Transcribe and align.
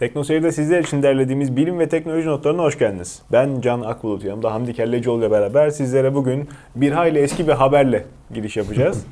Teknoseyir'de 0.00 0.52
sizler 0.52 0.84
için 0.84 1.02
derlediğimiz 1.02 1.56
bilim 1.56 1.78
ve 1.78 1.88
teknoloji 1.88 2.28
notlarına 2.28 2.62
hoş 2.62 2.78
geldiniz. 2.78 3.22
Ben 3.32 3.60
Can 3.60 3.80
Akbulut, 3.80 4.24
yanımda 4.24 4.52
Hamdi 4.52 4.74
Kellecioğlu 4.74 5.20
ile 5.20 5.30
beraber 5.30 5.70
sizlere 5.70 6.14
bugün 6.14 6.48
bir 6.76 6.92
hayli 6.92 7.18
eski 7.18 7.48
bir 7.48 7.52
haberle 7.52 8.04
giriş 8.34 8.56
yapacağız. 8.56 9.04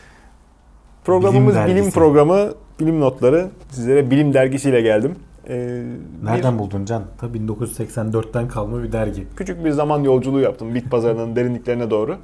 Programımız 1.04 1.56
Bilim 1.56 1.76
bilim, 1.76 1.90
programı, 1.90 2.52
bilim 2.80 3.00
notları. 3.00 3.48
Sizlere 3.70 4.10
bilim 4.10 4.34
dergisiyle 4.34 4.80
geldim. 4.80 5.16
Ee, 5.48 5.82
Nereden 6.22 6.58
buldun 6.58 6.84
Can? 6.84 7.02
Tabii 7.20 7.38
1984'ten 7.38 8.48
kalma 8.48 8.82
bir 8.82 8.92
dergi. 8.92 9.26
küçük 9.36 9.64
bir 9.64 9.70
zaman 9.70 10.00
yolculuğu 10.02 10.40
yaptım 10.40 10.74
bit 10.74 10.90
pazarının 10.90 11.36
derinliklerine 11.36 11.90
doğru. 11.90 12.16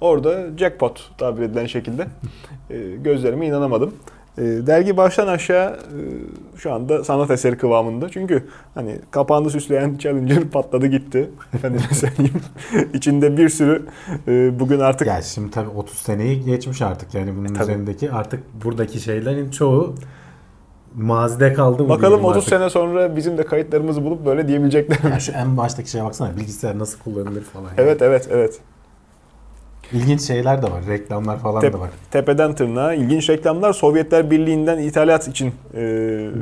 Orada 0.00 0.58
jackpot 0.58 1.10
tabir 1.18 1.42
edilen 1.42 1.66
şekilde 1.66 2.06
e, 2.70 2.78
gözlerime 2.96 3.46
inanamadım. 3.46 3.94
E, 4.38 4.42
dergi 4.42 4.96
baştan 4.96 5.26
aşağı 5.26 5.70
e, 5.72 5.98
şu 6.58 6.72
anda 6.72 7.04
sanat 7.04 7.30
eseri 7.30 7.58
kıvamında. 7.58 8.08
Çünkü 8.08 8.44
hani 8.74 8.98
kapağını 9.10 9.50
süsleyen 9.50 9.98
Challenger 9.98 10.44
patladı 10.52 10.86
gitti. 10.86 11.30
Efendime 11.54 11.82
söyleyeyim. 11.94 12.40
İçinde 12.94 13.36
bir 13.36 13.48
sürü 13.48 13.86
e, 14.28 14.60
bugün 14.60 14.80
artık 14.80 15.06
Ya 15.08 15.22
şimdi 15.22 15.50
tabii 15.50 15.68
30 15.68 15.98
seneyi 15.98 16.44
geçmiş 16.44 16.82
artık 16.82 17.14
yani 17.14 17.36
bunun 17.36 17.48
tabii. 17.48 17.62
üzerindeki 17.62 18.12
artık 18.12 18.40
buradaki 18.64 19.00
şeylerin 19.00 19.50
çoğu 19.50 19.94
mazide 20.94 21.52
kaldı 21.52 21.82
mı 21.82 21.88
bakalım 21.88 22.02
bilmiyorum 22.02 22.24
30 22.24 22.36
artık. 22.36 22.48
sene 22.48 22.70
sonra 22.70 23.16
bizim 23.16 23.38
de 23.38 23.44
kayıtlarımızı 23.44 24.04
bulup 24.04 24.26
böyle 24.26 24.48
diyebilecekler. 24.48 25.10
Ya 25.10 25.20
şu 25.20 25.32
en 25.32 25.56
baştaki 25.56 25.90
şeye 25.90 26.04
baksana 26.04 26.36
bilgisayar 26.36 26.78
nasıl 26.78 26.98
kullanılır 26.98 27.42
falan. 27.42 27.64
yani. 27.64 27.74
evet 27.76 28.02
evet 28.02 28.28
evet. 28.30 28.60
İlginç 29.92 30.20
şeyler 30.20 30.62
de 30.62 30.66
var. 30.66 30.86
Reklamlar 30.88 31.38
falan 31.38 31.62
Tep- 31.62 31.72
da 31.72 31.80
var. 31.80 31.90
Tepeden 32.10 32.54
tırnağa 32.54 32.94
ilginç 32.94 33.30
reklamlar 33.30 33.72
Sovyetler 33.72 34.30
Birliği'nden 34.30 34.78
ithalat 34.78 35.28
için 35.28 35.46
e, 35.74 35.80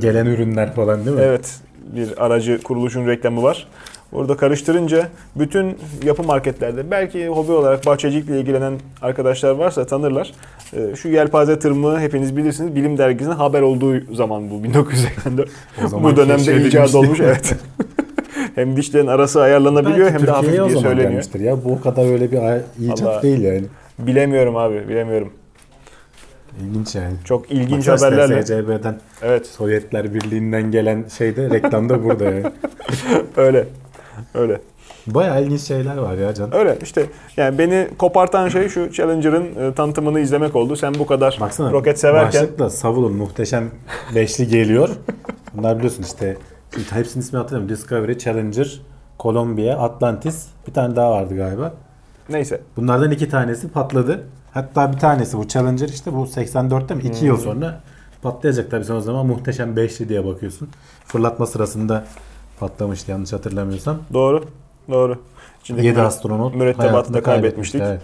Gelen 0.01 0.27
ürünler 0.27 0.75
falan 0.75 1.05
değil 1.07 1.17
mi? 1.17 1.23
Evet, 1.25 1.61
bir 1.97 2.25
aracı 2.25 2.63
kuruluşun 2.63 3.07
reklamı 3.07 3.43
var. 3.43 3.67
Orada 4.13 4.37
karıştırınca 4.37 5.09
bütün 5.37 5.79
yapı 6.05 6.23
marketlerde 6.23 6.91
belki 6.91 7.29
hobi 7.29 7.53
olarak 7.53 7.87
bahçecilikle 7.87 8.41
ilgilenen 8.41 8.73
arkadaşlar 9.03 9.51
varsa 9.51 9.87
tanırlar. 9.87 10.33
Ee, 10.75 10.97
Şu 10.97 11.09
yelpaze 11.09 11.59
tırmığı 11.59 12.01
hepiniz 12.01 12.37
bilirsiniz. 12.37 12.75
Bilim 12.75 12.99
dergisinin 12.99 13.35
haber 13.35 13.63
olduğu 13.63 14.15
zaman 14.15 14.51
bu 14.51 14.65
1984. 14.65 15.51
O 15.85 15.89
zaman 15.89 16.13
bu 16.13 16.17
dönemde 16.17 16.67
icat 16.67 16.95
olmuş. 16.95 17.21
Evet. 17.21 17.55
hem 18.55 18.77
dişlerin 18.77 19.07
arası 19.07 19.43
ayarlanabiliyor 19.43 20.07
Belki 20.07 20.19
hem 20.19 20.27
de 20.27 20.31
hafif 20.31 20.45
Türkiye'ye 20.45 20.63
o 20.63 20.67
diye 20.67 20.75
zaman 20.75 20.89
söyleniyor. 20.89 21.11
gelmiştir 21.11 21.41
ya. 21.41 21.65
Bu 21.65 21.73
o 21.73 21.81
kadar 21.81 22.13
öyle 22.13 22.33
bir 22.33 22.39
icat 22.85 23.03
Allah. 23.03 23.23
değil 23.23 23.41
yani. 23.43 23.65
Bilemiyorum 23.99 24.57
abi, 24.57 24.89
bilemiyorum. 24.89 25.33
İlginç 26.61 26.95
yani. 26.95 27.15
Çok 27.25 27.51
ilginç 27.51 27.79
işte 27.89 27.91
haberlerle. 27.93 28.43
SCB'den 28.43 28.97
Evet, 29.23 29.47
Sovyetler 29.47 30.15
Birliği'nden 30.15 30.71
gelen 30.71 31.05
şeyde 31.19 31.51
reklamda 31.51 32.05
burada 32.05 32.25
yani. 32.25 32.45
öyle. 33.37 33.67
Öyle. 34.35 34.61
Bayağı 35.07 35.43
ilginç 35.43 35.61
şeyler 35.61 35.97
var 35.97 36.15
ya 36.15 36.35
Can. 36.35 36.55
Öyle 36.55 36.79
işte 36.83 37.07
yani 37.37 37.59
beni 37.59 37.89
kopartan 37.99 38.49
şey 38.49 38.69
şu 38.69 38.93
Challenger'ın 38.93 39.71
e, 39.71 39.75
tanıtımını 39.75 40.21
izlemek 40.21 40.57
oldu. 40.57 40.77
Sen 40.77 40.95
bu 40.99 41.07
kadar 41.07 41.37
Baksana 41.41 41.73
roket 41.73 41.99
severken 41.99 42.43
başlıkla 42.43 42.71
Savul'un 42.71 43.13
muhteşem 43.13 43.71
beşli 44.15 44.49
geliyor. 44.49 44.89
Bunlar 45.55 45.77
biliyorsun 45.79 46.03
işte 46.03 46.37
hepsinin 46.91 47.23
ismini 47.25 47.41
hatırlamıyorum. 47.43 47.77
Discovery, 47.77 48.19
Challenger, 48.19 48.81
Columbia, 49.21 49.79
Atlantis. 49.79 50.47
Bir 50.69 50.73
tane 50.73 50.97
daha 50.97 51.11
vardı 51.11 51.37
galiba. 51.37 51.73
neyse. 52.29 52.61
Bunlardan 52.77 53.11
iki 53.11 53.29
tanesi 53.29 53.69
patladı. 53.69 54.23
Hatta 54.55 54.93
bir 54.93 54.99
tanesi 54.99 55.39
bu 55.39 55.49
Challenger 55.49 55.89
işte 55.89 56.13
bu 56.13 56.25
84'te 56.25 56.95
mi? 56.95 57.03
2 57.03 57.25
yıl 57.27 57.37
sonra 57.37 57.81
patlayacak 58.23 58.71
tabii 58.71 58.85
sen 58.85 58.95
o 58.95 59.01
zaman 59.01 59.27
muhteşem 59.27 59.77
beşli 59.77 60.09
diye 60.09 60.25
bakıyorsun. 60.27 60.69
Fırlatma 61.07 61.47
sırasında 61.47 62.05
patlamıştı 62.61 63.11
yanlış 63.11 63.33
hatırlamıyorsam. 63.33 63.99
Doğru. 64.13 64.45
Doğru. 64.91 65.19
İçindeki 65.63 65.87
7 65.87 65.99
müre- 65.99 66.03
astronot 66.03 66.55
mürettebatı 66.55 66.89
hayatını 66.91 67.15
da 67.17 67.23
kaybetmiştik. 67.23 67.81
Evet. 67.85 68.03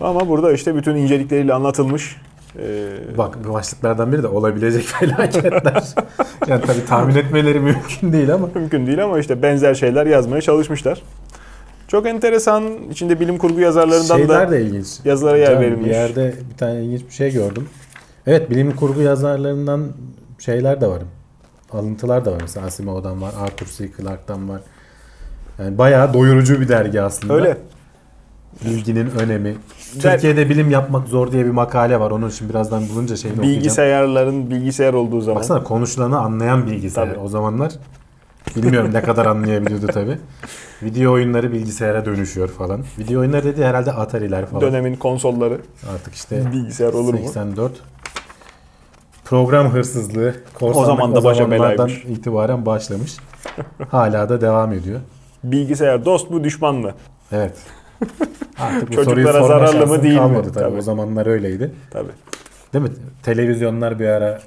Ama 0.00 0.28
burada 0.28 0.52
işte 0.52 0.74
bütün 0.76 0.94
incelikleriyle 0.96 1.54
anlatılmış. 1.54 2.16
Ee, 2.62 3.18
Bak 3.18 3.38
bu 3.48 3.52
başlıklardan 3.52 4.12
biri 4.12 4.22
de 4.22 4.28
olabilecek 4.28 4.82
felaketler. 4.86 5.84
yani 6.48 6.62
tabii 6.66 6.86
tahmin 6.88 7.14
etmeleri 7.14 7.60
mümkün 7.60 8.12
değil 8.12 8.34
ama. 8.34 8.48
mümkün 8.54 8.86
değil 8.86 9.04
ama 9.04 9.18
işte 9.18 9.42
benzer 9.42 9.74
şeyler 9.74 10.06
yazmaya 10.06 10.40
çalışmışlar. 10.42 11.02
Çok 11.88 12.06
enteresan. 12.06 12.64
içinde 12.90 13.20
bilim 13.20 13.38
kurgu 13.38 13.60
yazarlarından 13.60 14.16
Şeyler 14.16 14.48
da 14.48 14.52
de 14.52 14.62
ilginç. 14.62 14.86
yazılara 15.04 15.36
yer 15.38 15.52
Can, 15.52 15.60
verilmiş. 15.60 15.86
Bir 15.86 15.90
yerde 15.90 16.34
bir 16.52 16.56
tane 16.58 16.84
ilginç 16.84 17.06
bir 17.06 17.12
şey 17.14 17.32
gördüm. 17.32 17.68
Evet 18.26 18.50
bilim 18.50 18.76
kurgu 18.76 19.00
yazarlarından 19.02 19.88
şeyler 20.38 20.80
de 20.80 20.86
var. 20.86 21.02
Alıntılar 21.72 22.24
da 22.24 22.32
var. 22.32 22.38
Mesela 22.40 22.66
Asimov'dan 22.66 23.22
var, 23.22 23.32
Arthur 23.40 23.66
C. 23.66 23.88
Clarke'dan 23.96 24.48
var. 24.48 24.60
Yani 25.58 25.78
bayağı 25.78 26.14
doyurucu 26.14 26.60
bir 26.60 26.68
dergi 26.68 27.00
aslında. 27.00 27.34
Öyle. 27.34 27.56
Bilginin 28.64 29.10
önemi. 29.10 29.56
Der- 30.02 30.12
Türkiye'de 30.12 30.48
bilim 30.50 30.70
yapmak 30.70 31.08
zor 31.08 31.32
diye 31.32 31.44
bir 31.44 31.50
makale 31.50 32.00
var. 32.00 32.10
Onun 32.10 32.28
için 32.30 32.48
birazdan 32.48 32.88
bulunca 32.88 33.16
şeyini 33.16 33.36
okuyacağım. 33.38 33.58
Bilgisayarların 33.60 34.50
bilgisayar 34.50 34.94
olduğu 34.94 35.20
zaman. 35.20 35.36
Baksana 35.40 35.62
konuşulanı 35.62 36.18
anlayan 36.18 36.66
bilgisayar. 36.66 37.06
Tabii. 37.06 37.18
O 37.18 37.28
zamanlar 37.28 37.72
bilmiyorum 38.56 38.90
ne 38.94 39.02
kadar 39.02 39.26
anlayabiliyordu 39.26 39.86
tabi. 39.86 40.18
Video 40.82 41.12
oyunları 41.12 41.52
bilgisayara 41.52 42.04
dönüşüyor 42.04 42.48
falan. 42.48 42.84
Video 42.98 43.20
oyunları 43.20 43.44
dedi 43.44 43.64
herhalde 43.64 43.92
Atari'ler 43.92 44.46
falan. 44.46 44.60
Dönemin 44.62 44.96
konsolları 44.96 45.60
Artık 45.94 46.14
işte 46.14 46.52
bilgisayar 46.52 46.92
olur 46.92 47.14
mu? 47.14 47.20
84. 47.26 47.72
Program 49.24 49.68
hırsızlığı, 49.72 50.34
korsanlık 50.54 50.82
O 50.82 50.84
zaman 50.96 51.14
da 51.14 51.24
başa 51.24 51.50
belaymış. 51.50 52.04
itibaren 52.04 52.66
başlamış. 52.66 53.16
Hala 53.90 54.28
da 54.28 54.40
devam 54.40 54.72
ediyor. 54.72 55.00
Bilgisayar 55.44 56.04
dost 56.04 56.30
mu 56.30 56.44
düşman 56.44 56.74
mı? 56.74 56.90
Evet. 57.32 57.54
Artık 58.58 58.88
bu 58.88 58.94
Çocuklara 58.94 59.32
soruyu 59.32 59.46
zararlı 59.46 59.86
mı 59.86 60.02
değil 60.02 60.14
mi? 60.14 60.20
kalmadı 60.20 60.52
tabii. 60.54 60.64
Tabii. 60.64 60.76
O 60.76 60.80
zamanlar 60.80 61.26
öyleydi. 61.26 61.72
Tabii. 61.90 62.12
Değil 62.72 62.84
mi? 62.84 62.90
Televizyonlar 63.22 63.98
bir 63.98 64.06
ara 64.06 64.38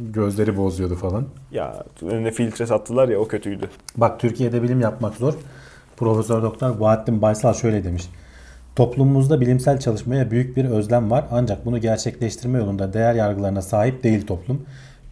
gözleri 0.00 0.56
bozuyordu 0.56 0.94
falan. 0.94 1.24
Ya 1.50 1.84
önüne 2.02 2.30
filtre 2.30 2.66
sattılar 2.66 3.08
ya 3.08 3.18
o 3.18 3.28
kötüydü. 3.28 3.68
Bak 3.96 4.20
Türkiye'de 4.20 4.62
bilim 4.62 4.80
yapmak 4.80 5.14
zor. 5.14 5.34
Profesör 5.96 6.42
Doktor 6.42 6.80
Bahattin 6.80 7.22
Baysal 7.22 7.54
şöyle 7.54 7.84
demiş. 7.84 8.10
Toplumumuzda 8.76 9.40
bilimsel 9.40 9.80
çalışmaya 9.80 10.30
büyük 10.30 10.56
bir 10.56 10.64
özlem 10.64 11.10
var 11.10 11.24
ancak 11.30 11.66
bunu 11.66 11.78
gerçekleştirme 11.78 12.58
yolunda 12.58 12.92
değer 12.92 13.14
yargılarına 13.14 13.62
sahip 13.62 14.02
değil 14.02 14.26
toplum. 14.26 14.62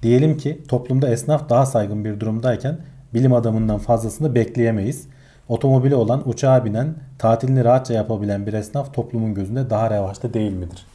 Diyelim 0.02 0.36
ki 0.36 0.62
toplumda 0.68 1.08
esnaf 1.08 1.48
daha 1.48 1.66
saygın 1.66 2.04
bir 2.04 2.20
durumdayken 2.20 2.78
bilim 3.14 3.32
adamından 3.32 3.78
fazlasını 3.78 4.34
bekleyemeyiz. 4.34 5.06
Otomobili 5.48 5.94
olan, 5.94 6.28
uçağa 6.28 6.64
binen, 6.64 6.94
tatilini 7.18 7.64
rahatça 7.64 7.94
yapabilen 7.94 8.46
bir 8.46 8.52
esnaf 8.52 8.94
toplumun 8.94 9.34
gözünde 9.34 9.70
daha 9.70 9.90
revaçta 9.90 10.34
değil 10.34 10.52
midir? 10.52 10.86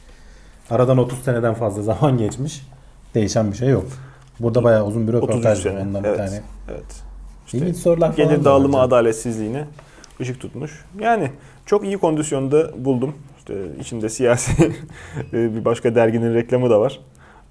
Aradan 0.70 0.98
30 0.98 1.20
seneden 1.20 1.54
fazla 1.54 1.82
zaman 1.94 2.18
geçmiş. 2.18 2.68
Değişen 3.16 3.52
bir 3.52 3.58
şey 3.58 3.70
yok. 3.70 3.86
Burada 4.40 4.64
bayağı 4.64 4.86
uzun 4.86 5.08
bir 5.08 5.14
33 5.14 5.30
röportaj 5.30 5.66
var. 5.66 5.82
Ondan 5.82 6.04
evet. 6.04 6.20
bir 6.20 6.26
tane. 6.26 6.42
Evet. 6.72 7.04
İlginç 7.54 7.78
sorular 7.78 8.16
falan 8.16 8.30
Gelir 8.30 8.42
da 8.42 8.46
dağılımı 8.46 8.78
var. 8.78 8.84
adaletsizliğine 8.84 9.66
ışık 10.22 10.40
tutmuş. 10.40 10.86
Yani 11.00 11.32
çok 11.66 11.86
iyi 11.86 11.98
kondisyonda 11.98 12.86
buldum. 12.86 13.16
İşte 13.38 13.54
içinde 13.80 14.10
siyasi 14.10 14.52
bir 15.34 15.66
başka 15.66 15.96
derginin 15.96 16.34
reklamı 16.34 16.70
da 16.70 16.80
var. 16.80 17.00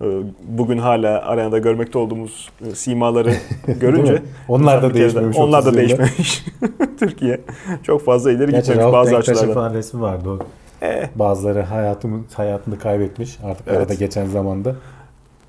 Ee, 0.03 0.07
Bugün 0.49 0.79
hala 0.79 1.23
arenada 1.23 1.59
görmekte 1.59 1.99
olduğumuz 1.99 2.49
e, 2.71 2.75
simaları 2.75 3.33
görünce? 3.81 4.23
Onlar 4.49 4.79
da 4.83 4.87
daha- 4.87 4.95
değişmemiş 4.95 5.37
Onlar 5.37 5.65
da 5.65 5.69
30 5.69 5.81
yılda. 5.83 5.99
değişmemiş. 5.99 6.45
Türkiye 7.01 7.41
çok 7.83 8.05
fazla 8.05 8.33
ileri 8.33 8.51
Gerçi 8.51 8.67
gitmemiş 8.71 8.93
bazı 8.93 9.17
açılardan. 9.17 9.55
falan 9.55 9.75
resmi 9.75 10.01
vardı 10.01 10.29
o. 10.31 10.39
Eh, 10.83 11.09
Bazıları 11.15 11.63
hayatını, 11.63 12.21
hayatını 12.35 12.79
kaybetmiş 12.79 13.39
artık 13.45 13.69
Evet. 13.69 13.79
arada 13.81 13.95
geçen 13.95 14.27
zamanda. 14.27 14.75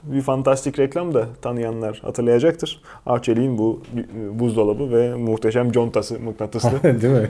bir 0.03 0.21
fantastik 0.21 0.79
reklam 0.79 1.13
da 1.13 1.25
tanıyanlar 1.41 1.99
hatırlayacaktır. 2.03 2.81
Arçelik'in 3.05 3.57
bu 3.57 3.79
e, 3.97 4.39
buzdolabı 4.39 4.91
ve 4.91 5.15
muhteşem 5.15 5.71
contası 5.71 6.19
mıknatıslı. 6.19 6.83
Değil 6.83 7.13
mi? 7.13 7.29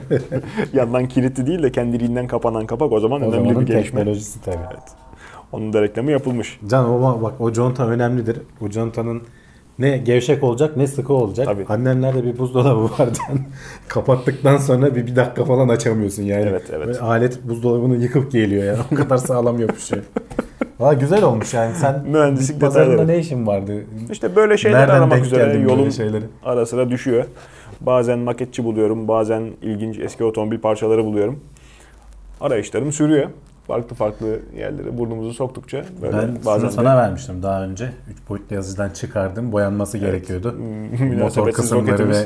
Yandan 0.72 1.08
kilitli 1.08 1.46
değil 1.46 1.62
de 1.62 1.72
kendiliğinden 1.72 2.26
kapanan 2.26 2.66
kapak 2.66 2.92
o 2.92 3.00
zaman 3.00 3.22
o 3.22 3.24
önemli 3.32 3.60
bir 3.60 3.66
gelişme. 3.66 3.82
teknolojisi 3.98 4.42
tabii. 4.44 4.56
Onun 5.52 5.72
da 5.72 5.82
reklamı 5.82 6.10
yapılmış. 6.10 6.60
Can 6.66 6.90
o 6.90 7.22
bak 7.22 7.40
o 7.40 7.52
conta 7.52 7.86
önemlidir. 7.86 8.38
O 8.60 8.70
contanın 8.70 9.22
ne 9.78 9.98
gevşek 9.98 10.44
olacak 10.44 10.76
ne 10.76 10.86
sıkı 10.86 11.12
olacak. 11.12 11.46
Tabii. 11.46 11.64
Annemlerde 11.68 12.24
bir 12.24 12.38
buzdolabı 12.38 12.84
var 12.84 12.96
Can. 12.98 13.38
Kapattıktan 13.88 14.56
sonra 14.56 14.94
bir, 14.94 15.06
bir 15.06 15.16
dakika 15.16 15.44
falan 15.44 15.68
açamıyorsun 15.68 16.22
yani. 16.22 16.46
Evet, 16.48 16.62
evet. 16.72 16.86
Böyle 16.86 16.98
alet 16.98 17.48
buzdolabını 17.48 17.96
yıkıp 17.96 18.32
geliyor 18.32 18.64
ya. 18.64 18.76
O 18.92 18.94
kadar 18.94 19.16
sağlam 19.16 19.60
yapışıyor. 19.60 20.02
Valla 20.80 20.92
güzel 20.94 21.22
olmuş 21.22 21.54
yani. 21.54 21.74
Sen 21.74 22.04
Mühendislik 22.08 22.60
pazarında 22.60 23.04
ne 23.04 23.18
işin 23.18 23.46
vardı? 23.46 23.72
İşte 24.10 24.36
böyle 24.36 24.56
şeyler 24.56 24.80
Nereden 24.80 24.94
aramak 24.94 25.24
üzere 25.26 25.58
yolun 25.58 25.90
şeyleri? 25.90 26.24
ara 26.44 26.66
sıra 26.66 26.90
düşüyor. 26.90 27.24
Bazen 27.80 28.18
maketçi 28.18 28.64
buluyorum, 28.64 29.08
bazen 29.08 29.50
ilginç 29.62 29.98
eski 29.98 30.24
otomobil 30.24 30.58
parçaları 30.58 31.04
buluyorum. 31.04 31.40
Arayışlarım 32.40 32.92
sürüyor. 32.92 33.28
Farklı 33.70 33.96
farklı 33.96 34.40
yerlere 34.56 34.98
burnumuzu 34.98 35.34
soktukça 35.34 35.84
böyle 36.02 36.16
ben 36.18 36.38
bazen 36.44 36.60
şunu 36.60 36.72
sana 36.72 36.96
vermiştim 36.96 37.42
daha 37.42 37.64
önce. 37.64 37.92
3 38.10 38.28
boyutlu 38.28 38.56
yazıcıdan 38.56 38.90
çıkardım. 38.90 39.52
Boyanması 39.52 39.98
gerekiyordu. 39.98 40.52
Motor 40.52 41.04
münasebetsiz 41.04 41.56
kısımları 41.56 42.08
ve 42.08 42.24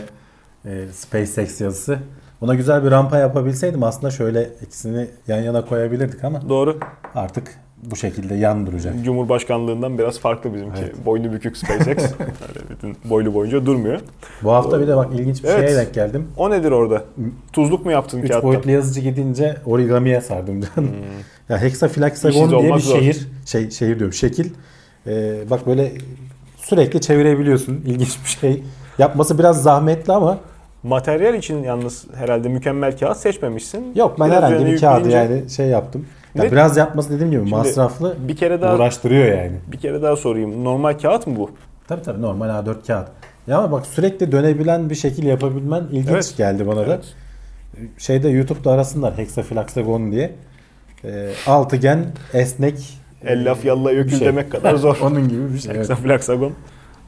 e, 0.65 0.89
SpaceX 0.93 1.61
yazısı. 1.61 1.99
Buna 2.41 2.55
güzel 2.55 2.85
bir 2.85 2.91
rampa 2.91 3.19
yapabilseydim 3.19 3.83
aslında 3.83 4.11
şöyle 4.11 4.51
ikisini 4.63 5.09
yan 5.29 5.41
yana 5.41 5.65
koyabilirdik 5.65 6.25
ama 6.25 6.49
Doğru. 6.49 6.79
artık 7.15 7.59
bu 7.91 7.97
şekilde 7.97 8.35
yan 8.35 8.67
duracak. 8.67 8.95
Cumhurbaşkanlığından 9.05 9.99
biraz 9.99 10.19
farklı 10.21 10.55
bizimki. 10.55 10.81
Evet. 10.81 11.07
Boynu 11.07 11.33
bükük 11.33 11.57
SpaceX. 11.57 11.99
Öyle 12.19 12.69
bütün 12.71 12.97
boylu 13.05 13.35
boyunca 13.35 13.67
durmuyor. 13.67 14.01
Bu 14.43 14.53
hafta 14.53 14.81
bir 14.81 14.87
de 14.89 14.97
bak 14.97 15.09
ilginç 15.15 15.45
bir 15.45 15.49
Evet. 15.49 15.69
şeye 15.69 15.79
denk 15.79 15.95
geldim. 15.95 16.29
O 16.37 16.51
nedir 16.51 16.71
orada? 16.71 17.05
Tuzluk 17.53 17.85
mu 17.87 17.93
yaptın 17.93 18.19
3 18.23 18.29
kağıttan? 18.29 18.51
boyutlu 18.51 18.71
yazıcı 18.71 19.01
gidince 19.01 19.57
origamiye 19.67 20.21
sardım 20.21 20.61
canım. 20.61 20.91
Ya 21.49 21.63
hexaflexagon 21.63 22.37
İşsiz 22.47 22.51
diye 22.61 22.75
bir 22.75 22.81
zor. 22.81 22.99
şehir, 22.99 23.29
şey 23.47 23.71
şehir 23.71 23.99
diyorum 23.99 24.13
şekil. 24.15 24.51
Ee, 25.07 25.37
bak 25.51 25.67
böyle 25.67 25.93
sürekli 26.57 27.01
çevirebiliyorsun. 27.01 27.75
İlginç 27.87 28.19
bir 28.25 28.29
şey. 28.31 28.63
Yapması 28.99 29.39
biraz 29.39 29.63
zahmetli 29.63 30.13
ama 30.13 30.39
Materyal 30.83 31.35
için 31.35 31.63
yalnız 31.63 32.05
herhalde 32.15 32.49
mükemmel 32.49 32.99
kağıt 32.99 33.17
seçmemişsin. 33.17 33.93
yok 33.95 34.17
ben 34.21 34.31
Biraz 34.31 34.43
herhangi 34.43 34.67
bir 34.67 34.81
kağıdı 34.81 35.11
yani 35.11 35.51
şey 35.51 35.67
yaptım. 35.67 36.07
Ya 36.35 36.43
Ne- 36.45 36.53
biraz 36.53 36.77
yapması 36.77 37.11
dediğim 37.11 37.31
gibi 37.31 37.41
masraflı, 37.51 38.17
Bir 38.29 38.37
kere 38.37 38.61
daha 38.61 38.75
uğraştırıyor 38.77 39.25
yani. 39.39 39.53
bir 39.73 39.79
kere 39.79 40.03
daha 40.03 40.17
sorayım. 40.17 40.65
Normal 40.65 40.99
kağıt 40.99 41.27
mı 41.27 41.37
bu? 41.37 41.51
Tabii 41.89 42.03
tabii 42.03 42.23
normal 42.23 42.49
A4 42.49 42.87
kağıt. 42.87 43.09
Ya 43.47 43.59
ama 43.59 43.73
bak 43.73 43.87
sürekli 43.87 44.33
dönebilen 44.33 44.91
bir 44.91 44.95
şekil 44.95 45.25
yapabilmen 45.25 45.83
ilginç 45.93 46.09
Evet. 46.11 46.35
geldi 46.37 46.67
bana 46.67 46.81
da. 46.81 46.85
Evet. 46.95 47.15
Şeyde 47.99 48.29
YouTube'da 48.29 48.73
arasınlar 48.73 49.19
hexaflexagon 49.19 50.13
diye. 50.13 50.33
Ee, 51.05 51.31
altıgen, 51.47 52.05
esnek. 52.33 52.99
El 53.25 53.51
laf 53.51 53.65
yalla 53.65 53.91
bir 53.93 53.99
ökül 53.99 54.19
şey. 54.19 54.27
demek 54.27 54.53
kadar 54.53 54.75
zor. 54.75 54.99
Onun 55.03 55.29
gibi 55.29 55.55
bir 55.55 55.59
şey. 55.59 55.71
evet. 55.71 55.81
Hexaflexagon 55.81 56.53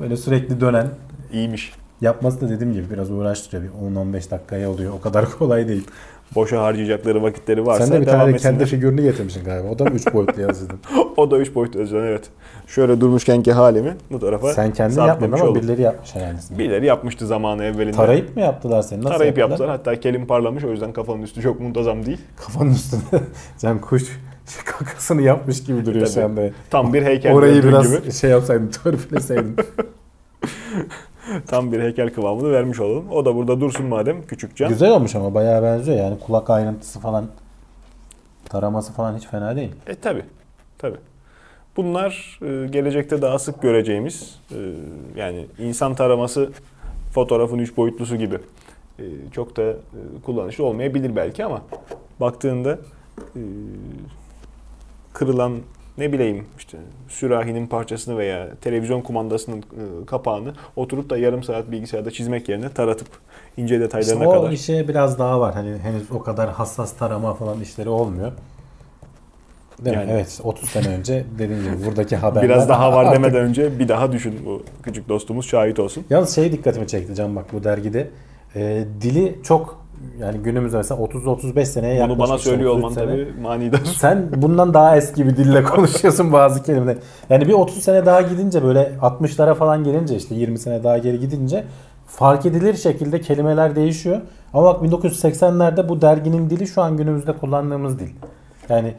Böyle 0.01 0.17
sürekli 0.17 0.61
dönen. 0.61 0.87
iyiymiş. 1.33 1.73
Yapması 2.01 2.41
da 2.41 2.49
dediğim 2.49 2.73
gibi 2.73 2.91
biraz 2.91 3.11
uğraştırıyor. 3.11 3.63
Bir 3.63 3.95
10-15 3.97 4.31
dakikaya 4.31 4.71
oluyor. 4.71 4.93
O 4.93 5.01
kadar 5.01 5.31
kolay 5.39 5.69
değil. 5.69 5.87
Boşa 6.35 6.63
harcayacakları 6.63 7.23
vakitleri 7.23 7.67
varsa 7.67 7.87
Sen 7.87 7.97
de 7.97 8.01
bir 8.01 8.07
devam 8.07 8.19
tane 8.21 8.33
etsinler. 8.35 8.53
kendi 8.53 8.67
figürünü 8.71 9.03
getirmişsin 9.03 9.45
galiba. 9.45 9.69
O 9.69 9.79
da 9.79 9.85
mı 9.85 9.91
3 9.91 10.15
boyutlu 10.15 10.43
yazıydın? 10.43 10.79
o 11.17 11.31
da 11.31 11.39
3 11.39 11.55
boyutlu 11.55 11.81
özcan 11.81 12.03
evet. 12.03 12.25
Şöyle 12.67 13.01
durmuşkenki 13.01 13.53
halimi 13.53 13.95
bu 14.11 14.21
tarafa 14.21 14.53
Sen 14.53 14.73
kendin 14.73 15.01
yapmadın 15.03 15.33
ama 15.33 15.45
oldum. 15.45 15.55
birileri 15.63 15.83
yapmış 15.83 16.15
herhalde. 16.15 16.37
Birileri 16.59 16.87
yapmıştı 16.87 17.27
zamanı 17.27 17.65
evvelinde. 17.65 17.97
Tarayıp 17.97 18.37
mı 18.37 18.43
yaptılar 18.43 18.83
seni? 18.83 18.99
Nasıl 19.05 19.11
Tarayıp 19.11 19.39
yaptılar? 19.39 19.69
yaptılar. 19.69 19.71
Hatta 19.95 20.01
kelim 20.01 20.27
parlamış 20.27 20.65
o 20.65 20.71
yüzden 20.71 20.93
kafanın 20.93 21.23
üstü 21.23 21.43
çok 21.43 21.61
muntazam 21.61 22.07
değil. 22.07 22.21
Kafanın 22.37 22.71
üstünde 22.71 23.23
Cem 23.59 23.81
kuş 23.81 24.03
kakasını 24.65 25.23
yapmış 25.23 25.65
gibi 25.65 25.87
duruyor 25.87 26.07
şu 26.07 26.25
anda. 26.25 26.51
Tam 26.71 26.95
bir 26.95 27.03
heykel 27.03 27.33
Orayı 27.33 27.63
biraz 27.65 28.01
gibi. 28.01 28.13
şey 28.13 28.31
yapsaydın, 28.31 28.71
törpüleseydin. 28.85 29.57
Tam 31.47 31.73
bir 31.73 31.81
heykel 31.81 32.15
kıvamını 32.15 32.53
vermiş 32.53 32.81
olalım. 32.81 33.11
O 33.11 33.25
da 33.25 33.37
burada 33.37 33.61
dursun 33.61 33.87
madem 33.87 34.27
küçük 34.27 34.57
can. 34.57 34.69
Güzel 34.69 34.91
olmuş 34.91 35.15
ama 35.15 35.35
bayağı 35.35 35.63
benziyor 35.63 35.99
yani 35.99 36.19
kulak 36.19 36.51
ayrıntısı 36.51 37.01
falan 37.01 37.27
taraması 38.45 38.93
falan 38.93 39.17
hiç 39.17 39.27
fena 39.27 39.57
değil. 39.57 39.73
E 39.87 39.95
tabi. 39.95 40.23
Tabi. 40.79 40.97
Bunlar 41.77 42.39
e, 42.43 42.67
gelecekte 42.69 43.23
daha 43.23 43.39
sık 43.39 43.63
göreceğimiz 43.63 44.41
e, 44.51 44.59
yani 45.17 45.47
insan 45.59 45.95
taraması 45.95 46.53
fotoğrafın 47.13 47.59
üç 47.59 47.77
boyutlusu 47.77 48.17
gibi 48.17 48.39
e, 48.99 49.05
çok 49.33 49.57
da 49.57 49.75
kullanışlı 50.27 50.65
olmayabilir 50.65 51.17
belki 51.17 51.45
ama 51.45 51.63
baktığında 52.21 52.79
kırılan 55.13 55.59
ne 55.99 56.13
bileyim 56.13 56.45
işte 56.59 56.79
sürahinin 57.09 57.67
parçasını 57.67 58.19
veya 58.19 58.49
televizyon 58.61 59.01
kumandasının 59.01 59.59
e, 59.59 60.07
kapağını 60.07 60.53
oturup 60.77 61.11
da 61.11 61.19
yarım 61.19 61.43
saat 61.43 61.71
bilgisayarda 61.71 62.11
çizmek 62.11 62.49
yerine 62.49 62.69
taratıp 62.69 63.09
ince 63.57 63.81
detaylarına 63.81 64.15
İşte 64.25 64.27
o 64.29 64.41
kadar. 64.41 64.53
işe 64.53 64.89
biraz 64.89 65.19
daha 65.19 65.41
var. 65.41 65.55
Hani 65.55 65.79
henüz 65.79 66.11
o 66.11 66.23
kadar 66.23 66.51
hassas 66.51 66.93
tarama 66.97 67.35
falan 67.35 67.61
işleri 67.61 67.89
olmuyor. 67.89 68.33
Değil 69.85 69.97
mi? 69.97 70.03
Yani. 70.03 70.13
Evet 70.13 70.41
30 70.45 70.69
sene 70.69 70.89
önce 70.89 71.25
dediğim 71.39 71.63
gibi 71.63 71.87
buradaki 71.87 72.17
haberler 72.17 72.49
Biraz 72.49 72.69
daha 72.69 72.93
var 72.93 73.05
artık- 73.05 73.15
demeden 73.23 73.41
önce 73.41 73.79
bir 73.79 73.89
daha 73.89 74.13
düşün 74.13 74.35
bu 74.47 74.63
küçük 74.83 75.09
dostumuz 75.09 75.47
şahit 75.47 75.79
olsun. 75.79 76.05
Yalnız 76.11 76.35
şey 76.35 76.53
dikkatimi 76.53 76.87
çekti 76.87 77.15
Can 77.15 77.37
bak 77.37 77.45
bu 77.53 77.65
dergide. 77.65 78.11
Ee, 78.55 78.85
dili 79.01 79.39
çok 79.43 79.86
yani 80.21 80.39
günümüzde 80.39 80.77
mesela 80.77 81.01
30-35 81.01 81.65
seneye 81.65 81.95
Bunu 81.95 82.01
yaklaşmış. 82.11 82.29
bana 82.31 82.39
söylüyor 82.39 82.71
33 82.71 82.85
olman 82.85 82.95
sene. 82.95 83.07
tabii 83.07 83.41
manidar. 83.43 83.81
Sen 83.99 84.29
bundan 84.37 84.75
daha 84.75 84.97
eski 84.97 85.27
bir 85.27 85.37
dille 85.37 85.63
konuşuyorsun 85.75 86.33
bazı 86.33 86.63
kelimeler. 86.63 86.97
Yani 87.31 87.49
bir 87.49 87.53
30 87.53 87.83
sene 87.83 88.07
daha 88.07 88.23
gidince 88.23 88.63
böyle 88.63 88.93
60'lara 89.03 89.55
falan 89.55 89.85
gelince 89.85 90.17
işte 90.17 90.35
20 90.35 90.59
sene 90.59 90.85
daha 90.85 90.99
geri 90.99 91.21
gidince 91.21 91.65
fark 92.07 92.47
edilir 92.47 92.75
şekilde 92.75 93.21
kelimeler 93.21 93.77
değişiyor. 93.77 94.21
Ama 94.55 94.65
bak 94.67 94.83
1980'lerde 94.85 95.89
bu 95.89 96.03
derginin 96.03 96.51
dili 96.51 96.67
şu 96.67 96.83
an 96.83 96.97
günümüzde 96.97 97.33
kullandığımız 97.33 97.99
dil. 97.99 98.09
Yani 98.69 98.95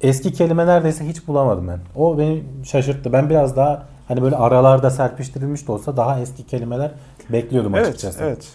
eski 0.00 0.32
kelime 0.32 0.66
neredeyse 0.66 1.08
hiç 1.08 1.28
bulamadım 1.28 1.68
ben. 1.68 1.78
O 1.96 2.18
beni 2.18 2.42
şaşırttı. 2.64 3.12
Ben 3.12 3.30
biraz 3.30 3.56
daha 3.56 3.82
hani 4.08 4.22
böyle 4.22 4.36
aralarda 4.36 4.90
serpiştirilmiş 4.90 5.68
de 5.68 5.72
olsa 5.72 5.96
daha 5.96 6.20
eski 6.20 6.46
kelimeler 6.46 6.90
bekliyordum 7.30 7.74
Evet, 7.74 7.86
açıkçası. 7.88 8.24
evet. 8.24 8.48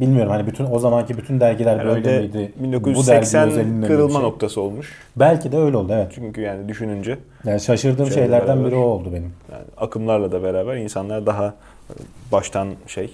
Bilmiyorum 0.00 0.32
hani 0.32 0.46
bütün 0.46 0.66
o 0.70 0.78
zamanki 0.78 1.16
bütün 1.18 1.40
dergiler 1.40 1.78
böyle 1.84 1.90
Herhalde 2.10 2.18
miydi? 2.20 2.52
Bu 2.56 2.62
dergi 2.62 2.84
1980 2.84 3.48
özelinde 3.48 3.74
mi 3.76 3.82
bir 3.82 3.86
kırılma 3.88 4.12
şey? 4.18 4.22
noktası 4.22 4.60
olmuş. 4.60 4.92
Belki 5.16 5.52
de 5.52 5.58
öyle 5.58 5.76
oldu 5.76 5.92
evet. 5.94 6.12
Çünkü 6.14 6.40
yani 6.40 6.68
düşününce 6.68 7.18
Yani 7.44 7.60
şaşırdığım 7.60 8.06
Şeyle 8.06 8.20
şeylerden 8.20 8.48
beraber. 8.56 8.64
biri 8.70 8.74
o 8.76 8.82
oldu 8.82 9.08
benim. 9.12 9.32
yani 9.52 9.64
akımlarla 9.76 10.32
da 10.32 10.42
beraber 10.42 10.76
insanlar 10.76 11.26
daha 11.26 11.46
e, 11.90 11.92
baştan 12.32 12.68
şey 12.86 13.10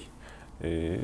e, 0.65 0.97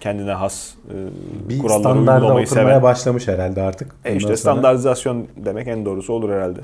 kendine 0.00 0.32
has 0.32 0.74
e, 0.90 1.48
Bir 1.48 1.58
kuralları 1.58 1.80
standarda 1.80 2.16
uygulamayı 2.16 2.46
seven. 2.46 2.82
başlamış 2.82 3.28
herhalde 3.28 3.62
artık. 3.62 3.94
E 4.04 4.16
işte 4.16 4.36
sonra- 4.36 4.36
standartizasyon 4.36 5.26
demek 5.36 5.68
en 5.68 5.84
doğrusu 5.84 6.12
olur 6.12 6.30
herhalde. 6.30 6.60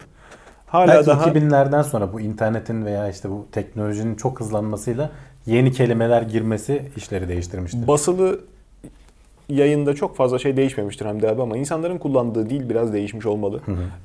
Hala 0.67 0.89
Belki 0.89 1.07
daha 1.07 1.25
2000'lerden 1.31 1.83
sonra 1.83 2.13
bu 2.13 2.21
internetin 2.21 2.85
veya 2.85 3.09
işte 3.09 3.31
bu 3.31 3.47
teknolojinin 3.53 4.15
çok 4.15 4.41
hızlanmasıyla 4.41 5.11
yeni 5.47 5.73
kelimeler 5.73 6.23
girmesi 6.23 6.83
işleri 6.97 7.29
değiştirmiştir. 7.29 7.89
basılı 7.89 8.41
yayında 9.49 9.95
çok 9.95 10.17
fazla 10.17 10.39
şey 10.39 10.57
değişmemiştir 10.57 11.07
Hamdi 11.07 11.29
abi 11.29 11.43
ama 11.43 11.57
insanların 11.57 11.99
kullandığı 11.99 12.51
dil 12.51 12.71
biraz 12.71 12.93
değişmiş 12.93 13.27
olmalı. 13.27 13.61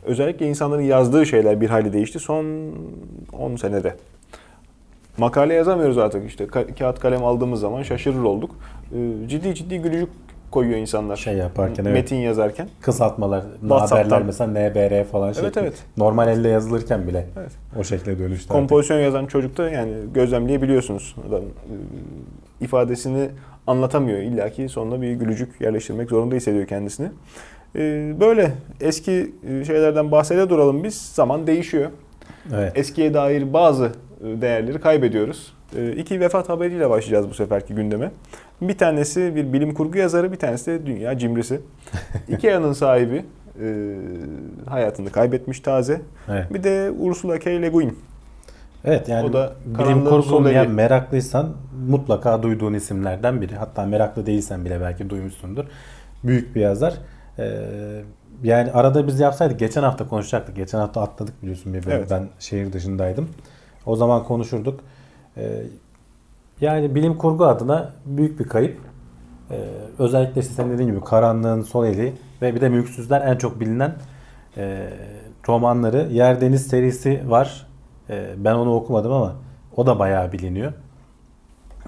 Özellikle 0.06 0.50
insanların 0.50 0.82
yazdığı 0.82 1.26
şeyler 1.26 1.62
bir 1.62 1.70
hayli 1.70 1.94
değişti 1.94 2.20
son 2.20 2.46
10 3.40 3.56
senede. 3.56 3.96
Makale 5.18 5.54
yazamıyoruz 5.54 5.98
artık 5.98 6.30
işte 6.30 6.44
Ka- 6.44 6.76
kağıt 6.80 7.00
kalem 7.00 7.24
aldığımız 7.24 7.60
zaman 7.60 7.84
şaşırır 7.84 8.24
olduk. 8.24 8.56
Ee, 8.96 9.28
ciddi 9.28 9.56
ciddi 9.56 9.78
gülücük 9.78 10.10
koyuyor 10.52 10.78
insanlar. 10.78 11.16
Şey 11.16 11.34
yaparken 11.34 11.86
evet. 11.86 11.94
Metin 11.94 12.16
yazarken. 12.16 12.68
Kısaltmalar, 12.82 13.44
haberler 13.70 14.22
mesela 14.24 14.52
NBR 14.52 15.04
falan 15.04 15.28
Evet, 15.28 15.36
şekli. 15.46 15.62
evet. 15.62 15.74
Normal 15.98 16.28
elle 16.28 16.50
yazılırken 16.50 17.08
bile 17.08 17.26
Evet. 17.40 17.52
o 17.80 17.84
şekilde 17.84 18.20
dönüştü. 18.20 18.44
artık. 18.44 18.52
Kompozisyon 18.52 19.00
yazan 19.00 19.26
çocukta 19.26 19.70
yani 19.70 19.94
gözlemleyebiliyorsunuz. 20.14 21.16
Adam 21.30 21.42
e, 21.42 21.46
ifadesini 22.62 23.30
anlatamıyor. 23.68 24.20
İlla 24.20 24.50
ki 24.50 24.70
sonuna 24.70 25.02
bir 25.02 25.12
gülücük 25.14 25.62
yerleştirmek 25.62 26.10
zorunda 26.10 26.36
hissediyor 26.36 26.68
kendisini. 26.68 27.08
E, 27.76 27.80
Böyle 28.20 28.52
eski 28.82 29.32
e, 29.50 29.66
şeylerden 29.66 30.12
bahsede 30.12 30.50
duralım 30.50 30.84
biz. 30.84 31.02
Zaman 31.14 31.48
değişiyor. 31.48 31.90
Evet. 32.56 32.78
Eskiye 32.78 33.14
dair 33.14 33.54
bazı 33.54 33.92
değerleri 34.22 34.82
kaybediyoruz. 34.82 35.54
İki 35.98 36.20
vefat 36.20 36.50
haberiyle 36.50 36.90
başlayacağız 36.90 37.30
bu 37.30 37.34
seferki 37.34 37.76
gündeme. 37.76 38.12
Bir 38.62 38.78
tanesi 38.78 39.36
bir 39.36 39.54
bilim 39.54 39.74
kurgu 39.74 39.98
yazarı, 39.98 40.32
bir 40.32 40.38
tanesi 40.38 40.72
de 40.72 40.86
dünya 40.86 41.18
cimrisi. 41.18 41.62
Ikea'nın 42.28 42.74
sahibi 42.74 43.26
e, 43.62 43.96
hayatını 44.70 45.10
kaybetmiş 45.12 45.60
taze. 45.60 46.02
evet. 46.30 46.54
Bir 46.54 46.64
de 46.64 46.92
Ursula 47.00 47.40
K. 47.40 47.62
Le 47.62 47.70
Guin. 47.70 48.00
Evet 48.86 49.10
yani 49.10 49.30
O 49.30 49.34
da 49.34 49.54
bilim 49.66 49.78
karanlığın 49.78 50.10
kurgu 50.10 50.24
son 50.24 50.46
yani 50.46 50.58
eli. 50.68 50.68
meraklıysan 50.74 51.50
mutlaka 51.88 52.44
duyduğun 52.44 52.74
isimlerden 52.74 53.42
biri. 53.42 53.56
Hatta 53.56 53.86
meraklı 53.86 54.26
değilsen 54.26 54.66
bile 54.66 54.82
belki 54.82 55.10
duymuşsundur. 55.10 55.66
Büyük 56.24 56.56
bir 56.56 56.62
yazar. 56.62 56.94
Ee, 57.40 57.62
yani 58.44 58.72
arada 58.72 59.08
biz 59.08 59.20
yapsaydık 59.20 59.60
geçen 59.60 59.84
hafta 59.84 60.08
konuşacaktık. 60.08 60.56
Geçen 60.56 60.80
hafta 60.80 61.02
atladık 61.02 61.42
biliyorsun 61.42 61.74
bir 61.74 61.86
bölüm. 61.86 61.98
Evet. 61.98 62.08
Ben 62.12 62.28
şehir 62.40 62.74
dışındaydım. 62.74 63.30
O 63.86 63.96
zaman 63.96 64.24
konuşurduk. 64.24 64.80
Ee, 65.38 65.64
yani 66.62 66.96
bilim 66.96 67.18
kurgu 67.18 67.46
adına 67.46 67.94
büyük 68.06 68.40
bir 68.40 68.46
kayıp. 68.46 68.78
Ee, 69.52 69.56
özellikle 70.00 70.42
senin 70.42 70.72
dediğin 70.72 70.90
gibi 70.90 71.02
Karanlığın 71.02 71.62
Sol 71.62 71.86
Eli 71.86 72.14
ve 72.42 72.56
bir 72.56 72.62
de 72.62 72.70
Mülksüzler 72.70 73.22
en 73.22 73.38
çok 73.38 73.60
bilinen 73.60 73.96
e, 74.58 74.90
romanları. 75.48 76.08
Yer 76.12 76.42
Deniz 76.42 76.68
serisi 76.68 77.24
var. 77.28 77.68
E, 78.10 78.30
ben 78.38 78.56
onu 78.56 78.76
okumadım 78.76 79.12
ama 79.12 79.36
o 79.76 79.86
da 79.86 80.00
bayağı 80.00 80.32
biliniyor. 80.32 80.74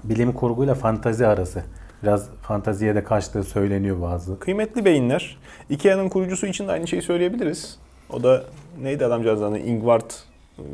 Bilim 0.04 0.32
kurguyla 0.32 0.74
fantazi 0.74 1.26
arası 1.26 1.62
biraz 2.02 2.28
fantaziye 2.42 2.94
de 2.94 3.04
kaçtığı 3.04 3.44
söyleniyor 3.44 4.02
bazı. 4.02 4.38
Kıymetli 4.38 4.84
beyinler. 4.84 5.38
Ikea'nın 5.70 6.08
kurucusu 6.08 6.46
için 6.46 6.68
de 6.68 6.72
aynı 6.72 6.86
şeyi 6.86 7.02
söyleyebiliriz. 7.02 7.78
O 8.10 8.22
da 8.22 8.44
neydi 8.82 9.06
adamcağızın 9.06 9.44
adı? 9.44 9.58
Ingvard 9.58 10.10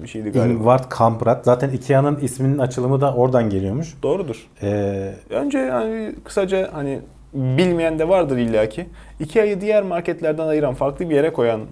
şeydi 0.07 0.31
galiba. 0.31 0.53
Ingvard 0.55 0.85
Kamprad. 0.89 1.45
Zaten 1.45 1.71
Ikea'nın 1.71 2.19
isminin 2.21 2.59
açılımı 2.59 3.01
da 3.01 3.15
oradan 3.15 3.51
geliyormuş. 3.51 3.95
Doğrudur. 4.03 4.47
Ee, 4.63 5.15
Önce 5.31 5.71
hani 5.71 6.15
kısaca 6.25 6.69
hani 6.73 7.01
bilmeyen 7.35 7.99
de 7.99 8.09
vardır 8.09 8.37
illaki. 8.37 8.87
Ikea'yı 9.21 9.61
diğer 9.61 9.83
marketlerden 9.83 10.47
ayıran, 10.47 10.75
farklı 10.75 11.11
bir 11.11 11.15
yere 11.15 11.33
koyan 11.33 11.61
e, 11.61 11.65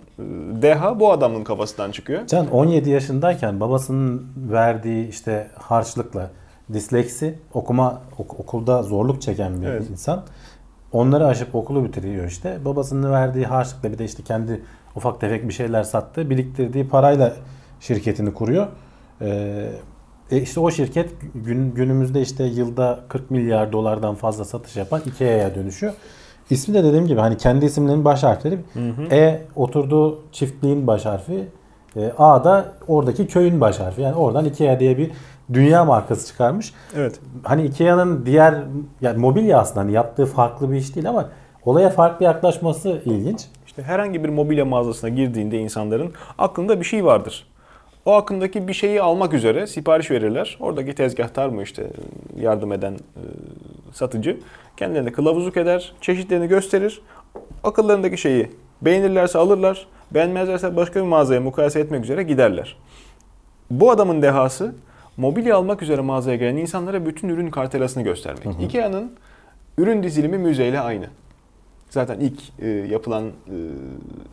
deha 0.62 1.00
bu 1.00 1.12
adamın 1.12 1.44
kafasından 1.44 1.90
çıkıyor. 1.90 2.26
Can 2.26 2.50
17 2.50 2.90
yaşındayken 2.90 3.60
babasının 3.60 4.26
verdiği 4.36 5.08
işte 5.08 5.46
harçlıkla 5.58 6.30
disleksi 6.72 7.34
okuma 7.54 8.00
ok- 8.18 8.40
okulda 8.40 8.82
zorluk 8.82 9.22
çeken 9.22 9.62
bir 9.62 9.66
Evet. 9.66 9.90
insan. 9.90 10.22
Onları 10.92 11.26
aşıp 11.26 11.54
okulu 11.54 11.84
bitiriyor 11.84 12.24
işte. 12.26 12.58
Babasının 12.64 13.12
verdiği 13.12 13.44
harçlıkla 13.46 13.92
bir 13.92 13.98
de 13.98 14.04
işte 14.04 14.22
kendi 14.22 14.60
ufak 14.96 15.20
tefek 15.20 15.48
bir 15.48 15.52
şeyler 15.54 15.82
sattı. 15.82 16.30
Biriktirdiği 16.30 16.88
parayla 16.88 17.32
şirketini 17.80 18.34
kuruyor. 18.34 18.66
Ee, 19.20 19.70
e 20.30 20.40
işte 20.40 20.60
o 20.60 20.70
şirket 20.70 21.10
gün, 21.34 21.74
günümüzde 21.74 22.20
işte 22.20 22.44
yılda 22.44 23.00
40 23.08 23.30
milyar 23.30 23.72
dolardan 23.72 24.14
fazla 24.14 24.44
satış 24.44 24.76
yapan 24.76 25.00
Ikea'ya 25.06 25.54
dönüşüyor. 25.54 25.92
İsmi 26.50 26.74
de 26.74 26.84
dediğim 26.84 27.06
gibi 27.06 27.20
hani 27.20 27.36
kendi 27.36 27.64
isimlerinin 27.64 28.04
baş 28.04 28.22
harfleri. 28.22 28.58
E 29.10 29.40
oturduğu 29.56 30.18
çiftliğin 30.32 30.86
baş 30.86 31.06
harfi. 31.06 31.48
E, 31.96 32.12
A 32.18 32.44
da 32.44 32.72
oradaki 32.88 33.26
köyün 33.26 33.60
baş 33.60 33.80
harfi. 33.80 34.02
Yani 34.02 34.14
oradan 34.14 34.44
Ikea 34.44 34.80
diye 34.80 34.98
bir 34.98 35.10
dünya 35.52 35.84
markası 35.84 36.26
çıkarmış. 36.26 36.74
Evet. 36.96 37.20
Hani 37.42 37.64
Ikea'nın 37.64 38.26
diğer 38.26 38.54
yani 39.00 39.18
mobilya 39.18 39.58
aslında 39.58 39.80
hani 39.80 39.92
yaptığı 39.92 40.26
farklı 40.26 40.72
bir 40.72 40.76
iş 40.76 40.94
değil 40.94 41.08
ama 41.08 41.28
olaya 41.64 41.90
farklı 41.90 42.24
yaklaşması 42.24 43.02
ilginç. 43.04 43.46
İşte 43.66 43.82
herhangi 43.82 44.24
bir 44.24 44.28
mobilya 44.28 44.64
mağazasına 44.64 45.10
girdiğinde 45.10 45.58
insanların 45.58 46.12
aklında 46.38 46.80
bir 46.80 46.84
şey 46.84 47.04
vardır. 47.04 47.46
O 48.08 48.12
aklındaki 48.12 48.68
bir 48.68 48.72
şeyi 48.72 49.02
almak 49.02 49.34
üzere 49.34 49.66
sipariş 49.66 50.10
verirler. 50.10 50.56
Oradaki 50.60 50.94
tezgahtar 50.94 51.48
mı 51.48 51.62
işte 51.62 51.90
yardım 52.40 52.72
eden 52.72 52.92
e, 52.92 53.22
satıcı 53.92 54.40
kendilerine 54.76 55.12
kılavuzluk 55.12 55.56
eder, 55.56 55.92
çeşitlerini 56.00 56.48
gösterir. 56.48 57.02
Akıllarındaki 57.64 58.18
şeyi 58.18 58.50
beğenirlerse 58.82 59.38
alırlar, 59.38 59.86
beğenmezlerse 60.10 60.76
başka 60.76 61.00
bir 61.00 61.06
mağazaya 61.06 61.40
mukayese 61.40 61.80
etmek 61.80 62.04
üzere 62.04 62.22
giderler. 62.22 62.76
Bu 63.70 63.90
adamın 63.90 64.22
dehası 64.22 64.74
mobilya 65.16 65.56
almak 65.56 65.82
üzere 65.82 66.00
mağazaya 66.00 66.36
gelen 66.36 66.56
insanlara 66.56 67.06
bütün 67.06 67.28
ürün 67.28 67.50
kartelasını 67.50 68.02
göstermek. 68.02 68.62
Ikea'nın 68.62 69.12
ürün 69.78 70.02
dizilimi 70.02 70.38
müzeyle 70.38 70.80
aynı. 70.80 71.06
Zaten 71.90 72.20
ilk 72.20 72.40
e, 72.58 72.68
yapılan 72.68 73.24
e, 73.24 73.56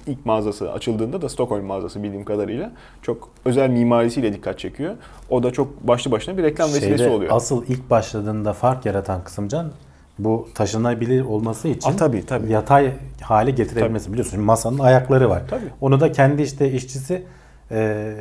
ilk 0.08 0.26
mağazası 0.26 0.72
açıldığında 0.72 1.22
da 1.22 1.30
Stockholm 1.30 1.66
mağazası 1.66 2.04
bildiğim 2.04 2.26
kadarıyla 2.26 2.72
çok 3.02 3.30
özel 3.46 3.70
mimarisiyle 3.70 4.34
dikkat 4.34 4.60
çekiyor. 4.60 4.96
O 5.30 5.44
da 5.44 5.52
çok 5.52 5.88
başlı 5.88 6.12
başına 6.12 6.38
bir 6.38 6.44
reklam 6.44 6.70
vesilesi 6.70 6.98
Şeyde 6.98 7.10
oluyor. 7.10 7.32
Asıl 7.36 7.64
ilk 7.68 7.90
başladığında 7.90 8.54
fark 8.54 8.86
yaratan 8.86 9.24
kısım 9.24 9.48
Can 9.48 9.72
bu 10.20 10.48
taşınabilir 10.56 11.22
olması 11.26 11.68
için 11.68 11.92
Aa, 11.92 11.96
tabii, 11.96 12.26
tabii. 12.26 12.52
yatay 12.52 12.94
hale 13.22 13.52
getirebilmesi. 13.52 14.12
Biliyorsun 14.12 14.32
şimdi 14.32 14.44
masanın 14.44 14.80
ayakları 14.80 15.30
var. 15.30 15.44
Tabii. 15.50 15.66
Onu 15.82 16.00
da 16.00 16.12
kendi 16.12 16.42
işte 16.42 16.72
işçisi 16.72 17.24
e, 17.72 18.14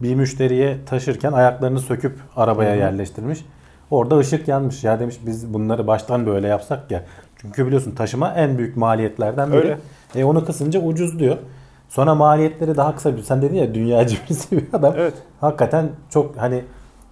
bir 0.00 0.14
müşteriye 0.14 0.78
taşırken 0.86 1.32
ayaklarını 1.32 1.80
söküp 1.80 2.18
arabaya 2.36 2.74
yerleştirmiş. 2.74 3.44
Orada 3.90 4.18
ışık 4.18 4.48
yanmış. 4.48 4.84
Ya 4.84 5.00
demiş 5.00 5.16
biz 5.26 5.54
bunları 5.54 5.86
baştan 5.86 6.26
böyle 6.26 6.48
yapsak 6.48 6.90
ya. 6.90 7.04
Çünkü 7.42 7.66
biliyorsun 7.66 7.90
taşıma 7.90 8.34
en 8.34 8.58
büyük 8.58 8.76
maliyetlerden 8.76 9.52
biri. 9.52 9.58
Öyle. 9.58 9.78
E 10.14 10.24
onu 10.24 10.44
kısınca 10.44 10.80
ucuz 10.80 11.18
diyor. 11.18 11.36
Sonra 11.88 12.14
maliyetleri 12.14 12.76
daha 12.76 12.96
kısa 12.96 13.16
bir 13.16 13.22
sen 13.22 13.42
dedin 13.42 13.56
ya 13.56 13.74
birisi 14.28 14.56
bir 14.56 14.64
adam. 14.72 14.94
Evet. 14.96 15.14
Hakikaten 15.40 15.90
çok 16.10 16.36
hani 16.36 16.64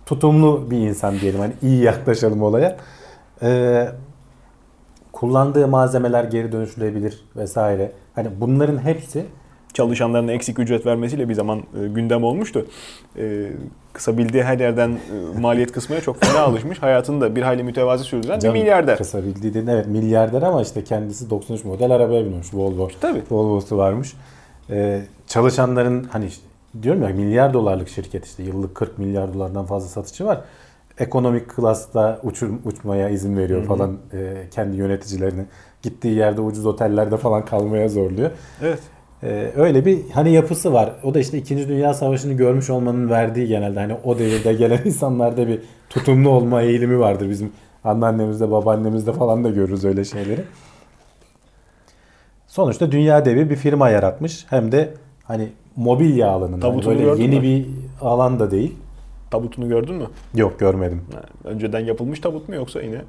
tutumlu 0.07 0.71
bir 0.71 0.79
insan 0.79 1.21
diyelim. 1.21 1.41
Hani 1.41 1.53
iyi 1.63 1.83
yaklaşalım 1.83 2.43
olaya. 2.43 2.77
Ee, 3.43 3.89
kullandığı 5.13 5.69
malzemeler 5.69 6.25
geri 6.25 6.53
dönüştürülebilir 6.53 7.25
vesaire. 7.37 7.93
Hani 8.15 8.29
bunların 8.41 8.79
hepsi 8.79 9.27
Çalışanlarına 9.73 10.33
eksik 10.33 10.59
ücret 10.59 10.87
vermesiyle 10.87 11.29
bir 11.29 11.35
zaman 11.35 11.59
e, 11.59 11.89
gündem 11.89 12.25
olmuştu. 12.25 12.67
E, 13.19 13.51
kısabildiği 13.93 14.43
her 14.45 14.59
yerden 14.59 14.91
e, 14.91 15.41
maliyet 15.41 15.73
kısmaya 15.73 16.01
çok 16.01 16.25
fena 16.25 16.41
alışmış. 16.41 16.79
Hayatını 16.79 17.21
da 17.21 17.37
bir 17.37 17.43
hayli 17.43 17.63
mütevazi 17.63 18.05
sürdüren 18.05 18.37
bir 18.37 18.41
Canım, 18.41 18.59
milyarder. 18.59 18.99
Kısa 18.99 19.23
bildiğin 19.23 19.67
evet 19.67 19.87
milyarder 19.87 20.43
ama 20.43 20.63
işte 20.63 20.85
kendisi 20.85 21.31
93 21.31 21.65
model 21.65 21.91
arabaya 21.91 22.25
binmiş 22.25 22.55
Volvo. 22.55 22.89
Tabii. 23.01 23.23
Volvo'su 23.31 23.77
varmış. 23.77 24.13
Ee, 24.71 25.03
çalışanların 25.27 26.05
hani 26.05 26.27
işte, 26.27 26.43
diyorum 26.83 27.03
ya 27.03 27.09
milyar 27.09 27.55
dolarlık 27.55 27.89
şirket 27.89 28.27
işte 28.27 28.43
yıllık 28.43 28.75
40 28.75 28.99
milyar 28.99 29.35
dolardan 29.35 29.67
fazla 29.67 29.89
satışı 29.89 30.25
var. 30.25 30.41
Ekonomik 30.99 31.49
klasta 31.49 32.21
uçur, 32.23 32.51
uçmaya 32.65 33.09
izin 33.09 33.37
veriyor 33.37 33.65
falan 33.65 33.99
e, 34.13 34.43
kendi 34.51 34.77
yöneticilerini. 34.77 35.45
Gittiği 35.83 36.15
yerde 36.15 36.41
ucuz 36.41 36.67
otellerde 36.67 37.17
falan 37.17 37.45
kalmaya 37.45 37.89
zorluyor. 37.89 38.31
Evet. 38.63 38.79
Ee, 39.23 39.53
öyle 39.57 39.85
bir 39.85 40.11
hani 40.11 40.33
yapısı 40.33 40.73
var. 40.73 40.93
O 41.05 41.15
da 41.15 41.21
işte 41.21 41.39
2. 41.39 41.69
Dünya 41.69 41.95
Savaşı'nı 41.95 42.33
görmüş 42.33 42.71
olmanın 42.71 43.11
verdiği 43.11 43.47
genelde 43.47 43.81
hani 43.81 43.97
o 44.05 44.19
devirde 44.19 44.53
gelen 44.53 44.81
insanlarda 44.85 45.49
bir 45.49 45.61
tutumlu 45.91 46.29
olma 46.29 46.63
eğilimi 46.63 46.99
vardır. 46.99 47.31
Bizim 47.31 47.53
anneannemizde, 47.85 48.51
babaannemizde 48.51 49.13
falan 49.13 49.45
da 49.45 49.51
görürüz 49.51 49.85
öyle 49.85 50.05
şeyleri. 50.05 50.41
Sonuçta 52.47 52.93
dünya 52.93 53.25
devi 53.25 53.51
bir 53.51 53.57
firma 53.57 53.89
yaratmış. 53.89 54.47
Hem 54.51 54.73
de 54.73 54.95
hani 55.25 55.49
mobilya 55.77 56.29
alanında. 56.29 56.69
Hani 56.69 56.87
böyle 56.87 57.23
yeni 57.23 57.37
mü? 57.37 57.43
bir 57.43 57.67
alan 58.01 58.41
da 58.41 58.51
değil. 58.51 58.77
Tabutunu 59.31 59.69
gördün 59.69 59.95
mü? 59.95 60.07
Yok 60.35 60.61
görmedim. 60.61 61.03
Ha, 61.15 61.21
Önceden 61.45 61.81
yapılmış 61.81 62.21
tabut 62.21 62.49
mu 62.49 62.55
yoksa 62.55 62.81
yine 62.81 63.01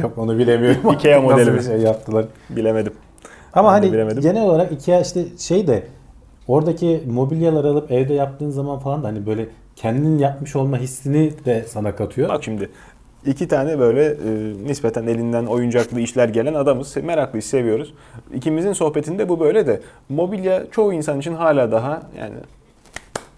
Yok 0.00 0.18
onu 0.18 0.38
bilemiyorum. 0.38 0.92
Ikea 0.92 1.20
modeli 1.20 1.50
mi? 1.50 1.58
bir 1.58 1.62
şey 1.62 1.78
yaptılar. 1.78 2.24
bilemedim. 2.50 2.92
Ama 3.54 3.68
Ben 3.68 3.72
hani 3.72 3.92
bilemedim. 3.92 4.22
genel 4.22 4.42
olarak 4.42 4.72
Ikea 4.72 5.00
işte 5.00 5.24
şey 5.38 5.66
de 5.66 5.82
oradaki 6.48 7.02
mobilyaları 7.10 7.68
alıp 7.68 7.92
evde 7.92 8.14
yaptığın 8.14 8.50
zaman 8.50 8.78
falan 8.78 9.02
da 9.02 9.06
hani 9.08 9.26
böyle 9.26 9.46
kendin 9.76 10.18
yapmış 10.18 10.56
olma 10.56 10.78
hissini 10.78 11.32
de 11.44 11.64
sana 11.68 11.96
katıyor. 11.96 12.28
Bak 12.28 12.44
şimdi 12.44 12.70
iki 13.26 13.48
tane 13.48 13.78
böyle 13.78 14.04
e, 14.06 14.16
nispeten 14.66 15.06
elinden 15.06 15.46
oyuncaklı 15.46 16.00
işler 16.00 16.28
gelen 16.28 16.54
adamız. 16.54 16.96
Meraklıyız, 16.96 17.44
seviyoruz. 17.44 17.94
İkimizin 18.34 18.72
sohbetinde 18.72 19.28
bu 19.28 19.40
böyle 19.40 19.66
de 19.66 19.80
mobilya 20.08 20.70
çoğu 20.70 20.92
insan 20.92 21.18
için 21.20 21.34
hala 21.34 21.72
daha 21.72 22.02
yani 22.18 22.34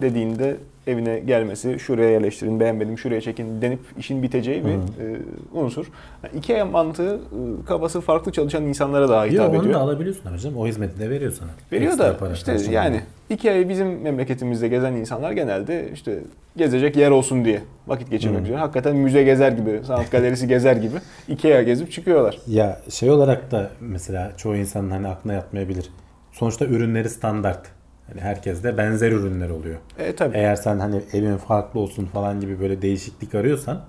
dediğinde 0.02 0.56
evine 0.86 1.18
gelmesi, 1.18 1.78
şuraya 1.78 2.10
yerleştirin, 2.10 2.60
beğenmedim, 2.60 2.98
şuraya 2.98 3.20
çekin 3.20 3.62
denip 3.62 3.80
işin 3.98 4.22
biteceği 4.22 4.64
bir 4.64 4.70
e, 4.70 5.16
unsur. 5.52 5.86
Yani 6.22 6.38
Ikea 6.38 6.64
mantığı 6.64 7.14
e, 7.14 7.66
kafası 7.66 8.00
farklı 8.00 8.32
çalışan 8.32 8.62
insanlara 8.64 9.08
daha 9.08 9.24
hitap 9.24 9.38
Yok 9.46 9.54
onu 9.54 9.60
ediyor. 9.60 9.74
da 9.74 9.78
alabiliyorsun 9.80 10.32
hocam. 10.32 10.56
O 10.56 10.66
hizmeti 10.66 11.00
de 11.00 11.10
veriyor 11.10 11.32
sana. 11.32 11.48
Veriyor 11.72 11.90
Ekstra 11.92 12.08
da 12.08 12.16
para 12.18 12.32
işte 12.32 12.52
karşılığında. 12.52 12.74
yani 12.74 13.00
Ikea'yı 13.30 13.68
bizim 13.68 14.00
memleketimizde 14.00 14.68
gezen 14.68 14.92
insanlar 14.92 15.32
genelde 15.32 15.90
işte 15.94 16.18
gezecek 16.56 16.96
yer 16.96 17.10
olsun 17.10 17.44
diye 17.44 17.60
vakit 17.86 18.10
geçirmek 18.10 18.42
üzere. 18.44 18.56
Hakikaten 18.56 18.96
müze 18.96 19.22
gezer 19.22 19.52
gibi, 19.52 19.80
sanat 19.86 20.10
galerisi 20.10 20.48
gezer 20.48 20.76
gibi 20.76 20.96
Ikea 21.28 21.62
gezip 21.62 21.92
çıkıyorlar. 21.92 22.38
Ya 22.46 22.80
şey 22.90 23.10
olarak 23.10 23.50
da 23.50 23.70
mesela 23.80 24.32
çoğu 24.36 24.56
insanın 24.56 24.90
hani 24.90 25.08
aklına 25.08 25.32
yatmayabilir. 25.34 25.90
Sonuçta 26.32 26.64
ürünleri 26.64 27.08
standart. 27.10 27.75
Hani 28.08 28.20
herkeste 28.20 28.78
benzer 28.78 29.12
ürünler 29.12 29.50
oluyor. 29.50 29.76
E 29.98 30.16
tabii. 30.16 30.36
Eğer 30.36 30.56
sen 30.56 30.78
hani 30.78 31.02
evin 31.12 31.36
farklı 31.36 31.80
olsun 31.80 32.06
falan 32.06 32.40
gibi 32.40 32.60
böyle 32.60 32.82
değişiklik 32.82 33.34
arıyorsan 33.34 33.80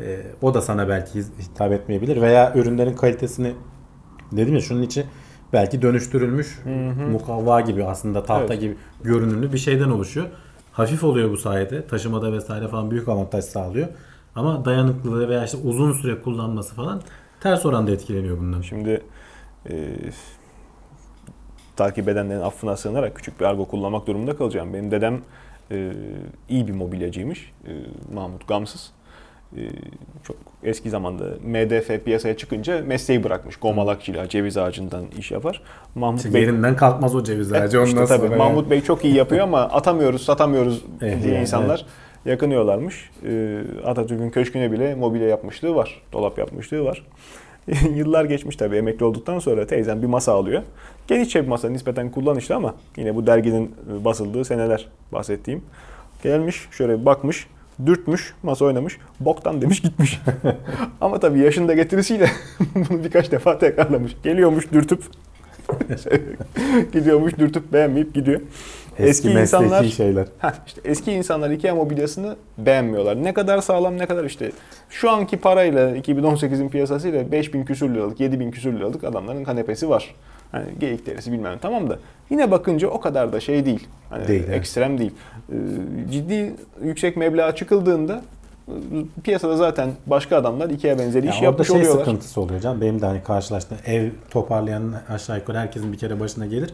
e, 0.00 0.20
o 0.42 0.54
da 0.54 0.62
sana 0.62 0.88
belki 0.88 1.22
hitap 1.40 1.72
etmeyebilir 1.72 2.20
veya 2.20 2.52
ürünlerin 2.54 2.94
kalitesini 2.94 3.54
dedim 4.32 4.54
ya 4.54 4.60
şunun 4.60 4.82
içi 4.82 5.04
belki 5.52 5.82
dönüştürülmüş 5.82 6.58
mukavva 7.10 7.60
gibi 7.60 7.84
aslında 7.84 8.22
tahta 8.24 8.44
Evet. 8.54 8.60
gibi 8.60 8.76
görünümlü 9.04 9.52
bir 9.52 9.58
şeyden 9.58 9.90
oluşuyor. 9.90 10.26
Hafif 10.72 11.04
oluyor 11.04 11.30
bu 11.30 11.36
sayede. 11.36 11.86
Taşımada 11.86 12.32
vesaire 12.32 12.68
falan 12.68 12.90
büyük 12.90 13.08
avantaj 13.08 13.44
sağlıyor. 13.44 13.88
Ama 14.34 14.64
dayanıklılığı 14.64 15.28
veya 15.28 15.44
işte 15.44 15.56
uzun 15.56 15.92
süre 15.92 16.20
kullanması 16.20 16.74
falan 16.74 17.02
ters 17.40 17.66
oranda 17.66 17.90
etkileniyor 17.90 18.38
bundan. 18.38 18.60
Şimdi 18.60 19.02
e, 19.70 19.94
takip 21.76 22.08
edenlerin 22.08 22.40
affına 22.40 22.76
sığınarak 22.76 23.14
küçük 23.14 23.40
bir 23.40 23.44
argo 23.44 23.64
kullanmak 23.64 24.06
durumunda 24.06 24.36
kalacağım. 24.36 24.74
Benim 24.74 24.90
dedem 24.90 25.20
e, 25.70 25.92
iyi 26.48 26.68
bir 26.68 26.72
mobilyacıymış. 26.72 27.52
E, 27.66 27.72
Mahmut 28.14 28.48
Gamsız. 28.48 28.90
E, 29.56 29.60
çok 30.24 30.36
eski 30.62 30.90
zamanda 30.90 31.24
MDF 31.44 32.04
piyasaya 32.04 32.36
çıkınca 32.36 32.82
mesleği 32.86 33.24
bırakmış. 33.24 33.56
Gomalakçıyla 33.56 34.28
ceviz 34.28 34.56
ağacından 34.56 35.04
iş 35.18 35.30
yapar. 35.30 35.62
Mahmut 35.94 36.20
İşte 36.20 36.34
Bey 36.34 36.42
yerinden 36.42 36.76
kalkmaz 36.76 37.14
o 37.14 37.24
ceviz 37.24 37.52
ağacı. 37.52 37.76
Evet, 37.76 37.88
işte 37.88 38.04
tabii 38.04 38.36
Mahmut 38.36 38.70
Bey 38.70 38.80
çok 38.80 39.04
iyi 39.04 39.14
yapıyor 39.14 39.42
ama 39.42 39.60
atamıyoruz, 39.72 40.22
satamıyoruz 40.24 40.84
Eh, 41.02 41.22
diye 41.22 41.32
yani, 41.32 41.40
insanlar 41.40 41.86
yakınıyorlarmış. 42.24 43.10
Ee, 43.26 43.60
Atatürk'ün 43.84 44.30
köşküne 44.30 44.72
bile 44.72 44.94
mobilya 44.94 45.28
yapmışlığı 45.28 45.74
var, 45.74 46.02
dolap 46.12 46.38
yapmışlığı 46.38 46.84
var. 46.84 47.06
Yıllar 47.94 48.24
geçmiş 48.24 48.56
tabii 48.56 48.76
emekli 48.76 49.04
olduktan 49.04 49.38
sonra 49.38 49.66
teyzem 49.66 50.02
bir 50.02 50.06
masa 50.06 50.32
alıyor. 50.32 50.62
Genişçe 51.08 51.42
bir 51.42 51.48
masa 51.48 51.70
nispeten 51.70 52.10
kullanışlı 52.10 52.54
ama 52.54 52.74
yine 52.96 53.14
bu 53.14 53.26
derginin 53.26 53.74
e, 53.90 54.04
basıldığı 54.04 54.44
seneler 54.44 54.88
bahsettiğim. 55.12 55.62
Gelmiş 56.22 56.68
şöyle 56.70 57.00
bir 57.00 57.06
bakmış 57.06 57.46
dürtmüş, 57.86 58.34
masa 58.42 58.64
oynamış, 58.64 58.98
boktan 59.20 59.62
demiş 59.62 59.80
gitmiş. 59.80 60.20
Ama 61.00 61.20
tabii 61.20 61.38
yaşında 61.38 61.74
getirisiyle 61.74 62.30
bunu 62.74 63.04
birkaç 63.04 63.32
defa 63.32 63.58
tekrarlamış. 63.58 64.16
Geliyormuş 64.22 64.72
dürtüp 64.72 65.02
gidiyormuş 66.92 67.38
dürtüp 67.38 67.72
beğenmeyip 67.72 68.14
gidiyor. 68.14 68.40
Eski, 68.98 69.28
eski 69.28 69.40
insanlar 69.40 69.84
şeyler. 69.84 70.26
Heh, 70.38 70.50
işte 70.66 70.80
eski 70.84 71.12
insanlar 71.12 71.50
IKEA 71.50 71.74
mobilyasını 71.74 72.36
beğenmiyorlar. 72.58 73.24
Ne 73.24 73.34
kadar 73.34 73.60
sağlam 73.60 73.98
ne 73.98 74.06
kadar 74.06 74.24
işte 74.24 74.52
şu 74.90 75.10
anki 75.10 75.36
parayla 75.36 75.96
2018'in 75.96 76.68
piyasasıyla 76.68 77.32
5000 77.32 77.64
küsür 77.64 77.94
liralık 77.94 78.20
7000 78.20 78.50
küsür 78.50 78.72
liralık 78.72 79.04
adamların 79.04 79.44
kanepesi 79.44 79.88
var. 79.88 80.14
Hani 80.52 80.64
geyik 80.80 81.06
derisi 81.06 81.32
bilmem 81.32 81.58
tamam 81.62 81.90
da 81.90 81.98
yine 82.30 82.50
bakınca 82.50 82.88
o 82.88 83.00
kadar 83.00 83.32
da 83.32 83.40
şey 83.40 83.66
değil. 83.66 83.88
Hani 84.10 84.28
değil 84.28 84.48
ekstrem 84.48 84.90
evet. 84.90 85.00
değil. 85.00 85.12
Ee, 85.52 86.12
ciddi 86.12 86.54
yüksek 86.84 87.16
meblağ 87.16 87.54
çıkıldığında 87.54 88.22
e, 88.68 88.74
piyasada 89.24 89.56
zaten 89.56 89.90
başka 90.06 90.36
adamlar 90.36 90.70
ikiye 90.70 90.98
benzeri 90.98 91.28
iş 91.28 91.42
yapmış 91.42 91.68
şey 91.68 91.76
oluyorlar. 91.76 92.04
sıkıntısı 92.04 92.40
oluyor 92.40 92.60
canım. 92.60 92.80
Benim 92.80 93.00
de 93.00 93.06
hani 93.06 93.22
karşılaştığım 93.22 93.78
ev 93.86 94.10
toparlayan 94.30 94.94
aşağı 95.08 95.36
yukarı 95.36 95.58
herkesin 95.58 95.92
bir 95.92 95.98
kere 95.98 96.20
başına 96.20 96.46
gelir. 96.46 96.70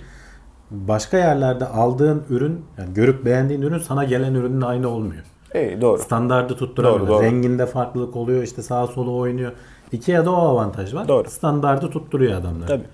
Başka 0.70 1.18
yerlerde 1.18 1.66
aldığın 1.66 2.22
ürün, 2.30 2.64
yani 2.78 2.94
görüp 2.94 3.24
beğendiğin 3.24 3.62
ürün 3.62 3.78
sana 3.78 4.04
gelen 4.04 4.34
ürünün 4.34 4.60
aynı 4.60 4.88
olmuyor. 4.88 5.22
Evet 5.52 5.82
doğru. 5.82 5.98
Standardı 5.98 6.56
tutturamıyor. 6.56 7.00
Doğru, 7.00 7.08
doğru. 7.08 7.22
Renginde 7.22 7.66
farklılık 7.66 8.16
oluyor. 8.16 8.42
işte 8.42 8.62
sağa 8.62 8.86
sola 8.86 9.10
oynuyor. 9.10 9.52
Ikea'da 9.92 10.30
o 10.30 10.34
avantaj 10.34 10.94
var. 10.94 11.08
Doğru. 11.08 11.30
Standardı 11.30 11.90
tutturuyor 11.90 12.40
adamlar. 12.40 12.66
Tabii. 12.66 12.84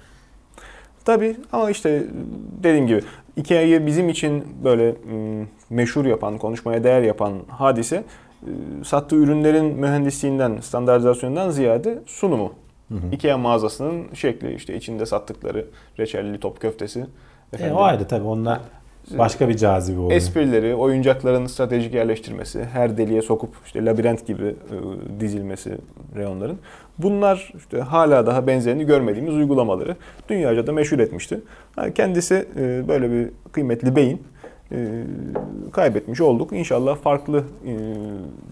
Tabii 1.04 1.36
ama 1.52 1.70
işte 1.70 2.06
dediğim 2.62 2.86
gibi 2.86 3.02
Ikea'yı 3.36 3.86
bizim 3.86 4.08
için 4.08 4.44
böyle 4.64 4.96
meşhur 5.70 6.04
yapan, 6.04 6.38
konuşmaya 6.38 6.84
değer 6.84 7.02
yapan 7.02 7.32
hadise 7.48 8.04
sattığı 8.84 9.16
ürünlerin 9.16 9.64
mühendisliğinden, 9.64 10.58
standartizasyonundan 10.60 11.50
ziyade 11.50 12.02
sunumu. 12.06 12.52
Hı 12.88 12.94
hı. 12.94 13.00
Ikea 13.12 13.38
mağazasının 13.38 14.14
şekli 14.14 14.54
işte 14.54 14.76
içinde 14.76 15.06
sattıkları 15.06 15.66
reçelli 15.98 16.40
top 16.40 16.60
köftesi. 16.60 17.06
E, 17.60 17.72
o 17.72 17.82
ayrı 17.82 18.08
tabii 18.08 18.26
onlar 18.26 18.60
başka 19.10 19.48
bir 19.48 19.56
cazibe 19.56 19.98
oluyor. 20.00 20.16
Esprileri, 20.16 20.74
oyuncakların 20.74 21.46
stratejik 21.46 21.94
yerleştirmesi, 21.94 22.64
her 22.64 22.96
deliğe 22.96 23.22
sokup 23.22 23.50
işte 23.66 23.84
labirent 23.84 24.26
gibi 24.26 24.44
e, 24.44 25.20
dizilmesi 25.20 25.78
reyonların. 26.16 26.58
Bunlar 26.98 27.52
işte 27.56 27.80
hala 27.80 28.26
daha 28.26 28.46
benzerini 28.46 28.86
görmediğimiz 28.86 29.34
uygulamaları 29.34 29.96
dünyaca 30.28 30.66
da 30.66 30.72
meşhur 30.72 30.98
etmişti. 30.98 31.40
Yani 31.78 31.94
kendisi 31.94 32.48
e, 32.56 32.88
böyle 32.88 33.10
bir 33.10 33.28
kıymetli 33.52 33.96
beyin 33.96 34.22
e, 34.72 35.02
kaybetmiş 35.72 36.20
olduk. 36.20 36.52
İnşallah 36.52 36.96
farklı 36.96 37.38
e, 37.66 37.72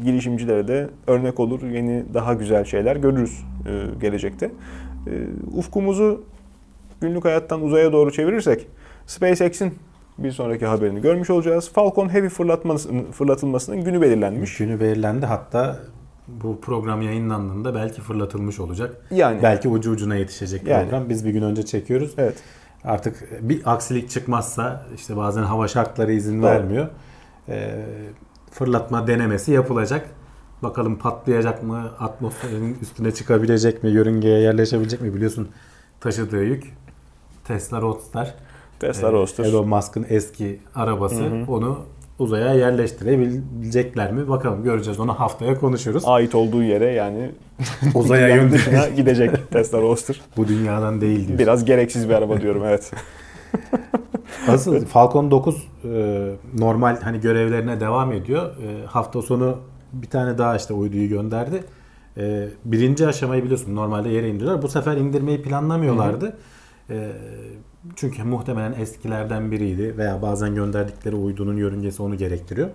girişimcilere 0.05 0.69
de 0.69 0.89
örnek 1.07 1.41
olur. 1.41 1.63
Yeni 1.63 2.05
daha 2.15 2.35
güzel 2.35 2.65
şeyler 2.65 2.97
görürüz 2.97 3.45
e, 3.67 4.01
gelecekte. 4.01 4.47
E, 4.47 5.13
ufkumuzu 5.57 6.25
günlük 7.01 7.25
hayattan 7.25 7.63
uzaya 7.63 7.93
doğru 7.93 8.13
çevirirsek 8.13 8.67
SpaceX'in 9.07 9.75
bir 10.19 10.33
sonraki 10.33 10.67
haberini 10.67 11.01
görmüş 11.01 11.31
olacağız. 11.31 11.71
Falcon 11.73 12.09
Heavy 12.09 12.29
fırlatılmasının 13.13 13.85
günü 13.85 14.01
belirlenmiş. 14.01 14.57
Günü 14.57 14.81
belirlendi. 14.81 15.27
Hatta 15.27 15.79
bu 16.29 16.61
program 16.61 17.03
yayınlandığında 17.03 17.75
belki 17.75 18.01
fırlatılmış 18.01 18.61
olacak. 18.61 18.97
Yani 19.11 19.43
belki 19.43 19.69
ucu 19.69 19.91
ucuna 19.91 20.17
yetişecek 20.17 20.67
yani. 20.67 20.83
program. 20.83 21.09
Biz 21.09 21.25
bir 21.25 21.31
gün 21.31 21.43
önce 21.43 21.63
çekiyoruz. 21.63 22.15
Evet. 22.19 22.35
Artık 22.85 23.29
bir 23.49 23.63
aksilik 23.65 24.11
çıkmazsa 24.11 24.87
işte 24.97 25.17
bazen 25.17 25.43
hava 25.43 25.69
şartları 25.69 26.13
izin 26.13 26.43
Doğru. 26.43 26.51
vermiyor. 26.51 26.89
E, 27.49 27.85
fırlatma 28.51 29.07
denemesi 29.07 29.53
yapılacak. 29.53 30.09
Bakalım 30.63 30.99
patlayacak 30.99 31.63
mı? 31.63 31.91
Atmosferin 31.99 32.79
üstüne 32.83 33.15
çıkabilecek 33.15 33.83
mi? 33.83 33.91
Yörüngeye 33.91 34.41
yerleşebilecek 34.41 35.01
mi? 35.01 35.15
Biliyorsun 35.15 35.49
taşıdığı 36.01 36.45
yük 36.45 36.65
Tesla 37.45 37.81
Roadster. 37.81 38.35
Tesla 38.83 39.09
ee, 39.09 39.13
Roadster. 39.13 39.45
Elon 39.45 39.69
Musk'ın 39.69 40.07
eski 40.09 40.61
arabası. 40.75 41.25
Hı 41.25 41.29
hı. 41.29 41.53
Onu 41.53 41.79
uzaya 42.19 42.55
yerleştirebilecekler 42.55 44.13
mi? 44.13 44.29
Bakalım 44.29 44.65
göreceğiz. 44.65 45.01
Onu 45.01 45.21
haftaya 45.21 45.61
konuşuruz. 45.61 46.03
Ait 46.07 46.35
olduğu 46.35 46.63
yere 46.63 46.93
yani 46.93 47.31
uzaya 47.95 48.29
yön 48.37 48.53
dışına 48.53 48.89
gidecek 48.89 49.51
Tesla 49.51 49.81
Roadster. 49.81 50.21
Bu 50.37 50.49
dünyadan 50.49 51.01
değil 51.01 51.19
diyorsun. 51.19 51.39
Biraz 51.39 51.65
gereksiz 51.65 52.09
bir 52.09 52.15
araba 52.15 52.41
diyorum 52.41 52.63
evet. 52.65 52.93
Asıl 54.49 54.87
Falcon 54.87 55.31
9 55.31 55.69
e, 55.85 56.31
normal 56.59 57.01
hani 57.01 57.21
görevlerine 57.21 57.81
devam 57.81 58.13
ediyor. 58.13 58.43
E, 58.43 58.87
hafta 58.87 59.23
sonu 59.23 59.59
bir 59.93 60.11
tane 60.11 60.39
daha 60.39 60.57
işte 60.57 60.75
uyduyu 60.75 61.09
gönderdi. 61.09 61.65
E, 62.17 62.49
birinci 62.65 63.07
aşamayı 63.07 63.45
biliyorsun 63.45 63.77
normalde 63.77 64.09
yere 64.09 64.29
indiriyorlar. 64.29 64.63
Bu 64.63 64.69
sefer 64.69 64.97
indirmeyi 64.97 65.43
planlamıyorlardı. 65.43 66.25
Hı 66.89 66.95
hı. 66.95 66.97
Çünkü 67.97 68.23
muhtemelen 68.23 68.73
eskilerden 68.73 69.51
biriydi 69.51 69.99
veya 69.99 70.23
bazen 70.23 70.55
gönderdikleri 70.55 71.17
uydunun 71.17 71.57
yörüngesi 71.57 72.03
onu 72.03 72.17
gerektiriyor. 72.17 72.69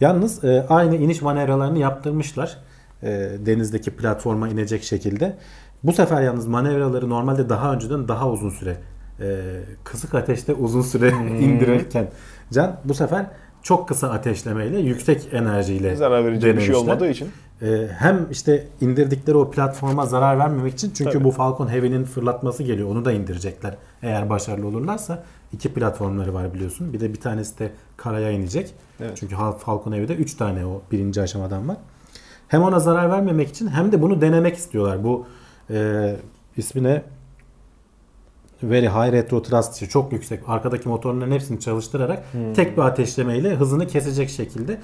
Yalnız 0.00 0.44
e, 0.44 0.66
aynı 0.68 0.96
iniş 0.96 1.22
manevralarını 1.22 1.78
yaptırmışlar. 1.78 2.58
E, 3.02 3.08
denizdeki 3.46 3.90
platforma 3.90 4.48
inecek 4.48 4.82
şekilde. 4.82 5.36
Bu 5.82 5.92
sefer 5.92 6.22
yalnız 6.22 6.46
manevraları 6.46 7.10
normalde 7.10 7.48
daha 7.48 7.74
önceden 7.74 8.08
daha 8.08 8.30
uzun 8.30 8.50
süre 8.50 8.76
e, 9.20 9.40
kısık 9.84 10.14
ateşte 10.14 10.54
uzun 10.54 10.82
süre 10.82 11.12
hmm. 11.12 11.36
indirirken 11.40 12.08
Can 12.52 12.80
bu 12.84 12.94
sefer 12.94 13.26
çok 13.62 13.88
kısa 13.88 14.10
ateşlemeyle 14.10 14.78
yüksek 14.78 15.28
enerjiyle 15.32 15.96
zarar 15.96 16.24
verici 16.24 16.56
bir 16.56 16.60
şey 16.60 16.74
olmadığı 16.74 17.08
için 17.08 17.28
ee, 17.62 17.88
hem 17.98 18.26
işte 18.30 18.66
indirdikleri 18.80 19.36
o 19.36 19.50
platforma 19.50 20.06
zarar 20.06 20.38
vermemek 20.38 20.74
için 20.74 20.92
çünkü 20.94 21.12
Tabii. 21.12 21.24
bu 21.24 21.30
Falcon 21.30 21.72
Heavy'nin 21.72 22.04
fırlatması 22.04 22.62
geliyor. 22.62 22.88
Onu 22.90 23.04
da 23.04 23.12
indirecekler 23.12 23.76
eğer 24.02 24.30
başarılı 24.30 24.66
olurlarsa. 24.66 25.24
iki 25.52 25.74
platformları 25.74 26.34
var 26.34 26.54
biliyorsun. 26.54 26.92
Bir 26.92 27.00
de 27.00 27.12
bir 27.12 27.20
tanesi 27.20 27.58
de 27.58 27.72
karaya 27.96 28.30
inecek. 28.30 28.74
Evet. 29.00 29.16
Çünkü 29.16 29.36
Falcon 29.58 29.92
Heavy'de 29.92 30.14
3 30.14 30.34
tane 30.34 30.66
o 30.66 30.82
birinci 30.92 31.22
aşamadan 31.22 31.68
var. 31.68 31.76
Hem 32.48 32.62
ona 32.62 32.80
zarar 32.80 33.10
vermemek 33.10 33.48
için 33.48 33.68
hem 33.68 33.92
de 33.92 34.02
bunu 34.02 34.20
denemek 34.20 34.56
istiyorlar. 34.56 35.04
Bu 35.04 35.26
e, 35.70 36.16
ismi 36.56 36.82
ne? 36.82 37.02
Very 38.62 38.86
High 38.86 39.12
Retro 39.12 39.42
Thrust 39.42 39.90
çok 39.90 40.12
yüksek. 40.12 40.40
Arkadaki 40.48 40.88
motorların 40.88 41.30
hepsini 41.30 41.60
çalıştırarak 41.60 42.24
hmm. 42.32 42.54
tek 42.54 42.76
bir 42.76 42.82
ateşlemeyle 42.82 43.54
hızını 43.54 43.86
kesecek 43.86 44.30
şekilde 44.30 44.80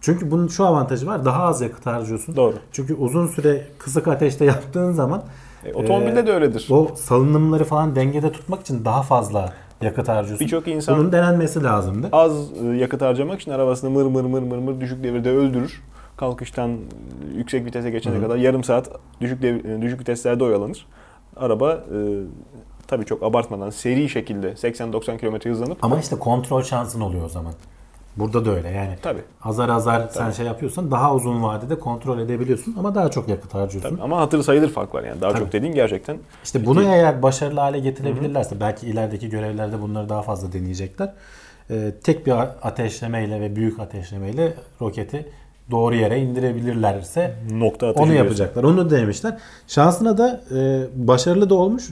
çünkü 0.00 0.30
bunun 0.30 0.48
şu 0.48 0.66
avantajı 0.66 1.06
var. 1.06 1.24
Daha 1.24 1.42
az 1.42 1.60
yakıt 1.60 1.86
harcıyorsun. 1.86 2.36
Doğru. 2.36 2.54
Çünkü 2.72 2.94
uzun 2.94 3.26
süre 3.26 3.66
kısık 3.78 4.08
ateşte 4.08 4.44
yaptığın 4.54 4.92
zaman 4.92 5.22
e, 5.64 5.74
otomobilde 5.74 6.20
e, 6.20 6.26
de 6.26 6.32
öyledir. 6.32 6.66
O 6.70 6.90
salınımları 6.94 7.64
falan 7.64 7.96
dengede 7.96 8.32
tutmak 8.32 8.60
için 8.60 8.84
daha 8.84 9.02
fazla 9.02 9.52
yakıt 9.82 10.08
harcıyorsun. 10.08 10.44
Birçok 10.44 10.68
insan 10.68 10.98
bunun 10.98 11.12
denenmesi 11.12 11.64
lazımdı. 11.64 12.08
Az 12.12 12.32
e, 12.64 12.66
yakıt 12.66 13.02
harcamak 13.02 13.40
için 13.40 13.50
arabasını 13.50 13.90
mır 13.90 14.04
mır 14.06 14.24
mır 14.24 14.42
mır 14.42 14.58
mır 14.58 14.80
düşük 14.80 15.04
devirde 15.04 15.30
öldürür. 15.30 15.82
Kalkıştan 16.16 16.76
yüksek 17.36 17.64
vitese 17.64 17.90
geçene 17.90 18.16
Hı. 18.16 18.22
kadar 18.22 18.36
yarım 18.36 18.64
saat 18.64 18.90
düşük 19.20 19.42
devir, 19.42 19.64
e, 19.64 19.82
düşük 19.82 20.00
viteslerde 20.00 20.44
oyalanır. 20.44 20.86
Araba 21.36 21.72
e, 21.72 21.98
tabii 22.86 23.04
çok 23.04 23.22
abartmadan 23.22 23.70
seri 23.70 24.08
şekilde 24.08 24.52
80-90 24.52 25.18
km 25.18 25.48
hızlanıp 25.48 25.84
ama 25.84 26.00
işte 26.00 26.16
kontrol 26.16 26.62
şansın 26.62 27.00
oluyor 27.00 27.24
o 27.24 27.28
zaman. 27.28 27.52
Burada 28.18 28.44
da 28.44 28.50
öyle 28.50 28.68
yani. 28.68 28.94
Tabii. 29.02 29.20
Azar 29.44 29.68
azar 29.68 30.00
Tabii. 30.00 30.12
sen 30.12 30.30
şey 30.30 30.46
yapıyorsan 30.46 30.90
daha 30.90 31.14
uzun 31.14 31.42
vadede 31.42 31.78
kontrol 31.78 32.18
edebiliyorsun 32.18 32.74
ama 32.78 32.94
daha 32.94 33.10
çok 33.10 33.28
yakıt 33.28 33.54
harcıyorsun. 33.54 33.90
Tabii. 33.90 34.02
Ama 34.02 34.20
hatır 34.20 34.42
sayılır 34.42 34.68
fark 34.68 34.94
var 34.94 35.02
yani. 35.04 35.20
Daha 35.20 35.30
Tabii. 35.30 35.40
çok 35.40 35.52
dediğin 35.52 35.74
gerçekten. 35.74 36.18
İşte 36.44 36.66
bunu 36.66 36.80
ciddi. 36.80 36.90
eğer 36.90 37.22
başarılı 37.22 37.60
hale 37.60 37.78
getirebilirlerse 37.78 38.50
Hı-hı. 38.50 38.60
belki 38.60 38.86
ilerideki 38.86 39.28
görevlerde 39.28 39.82
bunları 39.82 40.08
daha 40.08 40.22
fazla 40.22 40.52
deneyecekler. 40.52 41.12
Ee, 41.70 41.92
tek 42.04 42.26
bir 42.26 42.32
ateşlemeyle 42.62 43.40
ve 43.40 43.56
büyük 43.56 43.80
ateşlemeyle 43.80 44.54
roketi 44.80 45.26
doğru 45.70 45.94
yere 45.94 46.20
indirebilirlerse 46.20 47.34
Nokta 47.50 47.92
onu 47.92 48.14
yapacaklar. 48.14 48.64
Onu 48.64 48.90
denemişler. 48.90 49.38
Şansına 49.68 50.18
da 50.18 50.40
e, 50.56 50.86
başarılı 50.94 51.50
da 51.50 51.54
olmuş. 51.54 51.88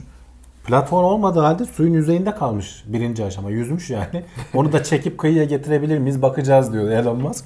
Platform 0.67 1.05
olmadığı 1.05 1.39
halde 1.39 1.65
suyun 1.65 1.93
yüzeyinde 1.93 2.35
kalmış 2.35 2.83
birinci 2.87 3.25
aşama. 3.25 3.49
Yüzmüş 3.49 3.89
yani. 3.89 4.23
Onu 4.53 4.73
da 4.73 4.83
çekip 4.83 5.17
kıyıya 5.17 5.43
getirebilir 5.43 5.97
miyiz 5.97 6.21
bakacağız 6.21 6.73
diyor 6.73 6.89
Elon 6.89 7.21
Musk. 7.21 7.45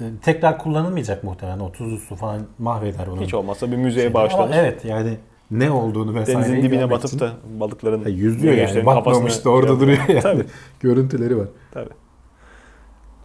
Ee, 0.00 0.04
tekrar 0.22 0.58
kullanılmayacak 0.58 1.24
muhtemelen. 1.24 1.60
O 1.60 1.72
tuzlu 1.72 1.98
su 1.98 2.16
falan 2.16 2.40
mahveder 2.58 3.06
onu. 3.06 3.22
Hiç 3.22 3.34
olmazsa 3.34 3.70
bir 3.70 3.76
müzeye 3.76 4.14
bağışlanır. 4.14 4.44
Ama 4.44 4.56
evet 4.56 4.84
yani 4.84 5.16
ne 5.50 5.70
olduğunu 5.70 6.14
vesaire 6.14 6.38
Denizin 6.38 6.62
dibine 6.62 6.90
batıp 6.90 7.08
için. 7.08 7.20
da 7.20 7.32
balıkların 7.60 8.08
yüzüyor 8.08 8.54
yani. 8.54 8.86
Batmamış 8.86 9.44
da 9.44 9.50
orada 9.50 9.80
duruyor 9.80 10.08
yani. 10.08 10.20
Tabii. 10.20 10.44
Görüntüleri 10.80 11.38
var. 11.38 11.46
Tabii. 11.70 11.90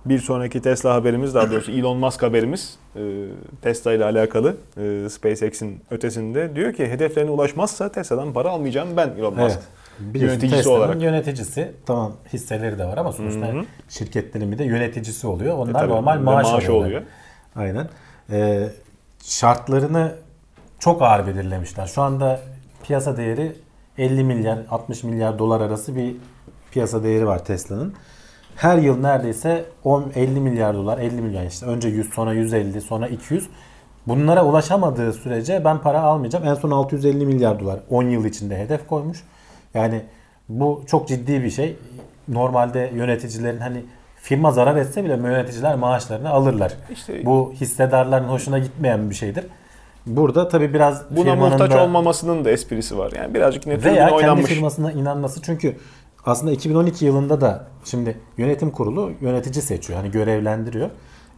Bir 0.09 0.19
sonraki 0.19 0.61
Tesla 0.61 0.93
haberimiz 0.93 1.35
daha 1.35 1.51
doğrusu 1.51 1.71
Elon 1.79 1.97
Musk 1.97 2.23
haberimiz 2.23 2.77
e, 2.95 2.99
Tesla 3.61 3.93
ile 3.93 4.05
alakalı 4.05 4.57
e, 4.77 5.09
SpaceX'in 5.09 5.81
ötesinde 5.91 6.55
diyor 6.55 6.73
ki 6.73 6.85
hedeflerine 6.87 7.31
ulaşmazsa 7.31 7.91
Tesla'dan 7.91 8.33
para 8.33 8.49
almayacağım 8.49 8.89
ben 8.97 9.09
Elon 9.09 9.33
Musk. 9.35 9.55
Evet. 9.57 9.67
Biliyorsun 9.99 10.33
Yöneticisi 10.39 10.57
Tesla'nın 10.63 10.77
olarak. 10.79 11.01
yöneticisi 11.01 11.71
tamam 11.85 12.13
hisseleri 12.33 12.79
de 12.79 12.85
var 12.85 12.97
ama 12.97 13.11
sonuçta 13.11 13.47
Hı 13.47 13.51
hı. 13.59 13.63
şirketlerin 13.89 14.51
bir 14.51 14.57
de 14.57 14.63
yöneticisi 14.63 15.27
oluyor. 15.27 15.57
Onlar 15.57 15.69
E 15.69 15.73
tabii, 15.73 15.91
normal 15.91 16.19
bir 16.19 16.23
maaş 16.23 16.45
alıyorlar. 16.47 16.69
oluyor. 16.85 17.01
Aynen. 17.55 17.89
Ee, 18.31 18.69
şartlarını 19.23 20.15
çok 20.79 21.01
ağır 21.01 21.27
belirlemişler. 21.27 21.85
Şu 21.87 22.01
anda 22.01 22.39
piyasa 22.83 23.17
değeri 23.17 23.55
50 23.97 24.23
milyar 24.23 24.59
60 24.71 25.03
milyar 25.03 25.39
dolar 25.39 25.61
arası 25.61 25.95
bir 25.95 26.15
piyasa 26.71 27.03
değeri 27.03 27.27
var 27.27 27.45
Tesla'nın. 27.45 27.93
Her 28.57 28.77
yıl 28.77 28.99
neredeyse 28.99 29.65
10 29.83 30.11
50 30.15 30.39
milyar 30.39 30.75
dolar, 30.75 30.97
50 30.97 31.21
milyon 31.21 31.45
işte 31.45 31.65
önce 31.65 31.87
100 31.87 32.13
sonra 32.13 32.33
150 32.33 32.81
sonra 32.81 33.07
200 33.07 33.49
Bunlara 34.07 34.45
ulaşamadığı 34.45 35.13
sürece 35.13 35.65
ben 35.65 35.77
para 35.81 36.01
almayacağım. 36.01 36.45
En 36.47 36.53
son 36.53 36.71
650 36.71 37.25
milyar 37.25 37.59
dolar 37.59 37.79
10 37.89 38.03
yıl 38.03 38.25
içinde 38.25 38.57
hedef 38.57 38.87
koymuş. 38.87 39.23
Yani 39.73 40.01
bu 40.49 40.83
çok 40.87 41.07
ciddi 41.07 41.43
bir 41.43 41.49
şey. 41.49 41.75
Normalde 42.27 42.91
yöneticilerin 42.95 43.59
hani 43.59 43.85
firma 44.15 44.51
zarar 44.51 44.75
etse 44.75 45.03
bile 45.03 45.13
yöneticiler 45.13 45.75
maaşlarını 45.75 46.29
alırlar. 46.29 46.73
İşte 46.91 47.25
Bu 47.25 47.53
hissedarların 47.55 48.27
hoşuna 48.27 48.59
gitmeyen 48.59 49.09
bir 49.09 49.15
şeydir. 49.15 49.45
Burada 50.05 50.47
tabii 50.47 50.73
biraz 50.73 51.03
buna 51.09 51.35
muhtaç 51.35 51.71
da 51.71 51.83
olmamasının 51.83 52.45
da 52.45 52.51
esprisi 52.51 52.97
var. 52.97 53.11
Yani 53.15 53.33
birazcık 53.33 53.67
ne 53.67 53.83
veya 53.83 54.07
kendi 54.07 54.13
oynanmış. 54.13 54.45
firmasına 54.45 54.91
inanması 54.91 55.41
çünkü 55.41 55.75
aslında 56.27 56.51
2012 56.51 57.05
yılında 57.05 57.41
da 57.41 57.67
şimdi 57.83 58.17
yönetim 58.37 58.71
kurulu 58.71 59.11
yönetici 59.21 59.61
seçiyor. 59.61 59.99
Hani 59.99 60.11
görevlendiriyor. 60.11 60.89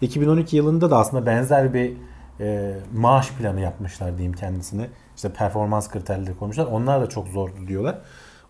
2012 0.02 0.58
yılında 0.58 0.92
da 0.92 0.98
aslında 0.98 1.26
benzer 1.26 1.74
bir 1.74 1.94
e, 2.40 2.76
maaş 2.94 3.32
planı 3.32 3.62
yapmışlar 3.62 4.18
diyeyim 4.18 4.34
kendisine. 4.34 4.88
İşte 5.16 5.30
performans 5.30 5.90
kriterleri 5.90 6.38
koymuşlar. 6.38 6.66
Onlar 6.66 7.02
da 7.02 7.10
çok 7.10 7.28
zordu 7.28 7.68
diyorlar. 7.68 7.98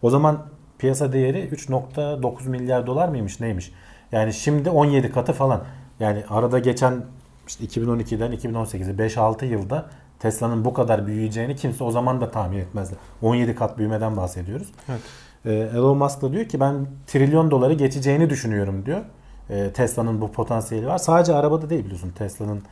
O 0.01 0.09
zaman 0.09 0.45
piyasa 0.77 1.13
değeri 1.13 1.49
3.9 1.49 2.49
milyar 2.49 2.87
dolar 2.87 3.09
mıymış 3.09 3.39
neymiş? 3.39 3.71
Yani 4.11 4.33
şimdi 4.33 4.69
17 4.69 5.11
katı 5.11 5.33
falan. 5.33 5.63
Yani 5.99 6.23
arada 6.29 6.59
geçen 6.59 7.05
işte 7.47 7.65
2012'den 7.65 8.33
2018'e 8.33 9.07
5-6 9.07 9.45
yılda 9.45 9.89
Tesla'nın 10.19 10.65
bu 10.65 10.73
kadar 10.73 11.07
büyüyeceğini 11.07 11.55
kimse 11.55 11.83
o 11.83 11.91
zaman 11.91 12.21
da 12.21 12.31
tahmin 12.31 12.57
etmezdi. 12.57 12.95
17 13.21 13.55
kat 13.55 13.77
büyümeden 13.77 14.17
bahsediyoruz. 14.17 14.67
Evet. 14.89 15.01
Ee, 15.45 15.51
Elon 15.51 15.97
Musk 15.97 16.21
da 16.21 16.31
diyor 16.31 16.45
ki 16.45 16.59
ben 16.59 16.87
trilyon 17.07 17.51
doları 17.51 17.73
geçeceğini 17.73 18.29
düşünüyorum 18.29 18.85
diyor. 18.85 19.01
Ee, 19.49 19.69
Tesla'nın 19.73 20.21
bu 20.21 20.31
potansiyeli 20.31 20.87
var. 20.87 20.97
Sadece 20.97 21.33
arabada 21.33 21.69
değil 21.69 21.85
biliyorsun. 21.85 22.11
Tesla'nın 22.17 22.63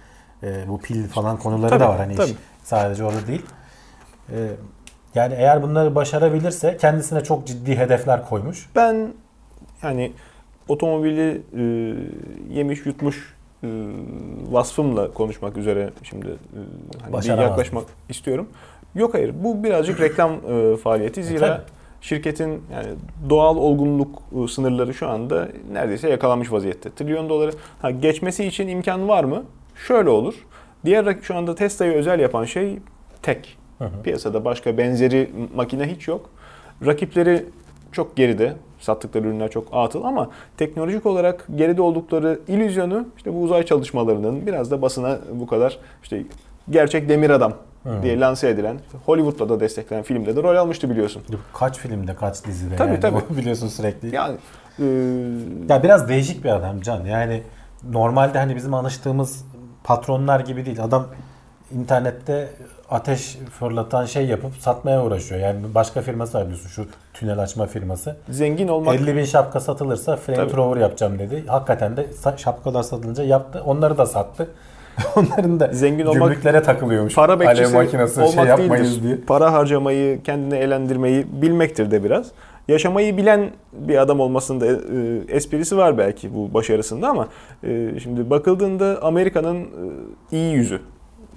e, 0.44 0.68
bu 0.68 0.80
pil 0.82 1.08
falan 1.08 1.38
konuları 1.38 1.70
Tabii, 1.70 1.80
da 1.80 1.90
var. 1.90 1.98
Hani 1.98 2.12
iş 2.12 2.18
tabii. 2.18 2.36
sadece 2.64 3.04
orada 3.04 3.28
değil. 3.28 3.46
Ee, 4.32 4.48
yani 5.16 5.34
eğer 5.38 5.64
bunları 5.64 5.96
başarabilirse 5.96 6.78
kendisine 6.78 7.24
çok 7.24 7.48
ciddi 7.48 7.78
hedefler 7.78 8.30
koymuş. 8.30 8.70
Ben 8.76 9.14
yani 9.84 10.14
otomobili 10.68 11.42
e, 11.58 11.64
yemiş 12.54 12.86
yutmuş 12.86 13.36
e, 13.64 13.68
vasfımla 14.52 15.14
konuşmak 15.14 15.58
üzere 15.58 15.90
şimdi 16.04 16.28
e, 16.28 16.60
hani 17.02 17.24
bir 17.24 17.42
yaklaşmak 17.42 17.86
istiyorum. 18.10 18.50
Yok 18.96 19.14
hayır 19.14 19.34
bu 19.44 19.64
birazcık 19.64 20.00
reklam 20.00 20.32
e, 20.32 20.78
faaliyeti 20.78 21.24
zira. 21.24 21.66
Şirketin 22.02 22.64
yani 22.74 22.88
doğal 23.30 23.58
olgunluk 23.58 24.22
e, 24.44 24.48
sınırları 24.48 24.94
şu 24.94 25.10
anda 25.10 25.48
neredeyse 25.72 26.10
yakalanmış 26.10 26.52
vaziyette. 26.52 26.90
Trilyon 26.96 27.30
doları 27.30 27.52
ha, 27.82 27.92
geçmesi 27.92 28.46
için 28.46 28.68
imkan 28.68 29.08
var 29.08 29.24
mı? 29.24 29.44
Şöyle 29.76 30.10
olur. 30.10 30.34
Diğer 30.86 31.16
şu 31.22 31.36
anda 31.36 31.56
Tesla'yı 31.56 31.94
özel 31.94 32.20
yapan 32.20 32.46
şey 32.46 32.80
tek. 33.22 33.58
Hı 33.78 33.86
hı. 33.86 34.02
Piyasada 34.04 34.46
başka 34.46 34.78
benzeri 34.78 35.30
makine 35.56 35.92
hiç 35.96 36.08
yok. 36.08 36.30
Rakipleri 36.86 37.46
çok 37.92 38.16
geride. 38.16 38.54
Sattıkları 38.80 39.28
ürünler 39.28 39.52
çok 39.52 39.68
atıl 39.72 40.04
ama 40.04 40.30
teknolojik 40.58 41.06
olarak 41.06 41.48
geride 41.56 41.82
oldukları 41.82 42.40
illüzyonu 42.48 43.08
işte 43.18 43.34
bu 43.34 43.42
uzay 43.42 43.64
çalışmalarının 43.64 44.48
biraz 44.48 44.72
da 44.72 44.82
basına 44.82 45.20
bu 45.34 45.48
kadar 45.48 45.80
işte 46.04 46.24
gerçek 46.70 47.10
demir 47.10 47.30
adam 47.30 47.54
Hı. 47.88 48.04
diye 48.04 48.20
lanse 48.20 48.50
edilen 48.50 48.80
Hollywood'da 49.06 49.50
da 49.50 49.60
desteklenen 49.60 50.04
filmde 50.04 50.36
de 50.36 50.44
rol 50.44 50.56
almıştı 50.56 50.90
biliyorsun. 50.90 51.24
Kaç 51.54 51.78
filmde 51.78 52.16
kaç 52.16 52.46
dizide 52.46 52.76
Tabii, 52.76 52.90
yani. 52.90 53.00
tabii. 53.00 53.22
Biliyorsun 53.38 53.68
sürekli. 53.68 54.16
Ya, 54.16 54.28
Yani 54.28 54.38
e, 55.70 55.84
biraz 55.84 56.10
değişik 56.10 56.44
bir 56.44 56.50
adam 56.50 56.82
Can. 56.82 57.06
Yani 57.06 57.44
normalde 57.92 58.38
hani 58.38 58.56
bizim 58.56 58.74
alıştığımız 58.74 59.46
patronlar 59.84 60.40
gibi 60.40 60.66
değil. 60.66 60.84
Adam 60.84 61.08
internette 61.72 62.50
ateş 62.90 63.38
fırlatan 63.60 64.06
şey 64.06 64.26
yapıp 64.26 64.56
satmaya 64.56 65.06
uğraşıyor. 65.06 65.42
Yani 65.42 65.76
başka 65.76 66.02
firma 66.02 66.28
sahibiyorsun 66.28 66.70
şu 66.70 66.88
tünel 67.14 67.40
açma 67.40 67.66
firması. 67.66 68.18
zengin 68.30 68.68
olmak 68.68 68.96
50 68.96 69.16
bin 69.16 69.26
şapka 69.26 69.60
satılırsa 69.60 70.16
flamethrower 70.16 70.82
yapacağım 70.82 71.20
dedi. 71.20 71.44
Hakikaten 71.48 71.98
de 71.98 72.08
şapkalar 72.38 72.84
satılınca 72.84 73.24
yaptı. 73.24 73.62
Onları 73.66 73.98
da 73.98 74.06
sattı. 74.06 74.48
Onların 75.16 75.60
da 75.60 75.70
Zengin 75.74 76.06
olmak- 76.06 76.30
gümrüklere 76.30 76.64
takılıyormuş. 76.64 77.16
para 77.16 77.40
bekçisi 77.40 77.76
makinesi 77.76 78.22
olmak 78.22 78.34
şey 78.34 78.46
yapmayız 78.46 78.92
değildir. 78.92 79.04
diye. 79.04 79.18
Para 79.28 79.54
harcamayı, 79.54 80.24
kendini 80.24 80.56
eğlendirmeyi 80.56 81.26
bilmektir 81.32 81.92
de 81.92 82.04
biraz. 82.04 82.28
Yaşamayı 82.68 83.18
bilen 83.18 83.50
bir 83.74 83.98
adam 83.98 84.20
olmasında 84.20 84.66
e, 84.68 84.76
esprisi 85.28 85.78
var 85.78 85.98
belki 85.98 86.36
bu 86.36 86.54
başarısında 86.54 87.10
ama 87.10 87.28
e, 87.64 88.00
şimdi 88.04 88.30
bakıldığında 88.30 89.00
Amerika'nın 89.02 89.62
e, 89.62 89.66
iyi 90.32 90.54
yüzü. 90.54 90.80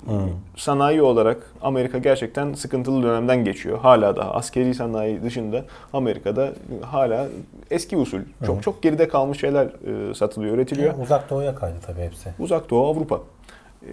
Hmm. 0.05 0.19
Sanayi 0.57 1.03
olarak 1.03 1.37
Amerika 1.63 1.99
gerçekten 1.99 2.53
sıkıntılı 2.53 3.03
dönemden 3.03 3.45
geçiyor. 3.45 3.79
Hala 3.79 4.17
daha 4.17 4.31
askeri 4.35 4.75
sanayi 4.75 5.23
dışında 5.23 5.65
Amerika'da 5.93 6.53
hala 6.83 7.27
eski 7.71 7.97
usul 7.97 8.19
çok 8.47 8.63
çok 8.63 8.83
geride 8.83 9.09
kalmış 9.09 9.41
şeyler 9.41 9.67
e, 10.11 10.15
satılıyor, 10.15 10.55
üretiliyor. 10.55 10.95
Uzak 11.03 11.31
doğuya 11.31 11.55
kaydı 11.55 11.77
tabii 11.87 12.01
hepsi. 12.01 12.31
Uzak 12.39 12.71
Doğu, 12.71 12.87
Avrupa. 12.87 13.21
Ee, 13.83 13.87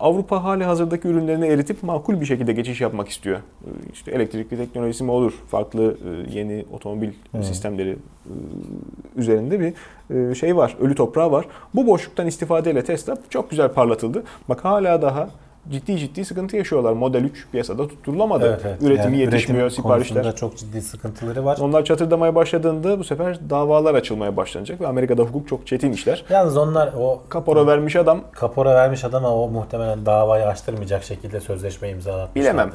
Avrupa 0.00 0.44
hali 0.44 0.64
hazırdaki 0.64 1.08
ürünlerini 1.08 1.46
eritip 1.46 1.82
makul 1.82 2.20
bir 2.20 2.26
şekilde 2.26 2.52
geçiş 2.52 2.80
yapmak 2.80 3.08
istiyor. 3.08 3.38
Ee, 3.64 3.68
İşte 3.92 4.10
elektrikli 4.10 4.56
teknolojisi 4.56 5.04
mi 5.04 5.10
olur? 5.10 5.32
Farklı 5.48 5.96
e, 6.30 6.38
yeni 6.38 6.64
otomobil 6.72 7.10
Hı. 7.32 7.42
sistemleri 7.42 7.90
e, 7.90 8.32
üzerinde 9.16 9.60
bir 9.60 9.74
e, 10.30 10.34
şey 10.34 10.56
var. 10.56 10.76
Ölü 10.80 10.94
toprağı 10.94 11.32
var. 11.32 11.46
Bu 11.74 11.86
boşluktan 11.86 12.26
istifadeyle 12.26 12.84
Tesla 12.84 13.16
çok 13.30 13.50
güzel 13.50 13.72
parlatıldı. 13.72 14.22
Bak 14.48 14.64
hala 14.64 15.02
daha 15.02 15.28
ciddi 15.70 15.98
ciddi 15.98 16.24
sıkıntı 16.24 16.56
yaşıyorlar. 16.56 16.92
Model 16.92 17.24
3 17.24 17.46
piyasada 17.52 17.88
tutturulamadı. 17.88 18.60
Üretimi 18.80 18.96
Yani 18.98 19.18
yetişmiyor, 19.18 19.62
üretim 19.66 19.82
siparişler. 19.82 20.36
çok 20.36 20.56
ciddi 20.58 20.82
sıkıntıları 20.82 21.44
var. 21.44 21.58
Onlar 21.60 21.84
çatırdamaya 21.84 22.34
başladığında 22.34 22.98
bu 22.98 23.04
sefer 23.04 23.50
davalar 23.50 23.94
açılmaya 23.94 24.36
başlanacak 24.36 24.80
ve 24.80 24.86
Amerika'da 24.86 25.22
hukuk 25.22 25.48
çok 25.48 25.66
çetin 25.66 25.92
işler. 25.92 26.24
Yalnız 26.30 26.56
onlar 26.56 26.90
o 26.98 27.22
Kapora 27.28 27.66
vermiş 27.66 27.96
adam 27.96 28.20
kapora 28.32 28.74
vermiş 28.74 29.04
adama 29.04 29.34
o 29.36 29.48
muhtemelen 29.48 30.06
davayı 30.06 30.46
açtırmayacak 30.46 31.04
şekilde 31.04 31.40
sözleşme 31.40 31.88
imzalatmışlardır. 31.90 32.40
Bilemem. 32.40 32.70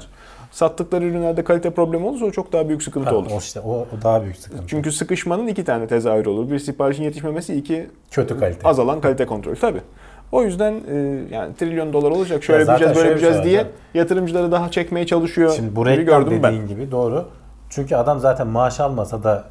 Sattıkları 0.52 1.06
ürünlerde 1.06 1.43
kalite 1.43 1.69
problemi 1.69 2.06
olursa 2.08 2.25
o 2.25 2.32
çok 2.32 2.54
daha 2.54 2.67
büyük 2.67 2.84
sıkıntı 2.84 3.10
Ha, 3.10 3.15
olur. 3.15 3.30
o 3.34 3.38
işte 3.38 3.60
o, 3.60 3.71
o 3.71 3.88
daha 4.04 4.21
büyük 4.23 4.38
sıkıntı. 4.38 4.63
Çünkü 4.67 4.91
sıkışmanın 4.91 5.47
iki 5.47 5.63
tane 5.63 5.88
tezahürü 5.88 6.30
olur. 6.30 6.52
Bir 6.52 6.60
siparişin 6.60 7.04
yetişmemesi, 7.04 7.56
iki 7.56 7.89
kötü 8.12 8.39
kalite. 8.39 8.67
azalan 8.67 9.02
kalite 9.02 9.25
kontrolü. 9.25 9.56
Tabii. 9.56 9.82
O 10.31 10.43
yüzden 10.43 10.73
e, 10.91 10.95
yani 11.35 11.55
trilyon 11.55 11.93
dolar 11.93 12.11
olacak, 12.11 12.43
şöyle 12.43 12.65
zaten 12.65 12.85
yapacağız, 12.87 12.97
böyle 12.97 13.09
yapacağız 13.09 13.35
şey 13.35 13.45
diye 13.45 13.67
yatırımcıları 13.93 14.51
daha 14.51 14.71
çekmeye 14.71 15.05
çalışıyor 15.05 15.53
Şimdi 15.55 15.75
bu 15.75 15.85
reklam 15.85 16.05
gördüm 16.05 16.39
ben. 16.43 16.53
dediğin 16.53 16.67
gibi 16.67 16.91
doğru. 16.91 17.25
Çünkü 17.69 17.95
adam 17.95 18.19
zaten 18.19 18.47
maaş 18.47 18.79
almasa 18.79 19.23
da 19.23 19.43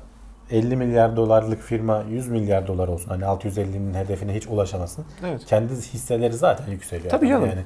50 0.50 0.76
milyar 0.76 1.16
dolarlık 1.16 1.62
firma 1.62 2.02
100 2.10 2.28
milyar 2.28 2.66
dolar 2.66 2.88
olsun. 2.88 3.08
Hani 3.08 3.22
650'nin 3.22 3.94
hedefine 3.94 4.34
hiç 4.34 4.46
ulaşamasın. 4.46 5.04
Evet. 5.26 5.46
Kendi 5.46 5.72
hisseleri 5.72 6.32
zaten 6.32 6.70
yükseliyor. 6.70 7.10
Tabii 7.10 7.28
canım. 7.28 7.46
Yani 7.46 7.64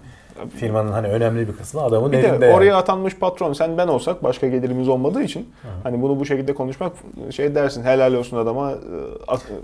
firmanın 0.57 0.93
hani 0.93 1.09
önemli 1.09 1.49
bir 1.49 1.53
kısmı 1.57 1.83
adamın 1.83 2.13
Bir 2.13 2.19
elinde. 2.19 2.41
de 2.41 2.47
yani. 2.47 2.57
oraya 2.57 2.77
atanmış 2.77 3.17
patron 3.17 3.53
sen 3.53 3.79
ben 3.79 3.89
olsak 3.89 4.23
başka 4.25 4.49
gelirimiz 4.49 4.89
olmadığı 4.89 5.23
için 5.23 5.49
hani 5.83 6.03
bunu 6.03 6.21
bu 6.21 6.25
şekilde 6.27 6.55
konuşmak 6.55 6.93
şey 7.31 7.55
dersin 7.55 7.83
helal 7.83 8.15
olsun 8.15 8.37
adama 8.37 8.73
e, 8.73 8.77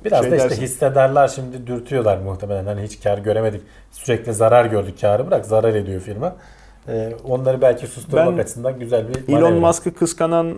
Biraz 0.05 0.23
şey 0.23 0.31
da 0.31 0.37
işte 0.37 0.49
dersin. 0.51 0.63
hissedarlar 0.63 1.29
şimdi 1.29 1.67
dürtüyorlar 1.67 2.19
muhtemelen. 2.19 2.65
Hani 2.65 2.83
hiç 2.83 3.01
kar 3.03 3.19
göremedik. 3.19 3.61
Sürekli 3.91 4.35
zarar 4.35 4.65
gördük. 4.65 5.01
Karı 5.01 5.27
bırak 5.27 5.47
zarar 5.47 5.75
ediyor 5.75 6.01
firma. 6.01 6.37
Ee, 6.89 7.13
onları 7.29 7.61
belki 7.61 7.87
susturmak 7.87 8.33
Ben 8.37 8.43
açısından 8.43 8.79
güzel 8.79 9.05
bir 9.09 9.35
Elon. 9.37 9.55
Musk'ı 9.55 9.95
kıskanan 9.95 10.55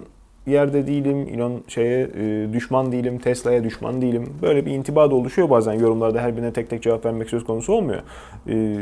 yerde 0.46 0.87
değilim. 0.87 1.29
Elon 1.35 1.62
şeye 1.68 2.03
e, 2.03 2.53
düşman 2.53 2.92
değilim. 2.92 3.18
Tesla'ya 3.18 3.64
düşman 3.64 4.03
değilim. 4.03 4.35
Böyle 4.42 4.66
bir 4.66 4.70
intiba 4.70 5.11
da 5.11 5.14
oluşuyor 5.14 5.50
bazen 5.50 5.72
yorumlarda. 5.72 6.20
Her 6.20 6.37
birine 6.37 6.53
tek 6.53 6.70
tek 6.70 6.83
cevap 6.83 7.05
vermek 7.05 7.31
söz 7.31 7.44
konusu 7.44 7.72
olmuyor. 7.72 8.00
E, 8.48 8.76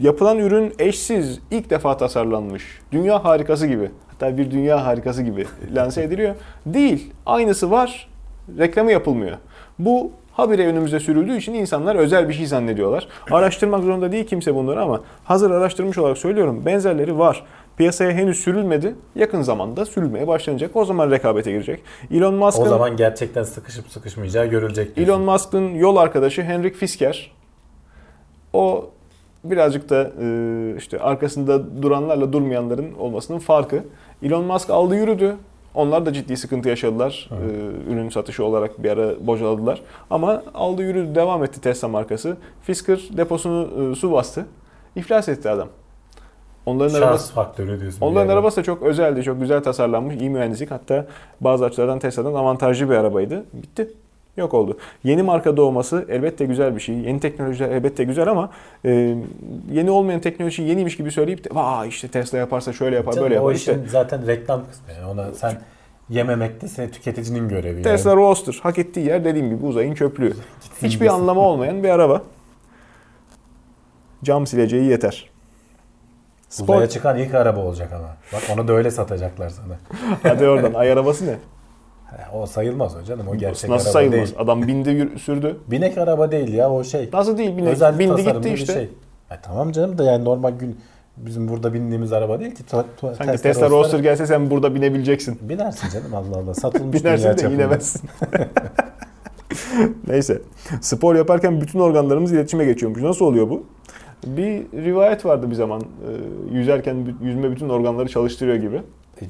yapılan 0.00 0.38
ürün 0.38 0.72
eşsiz. 0.78 1.40
ilk 1.50 1.70
defa 1.70 1.96
tasarlanmış. 1.96 2.80
Dünya 2.92 3.24
harikası 3.24 3.66
gibi. 3.66 3.90
Hatta 4.08 4.38
bir 4.38 4.50
dünya 4.50 4.86
harikası 4.86 5.22
gibi 5.22 5.46
lanse 5.74 6.02
ediliyor. 6.02 6.34
Değil. 6.66 7.12
Aynısı 7.26 7.70
var. 7.70 8.08
Reklamı 8.58 8.92
yapılmıyor. 8.92 9.36
Bu 9.78 10.10
habire 10.32 10.66
önümüze 10.66 11.00
sürüldüğü 11.00 11.36
için 11.36 11.54
insanlar 11.54 11.96
özel 11.96 12.28
bir 12.28 12.34
şey 12.34 12.46
zannediyorlar. 12.46 13.08
Araştırmak 13.30 13.82
zorunda 13.82 14.12
değil 14.12 14.26
kimse 14.26 14.54
bunları 14.54 14.82
ama 14.82 15.00
hazır 15.24 15.50
araştırmış 15.50 15.98
olarak 15.98 16.18
söylüyorum 16.18 16.62
benzerleri 16.66 17.18
var. 17.18 17.44
Piyasaya 17.76 18.12
henüz 18.12 18.38
sürülmedi. 18.38 18.94
Yakın 19.14 19.42
zamanda 19.42 19.86
sürülmeye 19.86 20.26
başlanacak. 20.28 20.76
O 20.76 20.84
zaman 20.84 21.10
rekabete 21.10 21.52
girecek. 21.52 21.80
Elon 22.10 22.34
O 22.34 22.36
Musk'ın 22.36 22.68
zaman 22.68 22.96
gerçekten 22.96 23.42
sıkışıp 23.42 23.88
sıkışmayacağı 23.88 24.46
görülecek. 24.46 24.96
diyorsun. 24.96 25.12
Elon 25.12 25.22
Musk'ın 25.22 25.74
yol 25.74 25.96
arkadaşı 25.96 26.42
Henrik 26.42 26.76
Fisker. 26.76 27.32
O 28.52 28.90
birazcık 29.44 29.90
da 29.90 30.10
e, 30.22 30.76
işte 30.78 30.98
arkasında 30.98 31.82
duranlarla 31.82 32.32
durmayanların 32.32 32.94
olmasının 32.94 33.38
farkı. 33.38 33.84
Elon 34.22 34.44
Musk 34.44 34.70
aldı 34.70 34.96
yürüdü. 34.96 35.36
Onlar 35.74 36.06
da 36.06 36.12
ciddi 36.12 36.36
sıkıntı 36.36 36.68
yaşadılar. 36.68 37.30
E, 37.32 37.92
ürün 37.92 38.08
satışı 38.08 38.44
olarak 38.44 38.82
bir 38.82 38.90
ara 38.90 39.26
bocaladılar. 39.26 39.82
Ama 40.10 40.42
aldı 40.54 40.82
yürüdü 40.82 41.14
devam 41.14 41.44
etti 41.44 41.60
Tesla 41.60 41.88
markası. 41.88 42.36
Fisker 42.62 43.00
deposunu 43.16 43.92
e, 43.92 43.94
su 43.94 44.12
bastı. 44.12 44.46
İflas 44.96 45.28
etti 45.28 45.50
adam. 45.50 45.68
Onların 46.66 46.94
arabası 46.94 47.26
Şans 47.26 47.30
faktörü 47.34 47.80
diyorsun. 47.80 48.00
Onların 48.00 48.28
arabası 48.28 48.56
da 48.56 48.62
çok 48.62 48.82
özeldi, 48.82 49.22
çok 49.22 49.40
güzel 49.40 49.62
tasarlanmış, 49.62 50.16
iyi 50.16 50.30
mühendislik. 50.30 50.70
Hatta 50.70 51.06
bazı 51.40 51.64
açılardan 51.64 51.98
Tesla'dan 51.98 52.34
avantajlı 52.34 52.90
bir 52.90 52.94
arabaydı. 52.94 53.44
Bitti. 53.52 53.88
Yok 54.36 54.54
oldu. 54.54 54.78
Yeni 55.04 55.22
marka 55.22 55.56
doğması 55.56 56.06
elbette 56.08 56.44
güzel 56.44 56.74
bir 56.76 56.80
şey. 56.80 56.94
Yeni 56.94 57.20
teknolojiler 57.20 57.70
elbette 57.70 58.04
güzel 58.04 58.28
ama 58.28 58.50
e, 58.84 59.16
yeni 59.70 59.90
olmayan 59.90 60.20
teknoloji 60.20 60.62
yeniymiş 60.62 60.96
gibi 60.96 61.10
söyleyip 61.10 61.44
de 61.44 61.48
vay 61.52 61.88
işte 61.88 62.08
Tesla 62.08 62.38
yaparsa 62.38 62.72
şöyle 62.72 62.96
yapar, 62.96 63.12
Canım, 63.12 63.24
böyle 63.24 63.40
o 63.40 63.48
yapar. 63.48 63.54
İşte 63.54 63.72
işin 63.72 63.86
zaten 63.88 64.26
reklam 64.26 64.62
kısmı. 64.70 64.92
Yani 64.92 65.06
ona 65.06 65.32
sen 65.32 65.52
yememekte 66.08 66.68
seni 66.68 66.90
tüketicinin 66.90 67.48
görevi. 67.48 67.74
yani. 67.74 67.82
Tesla 67.82 68.16
Roadster 68.16 68.60
hak 68.62 68.78
ettiği 68.78 69.06
yer 69.06 69.24
dediğim 69.24 69.50
gibi 69.50 69.66
uzayın 69.66 69.94
çöplüğü. 69.94 70.32
Hiçbir 70.82 71.06
anlamı 71.06 71.40
olmayan 71.40 71.82
bir 71.82 71.88
araba. 71.88 72.22
Cam 74.24 74.46
sileceği 74.46 74.84
yeter. 74.84 75.30
Uzaya 76.60 76.80
Spor. 76.80 76.86
çıkan 76.86 77.18
ilk 77.18 77.34
araba 77.34 77.60
olacak 77.60 77.92
ama. 77.92 78.16
Bak 78.32 78.42
onu 78.54 78.68
da 78.68 78.72
öyle 78.72 78.90
satacaklar 78.90 79.48
sana. 79.48 79.78
Hadi 80.22 80.48
oradan. 80.48 80.74
Ay 80.74 80.92
arabası 80.92 81.26
ne? 81.26 81.36
O 82.34 82.46
sayılmaz 82.46 82.96
o 82.96 83.04
canım. 83.04 83.28
O 83.28 83.36
gerçek 83.36 83.70
Nasıl 83.70 83.84
araba 83.86 83.92
sayılmaz? 83.92 84.16
değil. 84.16 84.34
Adam 84.38 84.66
bindi 84.66 84.88
yürü- 84.90 85.18
sürdü. 85.18 85.56
Binek 85.70 85.98
araba 85.98 86.32
değil 86.32 86.52
ya 86.54 86.70
o 86.70 86.84
şey. 86.84 87.08
Nasıl 87.12 87.38
değil? 87.38 87.56
Bindi, 87.56 87.68
Özel 87.68 87.98
bindi 87.98 88.16
tasarımlı 88.16 88.38
gitti 88.40 88.52
bir 88.54 88.58
işte. 88.58 88.72
Şey. 88.72 88.88
Ya 89.30 89.40
tamam 89.42 89.72
canım 89.72 89.98
da 89.98 90.04
yani 90.04 90.24
normal 90.24 90.52
gün 90.58 90.80
bizim 91.16 91.48
burada 91.48 91.74
bindiğimiz 91.74 92.12
araba 92.12 92.40
değil 92.40 92.54
ki. 92.54 92.62
Sanki 93.18 93.42
Tesla, 93.42 93.70
Roadster 93.70 93.98
gelse 93.98 94.26
sen 94.26 94.50
burada 94.50 94.74
binebileceksin. 94.74 95.38
Binersin 95.42 95.88
canım 95.90 96.14
Allah 96.14 96.38
Allah. 96.38 96.54
Satılmış 96.54 97.00
Binersin 97.00 97.24
dünya 97.24 97.36
de 97.36 97.40
çapında. 97.40 97.62
inemezsin. 97.62 98.00
Neyse. 100.08 100.42
Spor 100.80 101.14
yaparken 101.14 101.60
bütün 101.60 101.78
organlarımız 101.80 102.32
iletişime 102.32 102.64
geçiyormuş. 102.64 103.02
Nasıl 103.02 103.24
oluyor 103.24 103.50
bu? 103.50 103.66
Bir 104.26 104.62
rivayet 104.84 105.26
vardı 105.26 105.50
bir 105.50 105.54
zaman. 105.54 105.80
Ee, 105.80 106.54
Yüzerken 106.54 106.96
bü- 106.96 107.24
yüzme 107.26 107.50
bütün 107.50 107.68
organları 107.68 108.08
çalıştırıyor 108.08 108.56
gibi. 108.56 108.82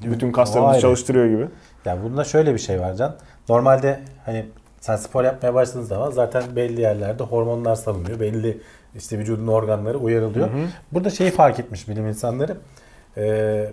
Bütün 0.05 0.33
kaslarımızı 0.33 0.81
çalıştırıyor 0.81 1.27
gibi. 1.27 1.47
Ya 1.85 2.03
bunda 2.03 2.25
şöyle 2.25 2.55
bir 2.55 2.59
şey 2.59 2.81
var 2.81 2.95
Can. 2.95 3.17
Normalde 3.49 4.01
hani 4.25 4.47
sen 4.81 4.97
spor 4.97 5.25
yapmaya 5.25 5.55
başladığın 5.55 5.85
zaman 5.85 6.11
zaten 6.11 6.57
belli 6.57 6.81
yerlerde 6.81 7.23
hormonlar 7.23 7.75
salınıyor. 7.75 8.21
Belli 8.21 8.61
işte 8.97 9.19
vücudun 9.19 9.47
organları 9.47 9.99
uyarılıyor. 9.99 10.49
Burada 10.93 11.11
şeyi 11.11 11.31
fark 11.31 11.61
etmiş 11.61 11.89
bilim 11.89 12.07
insanları. 12.07 12.57
Ee, 13.17 13.71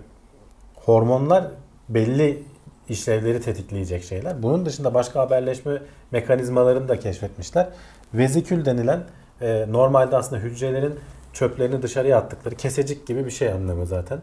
hormonlar 0.74 1.44
belli 1.88 2.42
işlevleri 2.88 3.40
tetikleyecek 3.40 4.04
şeyler. 4.04 4.42
Bunun 4.42 4.66
dışında 4.66 4.94
başka 4.94 5.20
haberleşme 5.20 5.82
mekanizmalarını 6.10 6.88
da 6.88 6.98
keşfetmişler. 6.98 7.68
Vezikül 8.14 8.64
denilen 8.64 9.00
e, 9.40 9.66
normalde 9.68 10.16
aslında 10.16 10.42
hücrelerin 10.42 10.94
çöplerini 11.32 11.82
dışarıya 11.82 12.18
attıkları 12.18 12.54
kesecik 12.54 13.06
gibi 13.06 13.26
bir 13.26 13.30
şey 13.30 13.52
anlamı 13.52 13.86
zaten. 13.86 14.18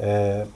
Ee, 0.00 0.46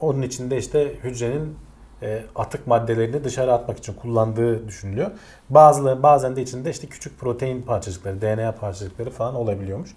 onun 0.00 0.22
içinde 0.22 0.58
işte 0.58 0.94
hücrenin 1.04 1.56
e, 2.02 2.22
atık 2.36 2.66
maddelerini 2.66 3.24
dışarı 3.24 3.52
atmak 3.52 3.78
için 3.78 3.94
kullandığı 3.94 4.68
düşünülüyor. 4.68 5.10
Bazıları 5.50 6.02
bazen 6.02 6.36
de 6.36 6.42
içinde 6.42 6.70
işte 6.70 6.86
küçük 6.86 7.18
protein 7.18 7.62
parçacıkları, 7.62 8.20
DNA 8.20 8.52
parçacıkları 8.52 9.10
falan 9.10 9.34
olabiliyormuş. 9.34 9.90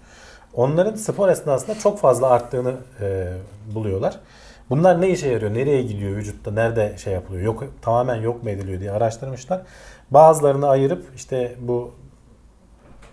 Onların 0.54 0.94
spor 0.94 1.28
esnasında 1.28 1.78
çok 1.78 1.98
fazla 1.98 2.30
arttığını 2.30 2.74
e, 3.00 3.32
buluyorlar. 3.74 4.20
Bunlar 4.70 5.00
ne 5.00 5.10
işe 5.10 5.28
yarıyor? 5.28 5.54
Nereye 5.54 5.82
gidiyor 5.82 6.16
vücutta? 6.16 6.50
Nerede 6.50 6.94
şey 6.98 7.12
yapılıyor? 7.12 7.42
Yok 7.42 7.64
tamamen 7.82 8.16
yok 8.16 8.42
mu 8.42 8.50
ediliyor 8.50 8.80
diye 8.80 8.90
araştırmışlar. 8.90 9.62
Bazılarını 10.10 10.68
ayırıp 10.68 11.06
işte 11.16 11.54
bu 11.60 11.94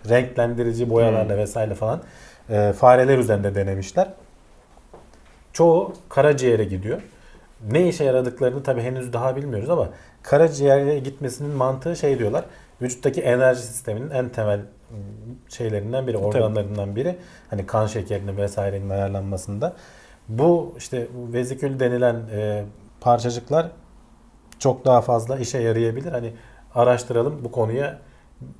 renklendirici 0.08 0.90
boyalarla 0.90 1.36
vesaire 1.36 1.74
falan 1.74 2.02
e, 2.50 2.72
fareler 2.72 3.18
üzerinde 3.18 3.54
denemişler. 3.54 4.08
Çoğu 5.52 5.92
karaciğere 6.08 6.64
gidiyor. 6.64 7.02
Ne 7.70 7.88
işe 7.88 8.04
yaradıklarını 8.04 8.62
tabii 8.62 8.82
henüz 8.82 9.12
daha 9.12 9.36
bilmiyoruz 9.36 9.70
ama 9.70 9.88
karaciğere 10.22 10.98
gitmesinin 10.98 11.50
mantığı 11.50 11.96
şey 11.96 12.18
diyorlar. 12.18 12.44
Vücuttaki 12.82 13.20
enerji 13.20 13.62
sisteminin 13.62 14.10
en 14.10 14.28
temel 14.28 14.60
şeylerinden 15.48 16.06
biri, 16.06 16.16
organlarından 16.16 16.96
biri. 16.96 17.16
Hani 17.50 17.66
kan 17.66 17.86
şekerinin 17.86 18.36
vesairenin 18.36 18.90
ayarlanmasında. 18.90 19.72
Bu 20.28 20.74
işte 20.78 21.06
vezikül 21.32 21.80
denilen 21.80 22.16
e, 22.32 22.64
parçacıklar 23.00 23.66
çok 24.58 24.84
daha 24.84 25.00
fazla 25.00 25.38
işe 25.38 25.58
yarayabilir. 25.58 26.12
Hani 26.12 26.32
araştıralım 26.74 27.44
bu 27.44 27.52
konuya 27.52 27.98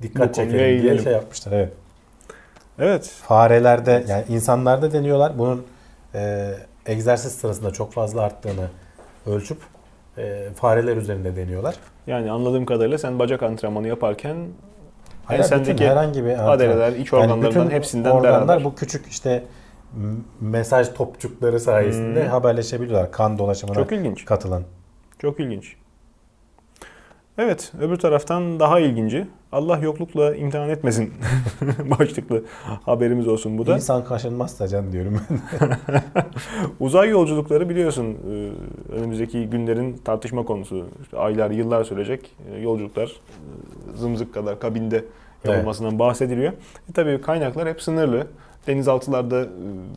dikkat 0.01 0.29
Bu 0.29 0.33
konuya 0.33 0.49
çekelim 0.51 0.59
diye 0.59 0.67
eğilelim. 0.69 1.03
şey 1.03 1.13
yapmışlar. 1.13 1.51
Evet. 1.51 1.73
Evet. 2.79 3.05
Farelerde 3.23 4.05
yani 4.07 4.23
insanlarda 4.29 4.93
deniyorlar. 4.93 5.37
Bunun 5.37 5.65
e, 6.15 6.53
egzersiz 6.85 7.31
sırasında 7.31 7.71
çok 7.71 7.93
fazla 7.93 8.21
arttığını 8.21 8.67
ölçüp 9.27 9.57
e, 10.17 10.47
fareler 10.55 10.97
üzerinde 10.97 11.35
deniyorlar. 11.35 11.75
Yani 12.07 12.31
anladığım 12.31 12.65
kadarıyla 12.65 12.97
sen 12.97 13.19
bacak 13.19 13.43
antrenmanı 13.43 13.87
yaparken 13.87 14.35
Hayır, 15.25 15.39
ensendeki 15.39 15.87
herhangi 15.87 16.25
bir 16.25 16.53
adaleler, 16.53 16.91
iç 16.93 17.13
organlarından 17.13 17.49
bütün 17.65 17.69
hepsinden 17.75 18.11
organlar 18.11 18.47
beraber. 18.47 18.63
bu 18.63 18.75
küçük 18.75 19.07
işte 19.07 19.43
mesaj 20.41 20.89
topçukları 20.93 21.59
sayesinde 21.59 22.23
Hmm. 22.23 22.29
haberleşebiliyorlar 22.29 23.11
kan 23.11 23.37
dolaşımına 23.37 23.75
Çok 23.75 23.91
ilginç. 23.91 24.25
katılan. 24.25 24.63
Çok 25.19 25.39
ilginç. 25.39 25.75
Evet, 27.37 27.71
öbür 27.81 27.95
taraftan 27.95 28.59
daha 28.59 28.79
ilginci. 28.79 29.27
Allah 29.51 29.77
yoklukla 29.77 30.35
imtihan 30.35 30.69
etmesin 30.69 31.13
başlıklı 31.99 32.43
haberimiz 32.85 33.27
olsun 33.27 33.57
bu 33.57 33.67
da. 33.67 33.75
İnsan 33.75 34.05
kaşınmazsa 34.05 34.67
can 34.67 34.91
diyorum 34.91 35.21
ben. 35.29 35.41
Uzay 36.79 37.09
yolculukları 37.09 37.69
biliyorsun 37.69 38.17
e, 38.31 38.51
önümüzdeki 38.95 39.49
günlerin 39.49 39.97
tartışma 39.97 40.45
konusu. 40.45 40.85
İşte 41.03 41.17
aylar, 41.17 41.51
yıllar 41.51 41.83
sürecek 41.83 42.31
e, 42.53 42.59
yolculuklar 42.59 43.07
e, 43.07 43.97
zımzık 43.97 44.33
kadar 44.33 44.59
kabinde 44.59 45.05
yapılmasından 45.45 45.99
bahsediliyor. 45.99 46.53
E 46.89 46.93
tabii 46.93 47.21
kaynaklar 47.21 47.69
hep 47.69 47.81
sınırlı. 47.81 48.27
Denizaltılarda 48.67 49.41
e, 49.41 49.47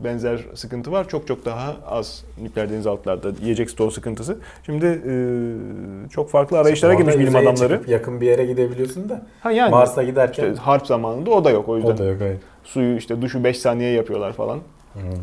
benzer 0.04 0.40
sıkıntı 0.54 0.92
var. 0.92 1.08
Çok 1.08 1.26
çok 1.26 1.44
daha 1.44 1.76
az 1.86 2.24
nükleer 2.42 2.70
denizaltılarda 2.70 3.30
yiyecek 3.42 3.70
stoğu 3.70 3.90
sıkıntısı. 3.90 4.38
Şimdi 4.66 4.86
e, 4.86 5.12
çok 6.10 6.30
farklı 6.30 6.58
arayışlara 6.58 6.92
Orada 6.92 7.02
girmiş 7.10 7.18
bilim 7.18 7.36
adamları. 7.36 7.80
yakın 7.86 8.20
bir 8.20 8.26
yere 8.26 8.46
gidebiliyorsun 8.46 9.08
da 9.08 9.26
Ha 9.40 9.50
yani 9.52 9.70
Mars'a 9.70 10.02
giderken 10.02 10.50
işte 10.50 10.62
harp 10.62 10.86
zamanında 10.86 11.30
o 11.30 11.44
da 11.44 11.50
yok 11.50 11.68
o 11.68 11.76
yüzden. 11.76 11.94
o 11.94 11.98
da 11.98 12.04
yok. 12.04 12.16
Evet. 12.22 12.38
Suyu 12.64 12.96
işte 12.96 13.22
duşu 13.22 13.44
5 13.44 13.58
saniye 13.58 13.90
yapıyorlar 13.90 14.32
falan. 14.32 14.58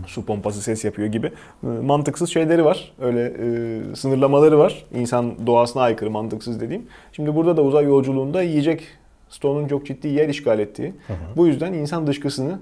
Su 0.07 0.25
pompası 0.25 0.61
ses 0.61 0.85
yapıyor 0.85 1.07
gibi. 1.07 1.27
E, 1.63 1.67
Mantıksız 1.67 2.29
şeyleri 2.29 2.65
var. 2.65 2.93
Öyle 3.01 3.21
e, 3.25 3.95
sınırlamaları 3.95 4.59
var. 4.59 4.85
İnsan 4.95 5.47
doğasına 5.47 5.81
aykırı 5.81 6.11
mantıksız 6.11 6.61
dediğim. 6.61 6.85
Şimdi 7.11 7.35
burada 7.35 7.57
da 7.57 7.61
uzay 7.61 7.85
yolculuğunda 7.85 8.41
yiyecek 8.41 8.83
stoğunun 9.29 9.67
çok 9.67 9.85
ciddi 9.85 10.07
yer 10.07 10.29
işgal 10.29 10.59
ettiği. 10.59 10.93
Bu 11.37 11.47
yüzden 11.47 11.73
insan 11.73 12.07
dışkısını 12.07 12.59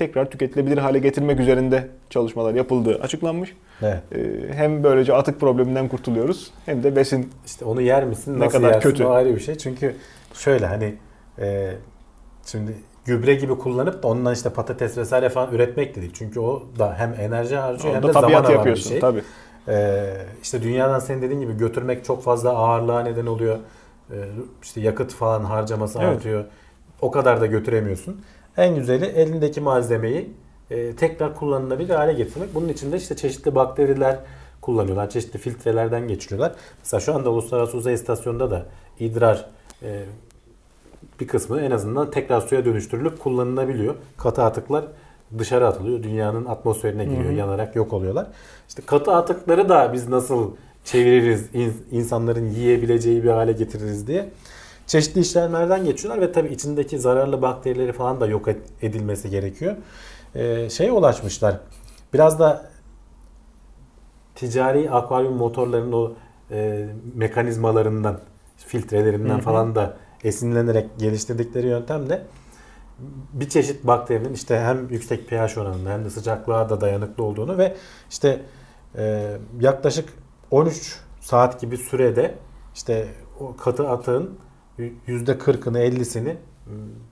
tekrar 0.00 0.30
tüketilebilir 0.30 0.78
hale 0.78 0.98
getirmek 0.98 1.40
üzerinde 1.40 1.88
çalışmalar 2.10 2.54
yapıldığı 2.54 2.94
açıklanmış. 3.00 3.56
Evet. 3.82 4.02
E, 4.12 4.52
hem 4.54 4.84
böylece 4.84 5.14
atık 5.14 5.40
probleminden 5.40 5.88
kurtuluyoruz 5.88 6.50
hem 6.66 6.82
de 6.82 6.96
besin 6.96 7.30
İşte 7.46 7.64
onu 7.64 7.80
yer 7.80 8.04
misin? 8.04 8.34
Ne 8.40 8.44
Nasıl 8.44 8.58
kadar 8.58 8.72
yersin? 8.72 8.90
kötü. 8.90 9.04
O 9.04 9.10
ayrı 9.10 9.34
bir 9.34 9.40
şey. 9.40 9.58
Çünkü 9.58 9.96
şöyle 10.34 10.66
hani 10.66 10.94
e, 11.38 11.70
şimdi 12.46 12.74
gübre 13.04 13.34
gibi 13.34 13.58
kullanıp 13.58 14.02
da 14.02 14.08
ondan 14.08 14.34
işte 14.34 14.50
patates 14.50 14.98
vesaire 14.98 15.28
falan 15.28 15.54
üretmek 15.54 15.96
de 15.96 16.00
değil. 16.00 16.12
Çünkü 16.14 16.40
o 16.40 16.62
da 16.78 16.94
hem 16.98 17.14
enerji 17.20 17.56
harcıyor 17.56 17.94
hem 17.94 18.02
de 18.02 18.12
zaman 18.12 18.32
alan 18.32 18.44
bir 18.44 18.54
yapıyorsun 18.54 18.90
şey. 18.90 19.00
tabii. 19.00 19.22
Ee, 19.68 20.12
işte 20.42 20.62
dünyadan 20.62 20.98
senin 20.98 21.22
dediğin 21.22 21.40
gibi 21.40 21.56
götürmek 21.58 22.04
çok 22.04 22.22
fazla 22.22 22.50
ağırlığa 22.50 23.02
neden 23.02 23.26
oluyor. 23.26 23.58
Ee, 24.10 24.14
işte 24.62 24.80
yakıt 24.80 25.12
falan 25.14 25.44
harcaması 25.44 25.98
Evet. 26.02 26.16
artıyor. 26.16 26.44
O 27.00 27.10
kadar 27.10 27.40
da 27.40 27.46
götüremiyorsun. 27.46 28.20
En 28.56 28.74
güzeli 28.74 29.04
elindeki 29.04 29.60
malzemeyi 29.60 30.30
e, 30.70 30.96
tekrar 30.96 31.34
kullanılabilir 31.34 31.94
hale 31.94 32.12
getirmek. 32.12 32.54
Bunun 32.54 32.68
için 32.68 32.92
de 32.92 32.96
işte 32.96 33.16
çeşitli 33.16 33.54
bakteriler 33.54 34.18
kullanıyorlar. 34.60 35.10
Çeşitli 35.10 35.38
filtrelerden 35.38 36.08
geçiriyorlar. 36.08 36.52
Mesela 36.78 37.00
şu 37.00 37.14
anda 37.14 37.30
Uluslararası 37.30 37.76
Uzay 37.76 37.94
İstasyonu'nda 37.94 38.50
da 38.50 38.66
idrar 39.00 39.46
e, 39.82 40.02
bir 41.20 41.28
kısmı 41.28 41.60
en 41.60 41.70
azından 41.70 42.10
tekrar 42.10 42.40
suya 42.40 42.64
dönüştürülüp 42.64 43.20
kullanılabiliyor. 43.20 43.94
Katı 44.16 44.42
atıklar 44.42 44.84
dışarı 45.38 45.66
atılıyor. 45.66 46.02
Dünyanın 46.02 46.44
atmosferine 46.44 47.04
giriyor. 47.04 47.24
Hı 47.24 47.28
hı. 47.28 47.32
Yanarak 47.32 47.76
yok 47.76 47.92
oluyorlar. 47.92 48.26
İşte 48.68 48.82
katı 48.86 49.12
atıkları 49.12 49.68
da 49.68 49.92
biz 49.92 50.08
nasıl 50.08 50.50
çeviririz, 50.84 51.48
insanların 51.92 52.46
yiyebileceği 52.46 53.24
bir 53.24 53.28
hale 53.28 53.52
getiririz 53.52 54.06
diye 54.06 54.28
çeşitli 54.90 55.20
işlemlerden 55.20 55.84
geçiyorlar 55.84 56.22
ve 56.22 56.32
tabii 56.32 56.48
içindeki 56.48 56.98
zararlı 56.98 57.42
bakterileri 57.42 57.92
falan 57.92 58.20
da 58.20 58.26
yok 58.26 58.48
edilmesi 58.82 59.30
gerekiyor. 59.30 59.76
Ee, 60.34 60.70
şeye 60.70 60.92
ulaşmışlar. 60.92 61.60
Biraz 62.12 62.38
da 62.38 62.70
ticari 64.34 64.90
akvaryum 64.90 65.36
motorlarının 65.36 65.92
o 65.92 66.12
e, 66.50 66.88
mekanizmalarından, 67.14 68.20
filtrelerinden 68.56 69.34
Hı-hı. 69.34 69.40
falan 69.40 69.74
da 69.74 69.96
esinlenerek 70.24 70.98
geliştirdikleri 70.98 71.66
yöntemle 71.66 72.22
bir 73.32 73.48
çeşit 73.48 73.86
bakterinin 73.86 74.32
işte 74.32 74.60
hem 74.60 74.88
yüksek 74.88 75.28
pH 75.28 75.58
oranında 75.58 75.90
hem 75.90 76.04
de 76.04 76.10
sıcaklığa 76.10 76.70
da 76.70 76.80
dayanıklı 76.80 77.24
olduğunu 77.24 77.58
ve 77.58 77.76
işte 78.10 78.42
e, 78.96 79.36
yaklaşık 79.60 80.08
13 80.50 80.98
saat 81.20 81.60
gibi 81.60 81.76
sürede 81.76 82.34
işte 82.74 83.08
o 83.40 83.56
katı 83.56 83.88
atığın 83.88 84.38
%40'ını 85.08 85.78
50'sini 85.78 86.34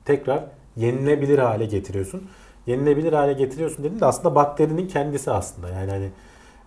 tekrar 0.05 0.45
yenilebilir 0.77 1.39
hale 1.39 1.67
getiriyorsun. 1.67 2.23
Yenilebilir 2.67 3.13
hale 3.13 3.33
getiriyorsun 3.33 3.85
dediğinde 3.85 4.07
aslında 4.07 4.35
bakterinin 4.35 4.89
kendisi 4.89 5.31
aslında. 5.31 5.69
Yani 5.69 5.91
hani 5.91 6.11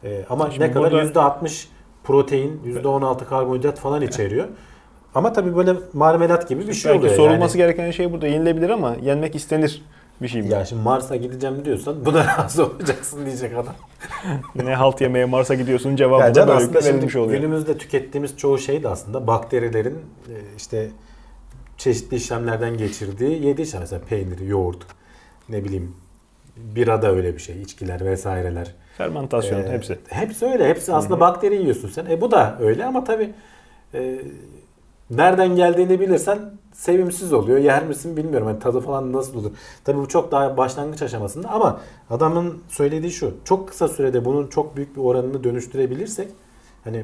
e, 0.03 0.25
ama 0.29 0.51
Şimdi 0.51 0.67
ne 0.67 0.71
kadar 0.71 0.91
burada... 0.91 1.19
%60 1.19 1.67
protein, 2.03 2.61
%16 2.65 3.25
karbonhidrat 3.25 3.79
falan 3.79 4.01
içeriyor. 4.01 4.47
Ama 5.15 5.33
tabii 5.33 5.55
böyle 5.55 5.73
marmelat 5.93 6.49
gibi 6.49 6.67
bir 6.67 6.73
şey 6.73 6.91
oluyor. 6.91 7.15
Sorulması 7.15 7.57
yani. 7.57 7.67
gereken 7.67 7.91
şey 7.91 8.11
burada 8.11 8.27
yenilebilir 8.27 8.69
ama 8.69 8.95
yenmek 9.01 9.35
istenir 9.35 9.83
bir 10.21 10.27
şey 10.27 10.41
mi? 10.41 10.49
Ya 10.49 10.65
şimdi 10.65 10.81
Mars'a 10.81 11.15
gideceğim 11.15 11.65
diyorsan 11.65 12.05
buna 12.05 12.25
razı 12.37 12.65
olacaksın 12.65 13.25
diyecek 13.25 13.53
adam. 13.57 13.75
ne 14.55 14.75
halt 14.75 15.01
yemeye 15.01 15.25
Mars'a 15.25 15.53
gidiyorsun 15.53 15.95
cevabı 15.95 16.23
yani 16.23 16.35
da 16.35 16.47
böyle 16.47 16.73
verilmiş 16.73 17.15
oluyor. 17.15 17.39
Günümüzde 17.39 17.77
tükettiğimiz 17.77 18.37
çoğu 18.37 18.57
şey 18.57 18.83
de 18.83 18.89
aslında 18.89 19.27
bakterilerin 19.27 19.99
e, 20.29 20.35
işte 20.57 20.89
çeşitli 21.77 22.17
işlemlerden 22.17 22.77
geçirdiği 22.77 23.45
yediği 23.45 23.67
şey. 23.67 23.79
Mesela 23.79 24.01
peynir, 24.09 24.39
yoğurt, 24.39 24.85
ne 25.49 25.63
bileyim 25.63 25.95
bira 26.57 27.01
da 27.01 27.11
öyle 27.11 27.33
bir 27.33 27.41
şey. 27.41 27.61
içkiler 27.61 28.05
vesaireler. 28.05 28.75
Fermentasyon 28.97 29.59
ee, 29.59 29.71
hepsi. 29.71 29.99
Hepsi 30.09 30.45
öyle. 30.45 30.69
Hepsi 30.69 30.93
aslında 30.93 31.13
Hı-hı. 31.13 31.19
bakteri 31.19 31.55
yiyorsun 31.55 31.89
sen. 31.89 32.05
E 32.05 32.21
bu 32.21 32.31
da 32.31 32.57
öyle 32.59 32.85
ama 32.85 33.03
tabii 33.03 33.33
e, 33.93 34.19
nereden 35.09 35.55
geldiğini 35.55 35.99
bilirsen 35.99 36.39
sevimsiz 36.73 37.33
oluyor. 37.33 37.57
Yer 37.57 37.85
misin 37.85 38.17
bilmiyorum. 38.17 38.47
Yani 38.47 38.59
tadı 38.59 38.79
falan 38.79 39.13
nasıl 39.13 39.39
olur. 39.39 39.51
Tabii 39.83 39.99
bu 39.99 40.07
çok 40.07 40.31
daha 40.31 40.57
başlangıç 40.57 41.01
aşamasında 41.01 41.49
ama 41.49 41.79
adamın 42.09 42.59
söylediği 42.69 43.11
şu. 43.11 43.33
Çok 43.45 43.67
kısa 43.67 43.87
sürede 43.87 44.25
bunun 44.25 44.47
çok 44.47 44.75
büyük 44.75 44.95
bir 44.95 45.01
oranını 45.01 45.43
dönüştürebilirsek 45.43 46.27
hani 46.83 47.03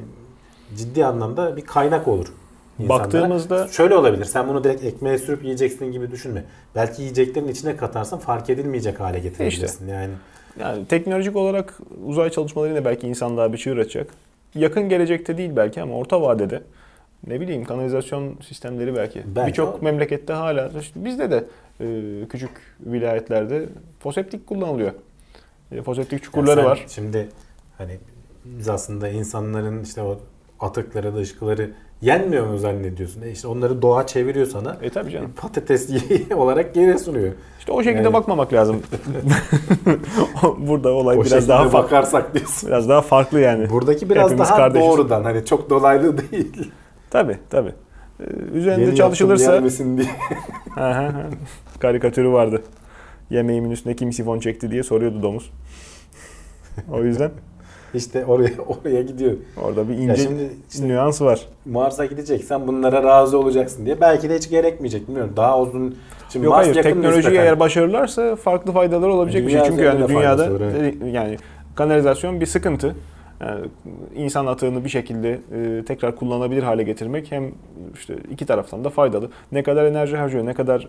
ciddi 0.76 1.04
anlamda 1.04 1.56
bir 1.56 1.62
kaynak 1.62 2.08
olur. 2.08 2.32
İnsanlara. 2.78 3.04
Baktığımızda 3.04 3.68
şöyle 3.68 3.96
olabilir. 3.96 4.24
Sen 4.24 4.48
bunu 4.48 4.64
direkt 4.64 4.84
ekmeğe 4.84 5.18
sürüp 5.18 5.44
yiyeceksin 5.44 5.92
gibi 5.92 6.10
düşünme. 6.10 6.44
Belki 6.74 7.02
yiyeceklerin 7.02 7.48
içine 7.48 7.76
katarsan 7.76 8.18
fark 8.18 8.50
edilmeyecek 8.50 9.00
hale 9.00 9.18
getirebilirsin. 9.18 9.64
İşte. 9.66 9.84
Yani 9.84 10.12
yani 10.60 10.86
teknolojik 10.86 11.36
olarak 11.36 11.78
uzay 12.06 12.30
çalışmalarıyla 12.30 12.84
belki 12.84 13.08
insan 13.08 13.36
daha 13.36 13.52
bir 13.52 13.58
çığır 13.58 13.78
açacak. 13.78 14.10
Yakın 14.54 14.88
gelecekte 14.88 15.38
değil 15.38 15.50
belki 15.56 15.82
ama 15.82 15.94
orta 15.94 16.22
vadede 16.22 16.62
ne 17.26 17.40
bileyim 17.40 17.64
kanalizasyon 17.64 18.36
sistemleri 18.48 18.96
belki. 18.96 19.22
belki 19.36 19.48
Birçok 19.48 19.82
memlekette 19.82 20.32
hala 20.32 20.70
işte 20.80 21.04
bizde 21.04 21.30
de 21.30 21.44
e, 21.80 21.84
küçük 22.28 22.50
vilayetlerde 22.80 23.66
foseptik 24.00 24.46
kullanılıyor. 24.46 24.92
E, 25.72 25.82
foseptik 25.82 26.22
çukurları 26.22 26.64
var. 26.64 26.84
Şimdi 26.88 27.28
hani 27.78 27.98
biz 28.44 28.68
aslında 28.68 29.08
insanların 29.08 29.82
işte 29.82 30.02
o 30.02 30.18
atıkları, 30.60 31.16
dışkıları 31.16 31.70
yenmiyor 32.02 32.46
mu 32.46 32.58
zannediyorsun? 32.58 33.22
E 33.22 33.30
işte 33.30 33.48
onları 33.48 33.82
doğa 33.82 34.06
çeviriyor 34.06 34.46
sana. 34.46 34.76
E 34.82 34.90
tabii 34.90 35.10
canım. 35.10 35.32
Patates 35.36 35.90
olarak 36.36 36.74
geri 36.74 36.98
sunuyor. 36.98 37.32
İşte 37.58 37.72
o 37.72 37.82
şekilde 37.82 38.02
yani... 38.02 38.12
bakmamak 38.12 38.52
lazım. 38.52 38.82
Burada 40.58 40.92
olay 40.92 41.18
o 41.18 41.24
biraz 41.24 41.48
daha 41.48 41.62
farklı. 41.68 41.78
bakarsak 41.78 42.34
diyorsun. 42.34 42.68
Biraz 42.68 42.88
daha 42.88 43.02
farklı 43.02 43.40
yani. 43.40 43.70
Buradaki 43.70 44.10
biraz 44.10 44.24
Hepimiz 44.30 44.48
daha 44.48 44.56
kardeşiz. 44.56 44.88
doğrudan 44.88 45.24
hani 45.24 45.44
çok 45.44 45.70
dolaylı 45.70 46.18
değil. 46.32 46.70
Tabii 47.10 47.38
tabii. 47.50 47.72
Ee, 48.20 48.24
üzerinde 48.54 48.84
Yeni 48.84 48.96
çalışılırsa 48.96 49.62
diye. 49.62 50.08
Karikatürü 51.80 52.28
vardı. 52.32 52.62
Yemeğimin 53.30 53.70
üstüne 53.70 53.96
kim 53.96 54.12
sifon 54.12 54.40
çekti 54.40 54.70
diye 54.70 54.82
soruyordu 54.82 55.22
domuz. 55.22 55.50
O 56.92 57.04
yüzden 57.04 57.30
işte 57.94 58.24
oraya 58.24 58.50
oraya 58.66 59.02
gidiyor. 59.02 59.32
Orada 59.62 59.88
bir 59.88 59.94
ince 59.94 60.22
şimdi 60.22 60.50
işte 60.72 60.88
nüans 60.88 61.22
var. 61.22 61.40
Mars'a 61.66 62.06
gideceksen 62.06 62.66
bunlara 62.66 63.02
razı 63.02 63.38
olacaksın 63.38 63.86
diye. 63.86 64.00
Belki 64.00 64.30
de 64.30 64.36
hiç 64.36 64.50
gerekmeyecek 64.50 65.08
bilmiyorum. 65.08 65.32
Daha 65.36 65.60
uzun 65.60 65.96
Şimdi 66.32 66.46
Yok 66.46 66.54
Mars 66.54 66.64
hayır 66.64 66.82
teknolojiyi 66.82 67.38
eğer 67.38 67.60
başarırlarsa 67.60 68.36
farklı 68.36 68.72
faydaları 68.72 69.12
olabilecek 69.12 69.46
Dünya 69.46 69.60
bir 69.60 69.64
şey. 69.64 69.70
Çünkü 69.70 69.84
yani 69.84 70.08
dünyada 70.08 70.48
yani 71.06 71.36
kanalizasyon 71.74 72.40
bir 72.40 72.46
sıkıntı. 72.46 72.94
Yani 73.40 73.66
insan 74.14 74.46
atığını 74.46 74.84
bir 74.84 74.88
şekilde 74.88 75.40
e, 75.52 75.84
tekrar 75.84 76.16
kullanabilir 76.16 76.62
hale 76.62 76.82
getirmek 76.82 77.32
hem 77.32 77.52
işte 77.94 78.14
iki 78.30 78.46
taraftan 78.46 78.84
da 78.84 78.90
faydalı. 78.90 79.30
Ne 79.52 79.62
kadar 79.62 79.84
enerji 79.84 80.16
harcıyor, 80.16 80.46
ne 80.46 80.54
kadar 80.54 80.88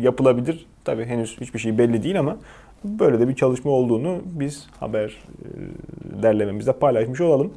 yapılabilir 0.00 0.66
tabii 0.84 1.04
henüz 1.04 1.40
hiçbir 1.40 1.58
şey 1.58 1.78
belli 1.78 2.02
değil 2.02 2.18
ama 2.20 2.36
böyle 2.84 3.20
de 3.20 3.28
bir 3.28 3.34
çalışma 3.34 3.70
olduğunu 3.70 4.18
biz 4.24 4.66
haber 4.80 5.08
e, 5.08 6.22
derlememizde 6.22 6.72
paylaşmış 6.72 7.20
olalım. 7.20 7.52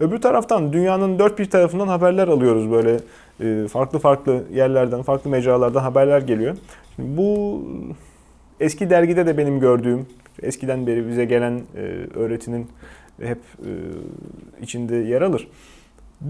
Öbür 0.00 0.20
taraftan 0.20 0.72
dünyanın 0.72 1.18
dört 1.18 1.38
bir 1.38 1.50
tarafından 1.50 1.88
haberler 1.88 2.28
alıyoruz 2.28 2.70
böyle 2.70 2.96
e, 3.40 3.68
farklı 3.68 3.98
farklı 3.98 4.44
yerlerden, 4.54 5.02
farklı 5.02 5.30
mecralardan 5.30 5.80
haberler 5.80 6.20
geliyor. 6.20 6.56
Şimdi 6.96 7.16
bu 7.16 7.62
eski 8.60 8.90
dergide 8.90 9.26
de 9.26 9.38
benim 9.38 9.60
gördüğüm, 9.60 10.06
eskiden 10.42 10.86
beri 10.86 11.08
bize 11.08 11.24
gelen 11.24 11.60
öğretinin 12.14 12.66
hep 13.20 13.38
içinde 14.60 14.96
yer 14.96 15.22
alır. 15.22 15.48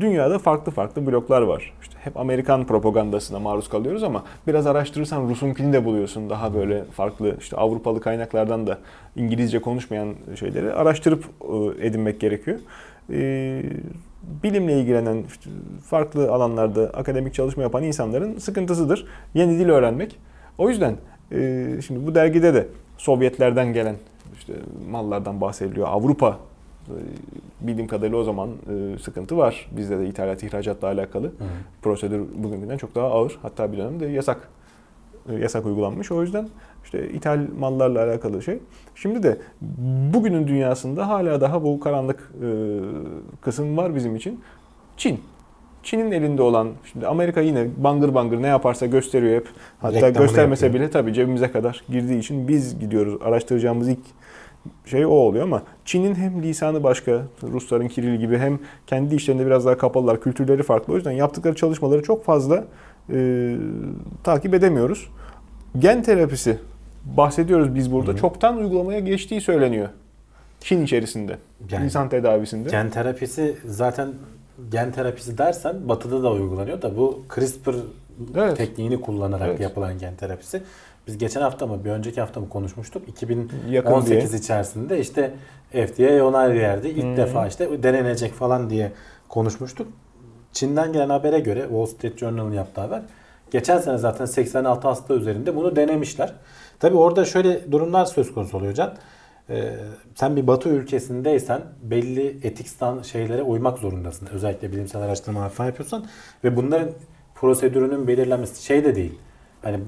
Dünyada 0.01 0.38
farklı 0.38 0.72
farklı 0.72 1.07
bloklar 1.07 1.42
var. 1.42 1.72
İşte 1.83 1.96
hep 1.99 2.16
Amerikan 2.16 2.66
propagandasına 2.66 3.38
maruz 3.38 3.68
kalıyoruz 3.68 4.03
ama 4.03 4.25
biraz 4.46 4.66
araştırırsan 4.66 5.29
Rusunkini 5.29 5.72
de 5.72 5.85
buluyorsun. 5.85 6.31
Daha 6.31 6.55
böyle 6.55 6.85
farklı 6.85 7.37
işte 7.40 7.57
Avrupalı 7.57 8.01
kaynaklardan 8.01 8.66
da 8.66 8.79
İngilizce 9.16 9.59
konuşmayan 9.61 10.14
şeyleri 10.40 10.72
araştırıp 10.72 11.25
e, 11.25 11.87
edinmek 11.87 12.20
gerekiyor. 12.20 12.59
E, 13.11 13.62
bilimle 14.42 14.81
ilgilenen 14.81 15.25
farklı 15.85 16.33
alanlarda 16.33 16.83
akademik 16.83 17.35
çalışma 17.35 17.62
yapan 17.62 17.83
insanların 17.83 18.38
sıkıntısıdır. 18.38 19.07
Yeni 19.35 19.59
dil 19.59 19.68
öğrenmek. 19.68 20.18
O 20.59 20.68
yüzden 20.68 20.96
e, 21.33 21.66
şimdi 21.87 22.07
bu 22.07 22.14
dergide 22.14 22.55
de 22.55 22.66
Sovyetlerden 22.99 23.72
gelen 23.72 23.96
işte 24.38 24.53
mallardan 24.90 25.40
bahsediliyor. 25.40 25.88
Avrupa 25.88 26.38
bildiğim 27.61 27.88
kadarıyla 27.88 28.18
o 28.18 28.25
zaman 28.25 28.49
e, 28.49 28.99
sıkıntı 28.99 29.37
var. 29.37 29.70
Bizde 29.77 29.99
de 29.99 30.07
ithalat 30.09 30.42
ihracatla 30.42 30.88
alakalı. 30.88 31.27
Hı. 31.27 31.33
Prosedür 31.83 32.22
bugünkünden 32.35 32.77
çok 32.77 32.94
daha 32.94 33.07
ağır. 33.07 33.38
Hatta 33.42 33.72
bir 33.72 33.79
dönemde 33.79 34.07
yasak 34.07 34.49
e, 35.29 35.35
yasak 35.35 35.66
uygulanmış. 35.66 36.12
O 36.12 36.22
yüzden 36.22 36.49
işte 36.85 37.09
ithal 37.11 37.40
mallarla 37.59 38.05
alakalı 38.05 38.42
şey. 38.42 38.59
Şimdi 38.94 39.22
de 39.22 39.38
bugünün 40.14 40.49
dünyasında 40.49 41.09
hala 41.09 41.40
daha 41.40 41.62
bu 41.64 41.81
karanlık 41.81 42.33
e, 42.42 42.49
kısım 43.40 43.77
var 43.77 43.94
bizim 43.94 44.16
için. 44.16 44.40
Çin. 44.96 45.20
Çin'in 45.83 46.12
elinde 46.12 46.42
olan, 46.42 46.68
şimdi 46.92 47.07
Amerika 47.07 47.40
yine 47.40 47.66
bangır 47.77 48.14
bangır 48.14 48.42
ne 48.42 48.46
yaparsa 48.46 48.87
gösteriyor 48.87 49.40
hep. 49.40 49.49
Hatta 49.79 49.94
Reklamını 49.94 50.18
göstermese 50.18 50.66
yapıyor. 50.66 50.85
bile 50.85 50.90
tabii 50.90 51.12
cebimize 51.12 51.51
kadar 51.51 51.85
girdiği 51.88 52.18
için 52.18 52.49
biz 52.49 52.79
gidiyoruz. 52.79 53.22
Araştıracağımız 53.25 53.88
ilk 53.88 53.99
şey 54.87 55.07
o 55.07 55.11
oluyor 55.11 55.45
ama 55.45 55.63
Çin'in 55.85 56.15
hem 56.15 56.43
lisanı 56.43 56.83
başka, 56.83 57.23
Rusların 57.43 57.89
Kiril 57.89 58.17
gibi 58.17 58.39
hem 58.39 58.59
kendi 58.87 59.15
işlerinde 59.15 59.47
biraz 59.47 59.67
daha 59.67 59.79
kapalılar, 59.79 60.21
kültürleri 60.21 60.63
farklı. 60.63 60.93
O 60.93 60.97
yüzden 60.97 61.13
yaptıkları 61.13 61.55
çalışmaları 61.55 62.03
çok 62.03 62.25
fazla 62.25 62.65
e, 63.13 63.57
takip 64.25 64.55
edemiyoruz. 64.55 65.09
Gen 65.79 66.03
terapisi 66.03 66.59
bahsediyoruz 67.05 67.75
biz 67.75 67.93
burada. 67.93 68.11
Hı-hı. 68.11 68.19
Çoktan 68.19 68.57
uygulamaya 68.57 69.01
geçtiği 69.01 69.41
söyleniyor. 69.41 69.89
Çin 70.61 70.85
içerisinde. 70.85 71.39
Yani, 71.71 71.85
insan 71.85 72.09
tedavisinde. 72.09 72.69
Gen 72.69 72.91
terapisi 72.91 73.57
zaten 73.64 74.09
gen 74.71 74.93
terapisi 74.93 75.39
dersen 75.39 75.89
batıda 75.89 76.23
da 76.23 76.33
uygulanıyor 76.33 76.83
da 76.83 76.97
bu 76.97 77.23
CRISPR 77.35 77.75
evet. 78.37 78.57
tekniğini 78.57 79.01
kullanarak 79.01 79.49
evet. 79.49 79.61
yapılan 79.61 79.99
gen 79.99 80.17
terapisi. 80.17 80.62
Biz 81.07 81.19
geçen 81.19 81.41
hafta 81.41 81.67
mı 81.67 81.85
bir 81.85 81.91
önceki 81.91 82.21
hafta 82.21 82.41
mı 82.41 82.49
konuşmuştuk. 82.49 83.09
2018 83.09 84.35
içerisinde 84.35 85.01
işte 85.01 85.35
FDA 85.71 86.25
onay 86.25 86.55
verdi. 86.55 86.89
İlk 86.89 87.03
hmm. 87.03 87.17
defa 87.17 87.47
işte 87.47 87.83
denenecek 87.83 88.33
falan 88.33 88.71
diye 88.71 88.93
konuşmuştuk. 89.29 89.89
Çin'den 90.53 90.93
gelen 90.93 91.09
habere 91.09 91.41
göre 91.41 91.61
Wall 91.63 91.87
Street 91.87 92.19
Journal'ın 92.19 92.53
yaptığı 92.53 92.81
haber 92.81 93.03
Geçen 93.51 93.79
sene 93.79 93.99
zaten 93.99 94.25
86 94.25 94.89
hasta 94.89 95.15
üzerinde 95.15 95.57
bunu 95.57 95.77
denemişler. 95.77 96.33
Tabi 96.81 96.97
orada 96.97 97.25
şöyle 97.25 97.73
durumlar 97.73 98.05
söz 98.05 98.35
konusu 98.35 98.57
oluyor 98.57 98.75
Can. 98.75 98.95
Ee, 99.51 99.75
sen 100.15 100.37
bir 100.37 100.47
batı 100.47 100.69
ülkesindeysen 100.69 101.61
belli 101.83 102.39
etik 102.43 102.67
şeylere 103.05 103.43
uymak 103.43 103.79
zorundasın. 103.79 104.27
Özellikle 104.27 104.73
bilimsel 104.73 105.03
araştırma 105.03 105.49
falan 105.49 105.69
yapıyorsan 105.69 106.07
ve 106.45 106.57
bunların 106.57 106.89
prosedürünün 107.35 108.09
belirlenmesi 108.09 108.65
şey 108.65 108.85
de 108.85 108.95
değil. 108.95 109.19
Hani 109.63 109.81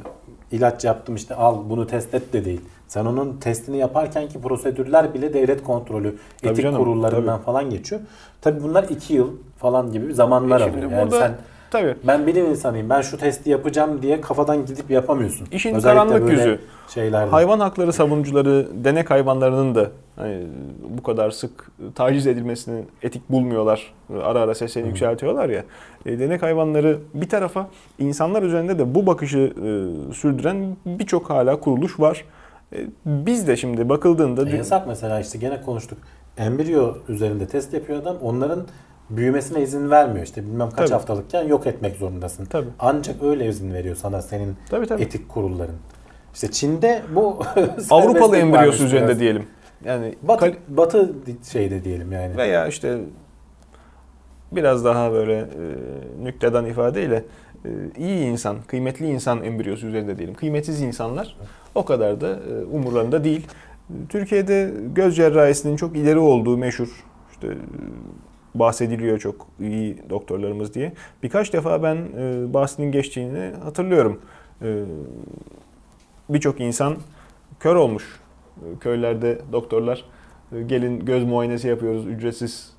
ilaç 0.53 0.85
yaptım 0.85 1.15
işte 1.17 1.35
al 1.35 1.57
bunu 1.69 1.87
test 1.87 2.15
et 2.15 2.33
de 2.33 2.45
değil. 2.45 2.61
Sen 2.89 3.05
onun 3.05 3.37
testini 3.37 3.77
yaparken 3.77 4.29
ki 4.29 4.41
prosedürler 4.41 5.15
bile 5.15 5.35
devlet 5.35 5.63
kontrolü, 5.65 6.17
Tabii 6.43 6.53
etik 6.53 6.63
canım, 6.63 6.79
kurullarından 6.79 7.37
tabii. 7.37 7.45
falan 7.45 7.71
geçiyor. 7.71 8.01
Tabi 8.41 8.63
bunlar 8.63 8.85
iki 8.85 9.15
yıl 9.15 9.31
falan 9.59 9.93
gibi 9.93 10.15
zamanlar 10.15 10.61
E 10.61 10.65
alıyor. 10.65 10.91
Yani 10.91 11.03
burada- 11.11 11.19
sen 11.21 11.35
Tabii. 11.71 11.95
ben 12.07 12.27
bilim 12.27 12.47
insanıyım 12.47 12.91
ben 12.91 13.01
şu 13.01 13.19
testi 13.19 13.51
yapacağım 13.51 14.03
diye 14.03 14.21
kafadan 14.21 14.67
gidip 14.67 14.91
yapamıyorsun. 14.91 15.49
İşin 15.53 15.81
karanlık 15.81 16.23
böyle 16.23 16.33
yüzü. 16.33 16.61
Şeylerde. 16.89 17.31
Hayvan 17.31 17.61
hakları 17.61 17.93
savunucuları 17.93 18.69
denek 18.85 19.11
hayvanlarının 19.11 19.75
da 19.75 19.91
hani 20.19 20.47
bu 20.99 21.03
kadar 21.03 21.31
sık 21.31 21.71
taciz 21.95 22.27
edilmesini 22.27 22.85
etik 23.03 23.29
bulmuyorlar. 23.31 23.95
Ara 24.23 24.41
ara 24.41 24.55
seslerini 24.55 24.89
yükseltiyorlar 24.89 25.49
ya. 25.49 25.65
E, 26.07 26.19
denek 26.19 26.43
hayvanları 26.43 26.99
bir 27.15 27.29
tarafa 27.29 27.69
insanlar 27.99 28.43
üzerinde 28.43 28.79
de 28.79 28.95
bu 28.95 29.07
bakışı 29.07 29.39
e, 29.39 29.69
sürdüren 30.15 30.77
birçok 30.87 31.31
hala 31.31 31.61
kuruluş 31.61 32.01
var. 32.01 32.25
E, 32.73 32.79
biz 33.07 33.49
de 33.49 33.57
şimdi 33.57 33.89
bakıldığında 33.89 34.49
E, 34.51 34.57
yasak 34.57 34.87
mesela 34.87 35.21
işte 35.21 35.39
gene 35.39 35.63
konuştuk. 35.63 35.99
Embriyo 36.39 36.95
üzerinde 37.09 37.47
test 37.47 37.75
yapıyor 37.75 38.03
adam. 38.03 38.17
Onların 38.23 38.67
büyümesine 39.11 39.63
izin 39.63 39.91
vermiyor. 39.91 40.27
İşte 40.27 40.43
bilmem 40.43 40.69
kaç 40.71 40.77
Tabii. 40.79 40.93
haftalıkken 40.93 41.43
yok 41.47 41.67
etmek 41.67 41.97
zorundasın. 41.97 42.45
Tabii. 42.45 42.69
Ancak 42.79 43.23
öyle 43.23 43.47
izin 43.47 43.75
veriyor 43.75 43.97
sana 43.97 44.23
senin 44.23 44.57
Tabii, 44.71 44.87
tabii. 44.87 45.03
etik 45.03 45.29
kurulların. 45.29 45.75
İşte 46.35 46.51
Çin'de 46.51 47.03
bu 47.15 47.39
Avrupalı 47.91 48.37
embriyosu 48.37 48.85
üzerinde 48.85 49.09
biraz. 49.09 49.21
diyelim. 49.21 49.47
Yani 49.85 50.15
Batı, 50.23 50.41
kal- 50.41 50.77
batı 50.77 51.15
şeyde 51.53 51.85
diyelim 51.85 52.13
yani. 52.13 52.37
veya 52.37 52.67
işte 52.67 52.99
biraz 54.53 54.85
daha 54.85 55.13
böyle 55.13 55.39
e, 55.39 55.45
nükteden 56.25 56.65
ifadeyle 56.65 57.25
e, 57.65 57.69
iyi 57.99 58.25
insan, 58.27 58.57
kıymetli 58.67 59.07
insan 59.07 59.45
embriyosu 59.45 59.87
üzerinde 59.87 60.19
diyelim. 60.19 60.35
Kıymetsiz 60.35 60.83
insanlar 60.83 61.37
o 61.75 61.85
kadar 61.85 62.21
da 62.21 62.29
e, 62.31 62.65
umurlarında 62.73 63.25
değil. 63.25 63.47
Türkiye'de 64.09 64.71
göz 64.95 65.17
cerrahisinin 65.17 65.77
çok 65.77 65.97
ileri 65.97 66.19
olduğu 66.19 66.57
meşhur. 66.59 67.05
İşte 67.33 67.47
e, 67.47 67.57
bahsediliyor 68.55 69.19
çok 69.19 69.47
iyi 69.61 69.99
doktorlarımız 70.11 70.75
diye. 70.75 70.93
Birkaç 71.23 71.53
defa 71.53 71.83
ben 71.83 71.97
e, 71.97 72.55
bahsinin 72.55 72.93
geçtiğini 72.93 73.51
hatırlıyorum. 73.65 74.21
E, 74.63 74.85
Birçok 76.29 76.61
insan 76.61 76.97
kör 77.61 77.75
olmuş. 77.77 78.21
Köylerde 78.81 79.39
doktorlar 79.53 80.05
e, 80.57 80.63
gelin 80.63 81.05
göz 81.05 81.25
muayenesi 81.25 81.69
yapıyoruz, 81.69 82.07
ücretsiz 82.07 82.73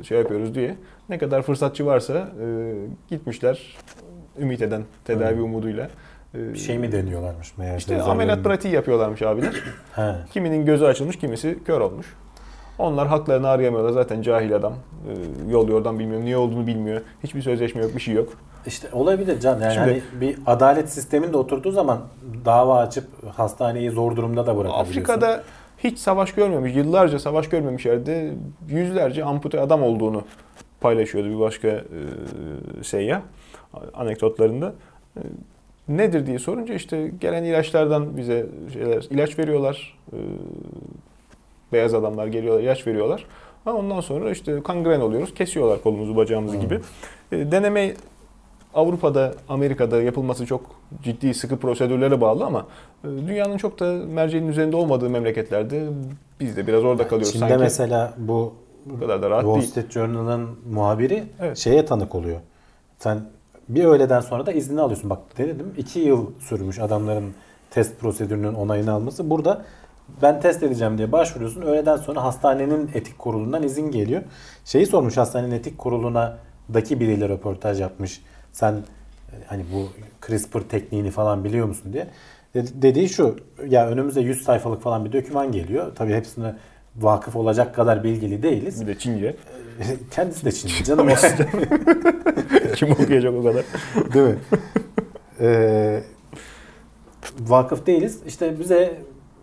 e, 0.00 0.04
şey 0.04 0.18
yapıyoruz 0.18 0.54
diye. 0.54 0.76
Ne 1.08 1.18
kadar 1.18 1.42
fırsatçı 1.42 1.86
varsa 1.86 2.14
e, 2.42 2.74
gitmişler 3.08 3.76
ümit 4.38 4.62
eden 4.62 4.82
tedavi 5.04 5.38
Hı. 5.38 5.44
umuduyla. 5.44 5.90
Bir 6.34 6.58
şey 6.58 6.78
mi 6.78 6.92
deniyorlarmış 6.92 7.58
meğer? 7.58 7.78
İşte 7.78 8.02
ameliyat 8.02 8.44
pratiği 8.44 8.74
yapıyorlarmış 8.74 9.22
abiler. 9.22 9.62
He. 9.94 10.14
Kiminin 10.32 10.66
gözü 10.66 10.84
açılmış, 10.84 11.16
kimisi 11.16 11.58
kör 11.64 11.80
olmuş. 11.80 12.06
Onlar 12.78 13.08
haklarını 13.08 13.48
arayamıyorlar. 13.48 13.90
Zaten 13.92 14.22
cahil 14.22 14.56
adam. 14.56 14.72
E, 14.72 15.50
Yol 15.50 15.68
yordan 15.68 15.98
bilmiyor. 15.98 16.20
Niye 16.20 16.36
olduğunu 16.36 16.66
bilmiyor. 16.66 17.00
Hiçbir 17.24 17.42
sözleşme 17.42 17.82
yok, 17.82 17.94
bir 17.94 18.00
şey 18.00 18.14
yok. 18.14 18.28
İşte 18.66 18.88
olabilir 18.92 19.40
Can. 19.40 19.60
Yani 19.60 19.74
Şimdi- 19.74 19.86
hani 19.86 20.20
bir 20.20 20.38
adalet 20.46 20.90
sisteminde 20.90 21.36
oturduğu 21.36 21.70
zaman 21.70 22.00
dava 22.44 22.78
açıp 22.78 23.04
hastaneyi 23.36 23.90
zor 23.90 24.16
durumda 24.16 24.46
da 24.46 24.56
bırakabiliyorsun. 24.56 24.90
Afrika'da 24.90 25.42
hiç 25.78 25.98
savaş 25.98 26.32
görmemiş, 26.32 26.76
yıllarca 26.76 27.18
savaş 27.18 27.48
görmemiş 27.48 27.86
yerde 27.86 28.32
yüzlerce 28.68 29.24
ampute 29.24 29.60
adam 29.60 29.82
olduğunu 29.82 30.22
paylaşıyordu 30.80 31.28
bir 31.30 31.40
başka 31.40 31.68
e, 31.68 31.82
seyyah 32.82 33.20
anekdotlarında. 33.94 34.72
E, 35.16 35.20
nedir 35.88 36.26
diye 36.26 36.38
sorunca 36.38 36.74
işte 36.74 37.10
gelen 37.20 37.44
ilaçlardan 37.44 38.16
bize 38.16 38.46
şeyler 38.72 39.06
ilaç 39.10 39.38
veriyorlar. 39.38 39.98
E, 40.12 40.16
beyaz 41.72 41.94
adamlar 41.94 42.26
geliyorlar, 42.26 42.62
ilaç 42.62 42.86
veriyorlar. 42.86 43.24
Ha, 43.64 43.72
ondan 43.74 44.00
sonra 44.00 44.30
işte 44.30 44.62
kangren 44.62 45.00
oluyoruz, 45.00 45.34
kesiyorlar 45.34 45.82
kolumuzu, 45.82 46.16
bacağımızı 46.16 46.54
Hmm. 46.54 46.60
gibi. 46.62 46.80
E, 47.32 47.52
deneme 47.52 47.94
Avrupa'da, 48.74 49.34
Amerika'da 49.48 50.02
yapılması 50.02 50.46
çok 50.46 50.62
ciddi, 51.02 51.34
sıkı 51.34 51.56
prosedürlere 51.56 52.20
bağlı 52.20 52.44
ama 52.44 52.66
e, 53.04 53.08
dünyanın 53.08 53.56
çok 53.56 53.80
da 53.80 53.92
merceğinin 54.08 54.48
üzerinde 54.48 54.76
olmadığı 54.76 55.10
memleketlerde 55.10 55.86
biz 56.40 56.56
de 56.56 56.66
biraz 56.66 56.84
orada 56.84 57.08
kalıyoruz 57.08 57.32
Çin'de 57.32 57.48
sanki. 57.48 57.62
mesela 57.62 58.14
bu 58.18 58.54
Bu 58.86 59.00
kadar 59.00 59.22
da 59.22 59.30
rahat 59.30 59.42
Wall 59.42 59.60
değil. 59.60 59.70
Street 59.70 59.90
Journal'ın 59.92 60.48
muhabiri 60.72 61.24
Evet. 61.40 61.56
şeye 61.58 61.84
tanık 61.84 62.14
oluyor. 62.14 62.40
Sen 62.98 63.20
bir 63.68 63.84
öğleden 63.84 64.20
sonra 64.20 64.46
da 64.46 64.52
izni 64.52 64.80
alıyorsun. 64.80 65.10
Bak 65.10 65.18
dedim 65.38 65.74
iki 65.76 65.98
yıl 66.00 66.26
sürmüş 66.40 66.78
adamların 66.78 67.34
test 67.70 68.00
prosedürünün 68.00 68.54
onayını 68.54 68.92
alması. 68.92 69.30
Burada 69.30 69.64
ben 70.22 70.40
test 70.40 70.62
edeceğim 70.62 70.98
diye 70.98 71.12
başvuruyorsun. 71.12 71.62
Öğleden 71.62 71.96
sonra 71.96 72.24
hastanenin 72.24 72.90
etik 72.94 73.18
kurulundan 73.18 73.62
izin 73.62 73.90
geliyor. 73.90 74.22
Şeyi 74.64 74.86
sormuş 74.86 75.16
hastanenin 75.16 75.52
etik 75.54 75.78
kuruluna 75.78 76.38
daki 76.74 77.00
biriyle 77.00 77.28
röportaj 77.28 77.80
yapmış. 77.80 78.22
Sen 78.52 78.72
e, 78.72 79.34
hani 79.46 79.64
bu 79.72 79.88
CRISPR 80.26 80.60
tekniğini 80.60 81.10
falan 81.10 81.44
biliyor 81.44 81.66
musun 81.66 81.92
diye. 81.92 82.06
Dedi- 82.54 82.82
Dediği 82.82 83.08
şu 83.08 83.36
ya 83.68 83.88
önümüzde 83.88 84.20
100 84.20 84.42
sayfalık 84.42 84.82
falan 84.82 85.04
bir 85.04 85.12
doküman 85.12 85.52
geliyor. 85.52 85.92
Tabii 85.94 86.14
hepsine 86.14 86.54
vakıf 86.96 87.36
olacak 87.36 87.74
kadar 87.74 88.04
bilgili 88.04 88.42
değiliz. 88.42 88.80
Bir 88.82 88.86
de 88.86 88.98
Çince. 88.98 89.36
Kendisi 90.10 90.44
de 90.44 90.52
Çinli 90.52 90.84
canım 90.84 91.08
olsun. 91.08 91.30
Kim 92.76 92.90
okuyacak 92.90 93.34
o 93.34 93.42
kadar? 93.42 93.64
Değil 94.14 94.26
mi? 94.26 94.38
Ee, 95.40 96.02
vakıf 97.40 97.86
değiliz. 97.86 98.18
İşte 98.26 98.60
bize 98.60 98.98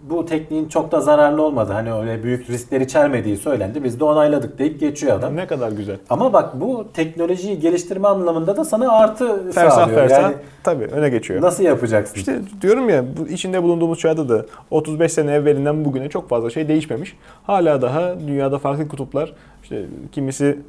bu 0.09 0.25
tekniğin 0.25 0.67
çok 0.67 0.91
da 0.91 1.01
zararlı 1.01 1.41
olmadı. 1.41 1.73
Hani 1.73 1.93
öyle 1.93 2.23
büyük 2.23 2.49
riskler 2.49 2.81
içermediği 2.81 3.37
söylendi. 3.37 3.83
Biz 3.83 3.99
de 3.99 4.03
onayladık 4.03 4.59
deyip 4.59 4.79
geçiyor 4.79 5.17
adam. 5.19 5.35
Ne 5.35 5.47
kadar 5.47 5.71
güzel. 5.71 5.97
Ama 6.09 6.33
bak 6.33 6.61
bu 6.61 6.85
teknolojiyi 6.93 7.59
geliştirme 7.59 8.07
anlamında 8.07 8.57
da 8.57 8.65
sana 8.65 8.91
artı 8.91 9.51
Fersah 9.51 9.75
sağlıyor. 9.75 9.99
fersah 9.99 10.21
Yani 10.21 10.35
tabii 10.63 10.83
öne 10.85 11.09
geçiyor. 11.09 11.41
nasıl 11.41 11.63
yapacaksın? 11.63 12.15
İşte 12.15 12.39
diyorum 12.61 12.89
ya 12.89 13.03
bu 13.17 13.27
içinde 13.27 13.63
bulunduğumuz 13.63 13.99
çağda 13.99 14.29
da 14.29 14.45
35 14.71 15.13
sene 15.13 15.31
evvelinden 15.31 15.85
bugüne 15.85 16.09
çok 16.09 16.29
fazla 16.29 16.49
şey 16.49 16.67
değişmemiş. 16.67 17.17
Hala 17.43 17.81
daha 17.81 18.19
dünyada 18.19 18.59
farklı 18.59 18.87
kutuplar 18.87 19.33
işte 19.63 19.85
kimisi 20.11 20.59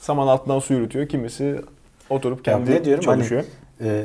saman 0.00 0.26
altından 0.26 0.58
su 0.58 0.74
yürütüyor, 0.74 1.08
kimisi 1.08 1.60
oturup 2.10 2.46
Ya 2.46 2.54
kendi 2.54 2.70
ne 2.70 2.84
diyorum 2.84 3.04
çalışıyor. 3.04 3.44
hani 3.78 3.90
e, 3.90 4.04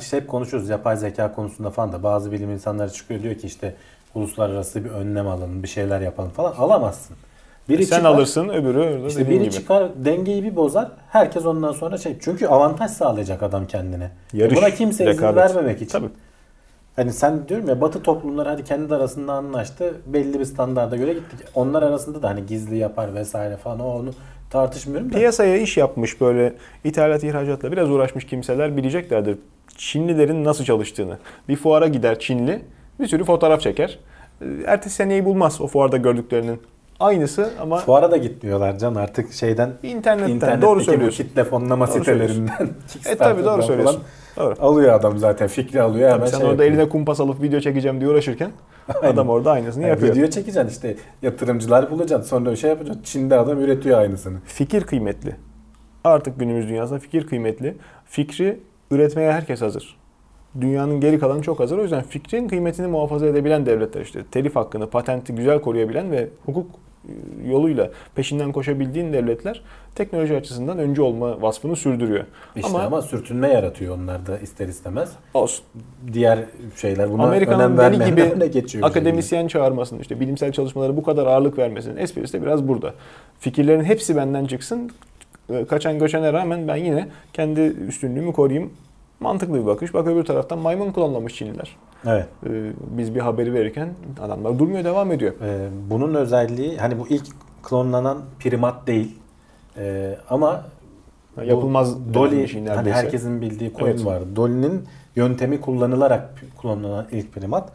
işte 0.00 0.16
hep 0.16 0.28
konuşuyoruz 0.28 0.68
yapay 0.68 0.96
zeka 0.96 1.32
konusunda 1.34 1.70
falan 1.70 1.92
da 1.92 2.02
bazı 2.02 2.32
bilim 2.32 2.50
insanları 2.50 2.90
çıkıyor 2.92 3.22
diyor 3.22 3.34
ki 3.34 3.46
işte 3.46 3.74
uluslararası 4.14 4.84
bir 4.84 4.90
önlem 4.90 5.28
alın, 5.28 5.62
bir 5.62 5.68
şeyler 5.68 6.00
yapalım 6.00 6.30
falan 6.30 6.52
alamazsın. 6.52 7.16
Biri 7.68 7.86
Sen 7.86 7.96
çıkar- 7.96 8.10
alırsın 8.10 8.48
öbürü 8.48 8.78
orada 8.80 9.06
İşte 9.08 9.28
biri 9.30 9.38
gibi. 9.42 9.50
çıkar 9.50 9.88
dengeyi 10.04 10.42
bir 10.44 10.56
bozar. 10.56 10.88
Herkes 11.10 11.46
ondan 11.46 11.72
sonra 11.72 11.98
şey. 11.98 12.16
Çünkü 12.20 12.46
avantaj 12.46 12.90
sağlayacak 12.90 13.42
adam 13.42 13.66
kendine. 13.66 14.10
Yarış, 14.32 14.56
Buna 14.58 14.70
kimse 14.70 15.04
izin 15.04 15.12
rekabet. 15.12 15.36
vermemek 15.36 15.82
için. 15.82 15.98
Tabii. 15.98 16.08
Hani 16.96 17.12
sen 17.12 17.48
diyorum 17.48 17.68
ya 17.68 17.80
Batı 17.80 18.02
toplumları 18.02 18.48
hadi 18.48 18.64
kendi 18.64 18.94
arasında 18.94 19.32
anlaştı. 19.32 19.94
Belli 20.06 20.40
bir 20.40 20.44
standarda 20.44 20.96
göre 20.96 21.12
gittik. 21.12 21.38
Onlar 21.54 21.82
arasında 21.82 22.22
da 22.22 22.28
hani 22.28 22.46
gizli 22.46 22.76
yapar 22.76 23.14
vesaire 23.14 23.56
falan 23.56 23.80
o 23.80 23.84
onu 23.86 24.10
tartışmıyorum 24.50 25.12
da. 25.12 25.16
Piyasaya 25.16 25.56
iş 25.56 25.76
yapmış 25.76 26.20
böyle 26.20 26.52
ithalat 26.84 27.24
ihracatla 27.24 27.72
biraz 27.72 27.90
uğraşmış 27.90 28.26
kimseler 28.26 28.76
bileceklerdir. 28.76 29.38
Çinlilerin 29.76 30.44
nasıl 30.44 30.64
çalıştığını. 30.64 31.18
Bir 31.48 31.56
fuara 31.56 31.88
gider 31.88 32.18
Çinli 32.18 32.62
bir 33.00 33.06
sürü 33.06 33.24
fotoğraf 33.24 33.60
çeker. 33.60 33.98
Ee, 34.42 34.44
Ertesi 34.66 34.94
seneyi 34.94 35.24
bulmaz 35.24 35.60
o 35.60 35.66
fuarda 35.66 35.96
gördüklerinin. 35.96 36.60
Aynısı 37.00 37.50
ama 37.60 37.76
Fuara 37.76 38.10
da 38.10 38.16
gitmiyorlar 38.16 38.78
can 38.78 38.94
artık 38.94 39.32
şeyden 39.32 39.72
internetten 39.82 40.28
internetteki 40.34 40.62
doğru 40.62 40.80
söylüyorsun. 40.80 41.24
kitle 41.24 41.44
fonlama 41.44 41.86
Doğru 41.86 41.94
sitelerinden. 41.94 42.68
E 43.06 43.16
tabi 43.16 43.44
doğru 43.44 43.62
söylüyorsun. 43.62 44.02
Doğru. 44.36 44.54
Alıyor 44.60 44.92
adam 44.92 45.18
zaten 45.18 45.48
fikri 45.48 45.82
alıyor 45.82 46.10
hemen 46.12 46.26
sen 46.26 46.38
şey 46.38 46.46
orada 46.48 46.64
yapıyor. 46.64 46.80
eline 46.80 46.88
kumpas 46.88 47.20
alıp 47.20 47.42
video 47.42 47.60
çekeceğim 47.60 48.00
diye 48.00 48.10
uğraşırken 48.10 48.50
Aynen. 49.02 49.14
adam 49.14 49.28
orada 49.28 49.50
aynısını 49.52 49.82
Yani 49.82 49.90
yapıyor. 49.90 50.14
video 50.14 50.26
çekeceksin 50.30 50.68
işte 50.68 50.96
yatırımcılar 51.22 51.90
bulacaksın 51.90 52.28
sonra 52.28 52.56
şey 52.56 52.70
yapacaksın. 52.70 53.02
Çin'de 53.02 53.38
adam 53.38 53.60
üretiyor 53.60 53.98
aynısını. 53.98 54.38
Fikir 54.44 54.82
kıymetli. 54.84 55.36
Artık 56.04 56.40
günümüz 56.40 56.68
dünyasında 56.68 56.98
fikir 56.98 57.26
kıymetli. 57.26 57.76
Fikri 58.04 58.60
üretmeye 58.90 59.32
herkes 59.32 59.62
hazır. 59.62 59.96
Dünyanın 60.60 61.00
geri 61.00 61.18
kalanı 61.18 61.42
çok 61.42 61.60
hazır. 61.60 61.78
O 61.78 61.82
yüzden 61.82 62.02
fikrin 62.02 62.48
kıymetini 62.48 62.86
muhafaza 62.86 63.26
edebilen 63.26 63.66
devletler 63.66 64.00
işte 64.00 64.20
telif 64.30 64.56
hakkını, 64.56 64.86
patenti 64.90 65.34
güzel 65.34 65.60
koruyabilen 65.60 66.12
ve 66.12 66.28
hukuk 66.46 66.66
e, 67.08 67.48
yoluyla 67.48 67.90
peşinden 68.14 68.52
koşabildiğin 68.52 69.12
devletler 69.12 69.62
teknoloji 69.94 70.36
açısından 70.36 70.78
önce 70.78 71.02
olma 71.02 71.42
vasfını 71.42 71.76
sürdürüyor. 71.76 72.24
İşte 72.56 72.68
ama, 72.68 72.82
ama, 72.82 73.02
sürtünme 73.02 73.48
yaratıyor 73.48 73.96
onlar 73.96 74.26
da 74.26 74.38
ister 74.38 74.68
istemez. 74.68 75.12
olsun. 75.34 75.64
Diğer 76.12 76.38
şeyler 76.76 77.10
buna 77.10 77.22
Amerika'nın 77.22 77.78
önem 77.78 78.00
deli 78.00 78.10
gibi 78.10 78.50
geçiyor. 78.52 78.88
akademisyen 78.88 79.46
çağırmasının, 79.46 80.00
işte 80.00 80.20
bilimsel 80.20 80.52
çalışmalara 80.52 80.96
bu 80.96 81.02
kadar 81.02 81.26
ağırlık 81.26 81.58
vermesinin 81.58 81.96
esprisi 81.96 82.32
de 82.32 82.42
biraz 82.42 82.68
burada. 82.68 82.94
Fikirlerin 83.38 83.84
hepsi 83.84 84.16
benden 84.16 84.46
çıksın. 84.46 84.90
Kaçan 85.68 85.98
göçene 85.98 86.32
rağmen 86.32 86.68
ben 86.68 86.76
yine 86.76 87.08
kendi 87.32 87.60
üstünlüğümü 87.60 88.32
koruyayım. 88.32 88.70
Mantıklı 89.24 89.54
bir 89.60 89.66
bakış. 89.66 89.94
Bak 89.94 90.06
öbür 90.06 90.24
taraftan 90.24 90.58
maymun 90.58 90.92
klonlamış 90.92 91.34
Çinliler. 91.34 91.76
Evet. 92.06 92.26
Ee, 92.46 92.72
Biz 92.98 93.14
bir 93.14 93.20
haberi 93.20 93.54
verirken 93.54 93.88
adamlar 94.22 94.58
durmuyor 94.58 94.84
devam 94.84 95.12
ediyor. 95.12 95.32
Ee, 95.42 95.68
bunun 95.90 96.14
özelliği 96.14 96.76
hani 96.76 96.98
bu 96.98 97.08
ilk 97.08 97.26
klonlanan 97.62 98.18
primat 98.40 98.86
değil. 98.86 99.18
Ee, 99.76 100.16
ama 100.30 100.64
bu 101.36 101.42
Yapılmaz 101.42 102.14
Dolly 102.14 102.48
şey 102.48 102.66
hani 102.66 102.92
herkesin 102.92 103.40
bildiği 103.40 103.72
coin 103.78 103.90
Evet. 103.90 104.04
var. 104.04 104.22
Dolly'nin 104.36 104.84
yöntemi 105.16 105.60
kullanılarak 105.60 106.44
klonlanan 106.62 107.06
ilk 107.12 107.32
primat. 107.32 107.72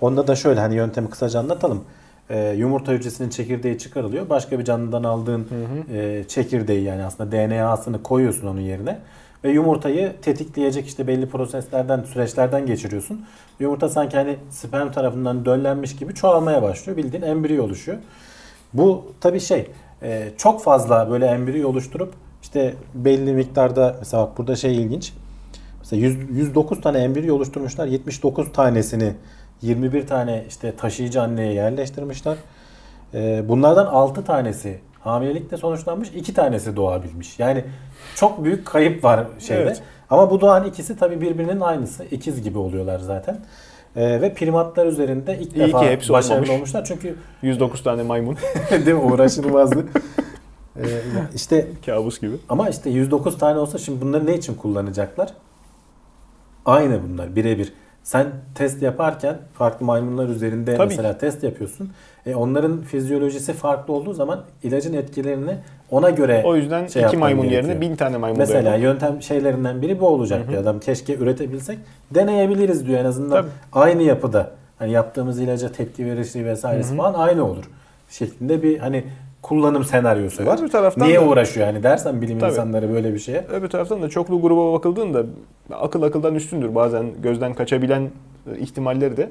Onda 0.00 0.26
da 0.26 0.34
şöyle 0.34 0.60
hani 0.60 0.74
yöntemi 0.74 1.10
kısaca 1.10 1.40
anlatalım. 1.40 1.84
Ee, 2.30 2.54
yumurta 2.58 2.92
hücresinin 2.92 3.28
çekirdeği 3.28 3.78
çıkarılıyor. 3.78 4.28
Başka 4.28 4.58
bir 4.58 4.64
canlıdan 4.64 5.04
aldığın 5.04 5.46
e, 5.92 6.24
çekirdeği 6.28 6.84
yani 6.84 7.04
aslında 7.04 7.32
DNA'sını 7.32 8.02
koyuyorsun 8.02 8.46
onun 8.46 8.60
yerine. 8.60 8.98
Ve 9.44 9.50
yumurtayı 9.50 10.12
tetikleyecek 10.22 10.86
işte 10.86 11.06
belli 11.06 11.28
proseslerden, 11.28 12.02
süreçlerden 12.02 12.66
geçiriyorsun. 12.66 13.24
Yumurta 13.60 13.88
sanki 13.88 14.16
hani 14.16 14.36
sperm 14.50 14.92
tarafından 14.92 15.44
döllenmiş 15.44 15.96
gibi 15.96 16.14
çoğalmaya 16.14 16.62
başlıyor. 16.62 16.96
Bildiğin 16.96 17.22
embriyo 17.22 17.64
oluşuyor. 17.64 17.98
Bu 18.74 19.04
tabii 19.20 19.40
şey 19.40 19.70
e, 20.02 20.28
çok 20.36 20.62
fazla 20.62 21.10
böyle 21.10 21.26
embriyo 21.26 21.68
oluşturup 21.68 22.14
işte 22.42 22.74
belli 22.94 23.32
miktarda 23.32 23.96
mesela 23.98 24.22
bak 24.22 24.38
burada 24.38 24.56
şey 24.56 24.76
ilginç. 24.76 25.12
Mesela 25.78 26.02
100, 26.02 26.30
109 26.30 26.80
tane 26.80 26.98
embriyo 26.98 27.34
oluşturmuşlar. 27.34 27.86
79 27.86 28.52
tanesini 28.52 29.14
21 29.62 30.06
tane 30.06 30.44
işte 30.48 30.76
taşıyıcı 30.76 31.22
anneye 31.22 31.52
yerleştirmişler. 31.52 32.36
E, 33.14 33.48
bunlardan 33.48 33.86
6 33.86 34.24
tanesi 34.24 34.80
hamilelikle 35.04 35.56
sonuçlanmış, 35.56 36.08
2 36.08 36.34
tanesi 36.34 36.76
doğabilmiş. 36.76 37.38
Yani 37.38 37.64
çok 38.16 38.44
büyük 38.44 38.66
kayıp 38.66 39.04
var 39.04 39.26
şeyde. 39.38 39.62
Evet. 39.62 39.82
Ama 40.10 40.30
bu 40.30 40.40
doğan 40.40 40.64
ikisi 40.64 40.96
tabii 40.96 41.20
birbirinin 41.20 41.60
aynısı. 41.60 42.04
ikiz 42.04 42.42
gibi 42.42 42.58
oluyorlar 42.58 42.98
zaten. 42.98 43.40
E, 43.96 44.20
ve 44.20 44.34
primatlar 44.34 44.86
üzerinde 44.86 45.38
ilk 45.38 45.56
İyi 45.56 45.60
defa 45.60 45.80
ki 45.80 45.86
hepsi 45.86 46.12
başarılı 46.12 46.34
olmamış. 46.34 46.50
olmuşlar. 46.56 46.84
Çünkü 46.84 47.16
109 47.42 47.82
tane 47.82 48.02
maymun. 48.02 48.36
değil 48.70 48.86
mi 48.96 49.02
uğraşılmazdı. 49.02 49.84
e, 50.76 50.82
işte 51.34 51.66
Kabus 51.86 52.20
gibi. 52.20 52.36
ama 52.48 52.68
işte 52.68 52.90
109 52.90 53.38
tane 53.38 53.58
olsa 53.58 53.78
şimdi 53.78 54.00
bunları 54.00 54.26
ne 54.26 54.34
için 54.34 54.54
kullanacaklar? 54.54 55.28
Aynı 56.66 57.00
bunlar 57.08 57.36
birebir. 57.36 57.72
Sen 58.04 58.26
test 58.54 58.82
yaparken 58.82 59.36
farklı 59.54 59.86
maymunlar 59.86 60.28
üzerinde 60.28 60.76
Tabii 60.76 60.88
mesela 60.88 61.18
test 61.18 61.42
yapıyorsun. 61.42 61.90
E 62.26 62.34
onların 62.34 62.82
fizyolojisi 62.82 63.52
farklı 63.52 63.92
olduğu 63.94 64.12
zaman 64.14 64.40
ilacın 64.62 64.92
etkilerini 64.92 65.56
ona 65.90 66.10
göre 66.10 66.42
O 66.46 66.56
yüzden 66.56 66.86
şey 66.86 67.02
iki 67.02 67.16
maymun 67.16 67.48
gerekiyor. 67.48 67.62
yerine 67.72 67.80
bin 67.80 67.96
tane 67.96 68.16
maymun 68.16 68.38
Mesela 68.38 68.64
dayanıyor. 68.64 68.92
yöntem 68.92 69.22
şeylerinden 69.22 69.82
biri 69.82 70.00
bu 70.00 70.08
olacak 70.08 70.48
diyor 70.48 70.62
adam. 70.62 70.80
Keşke 70.80 71.16
üretebilsek. 71.16 71.78
Deneyebiliriz 72.14 72.86
diyor 72.86 73.00
en 73.00 73.04
azından. 73.04 73.42
Tabii. 73.42 73.50
Aynı 73.72 74.02
yapıda. 74.02 74.50
Hani 74.78 74.92
yaptığımız 74.92 75.40
ilaca 75.40 75.72
tepki 75.72 76.06
verişi 76.06 76.46
vesairesi 76.46 76.96
falan 76.96 77.14
aynı 77.14 77.44
olur. 77.50 77.64
Şeklinde 78.10 78.62
bir 78.62 78.78
hani 78.78 79.04
kullanım 79.42 79.84
senaryosu 79.84 80.46
var. 80.46 80.58
Öbür 80.58 80.68
taraftan 80.68 81.08
Niye 81.08 81.20
da- 81.20 81.24
uğraşıyor 81.24 81.66
yani 81.66 81.82
dersen 81.82 82.22
bilim 82.22 82.38
Tabii. 82.38 82.50
insanları 82.50 82.92
böyle 82.92 83.14
bir 83.14 83.18
şeye. 83.18 83.46
Öbür 83.52 83.68
taraftan 83.68 84.02
da 84.02 84.08
çoklu 84.08 84.40
gruba 84.42 84.72
bakıldığında 84.72 85.24
akıl 85.72 86.02
akıldan 86.02 86.34
üstündür. 86.34 86.74
Bazen 86.74 87.06
gözden 87.22 87.54
kaçabilen 87.54 88.10
e, 88.54 88.58
ihtimalleri 88.58 89.16
de 89.16 89.30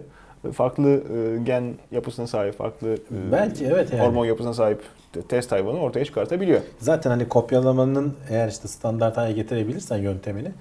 farklı 0.54 0.90
e, 0.90 1.38
gen 1.44 1.64
yapısına 1.92 2.28
sahip, 2.28 2.58
farklı 2.58 2.94
e, 2.94 3.32
Belki 3.32 3.66
evet 3.66 3.94
yani. 3.94 4.04
hormon 4.04 4.26
yapısına 4.26 4.54
sahip 4.54 4.82
te- 5.14 5.22
test 5.22 5.52
hayvanı 5.52 5.80
ortaya 5.80 6.06
çıkartabiliyor. 6.06 6.62
Zaten 6.80 7.10
hani 7.12 7.28
kopyalamanın 7.30 8.14
eğer 8.30 8.48
işte 8.48 8.68
standart 8.68 9.18
hale 9.18 9.32
getirebilirsen 9.32 9.98
yöntemini 9.98 10.52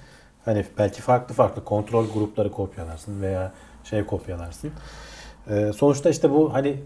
hani 0.44 0.64
belki 0.78 1.03
farklı 1.03 1.34
farklı 1.34 1.64
kontrol 1.64 2.05
grupları 2.14 2.51
kopyalarsın 2.53 3.22
veya 3.22 3.53
şey 3.84 4.05
kopyalarsın. 4.05 4.70
Sonuçta 5.76 6.11
işte 6.11 6.30
bu 6.30 6.55
hani 6.55 6.76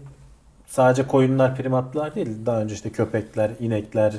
sadece 0.75 1.07
koyunlar, 1.07 1.55
primatlar 1.55 2.15
değil 2.15 2.45
daha 2.45 2.61
önce 2.61 2.75
işte 2.75 2.89
köpekler, 2.89 3.51
inekler 3.59 4.13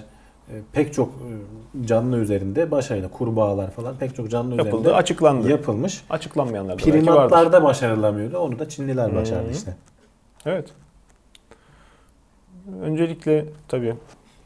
e, 0.49 0.55
pek 0.73 0.95
çok 0.95 1.09
e, 1.09 1.87
canlı 1.87 2.19
üzerinde 2.19 2.71
başarılı 2.71 3.11
kurbağalar 3.11 3.71
falan 3.71 3.97
pek 3.97 4.17
çok 4.17 4.31
canlı 4.31 4.51
Yapıldı, 4.57 4.81
üzerinde 4.81 4.95
açıklandı. 4.95 5.51
yapılmış. 5.51 6.05
Açıklanmayanlar 6.11 6.79
da. 6.79 6.83
Primatlarda 6.83 7.63
başarılamıyordu. 7.65 8.39
Onu 8.39 8.59
da 8.59 8.69
Çinliler 8.69 9.11
Hı. 9.11 9.15
başardı 9.15 9.51
işte. 9.53 9.77
Evet. 10.47 10.69
Öncelikle 12.83 13.45
tabii 13.69 13.95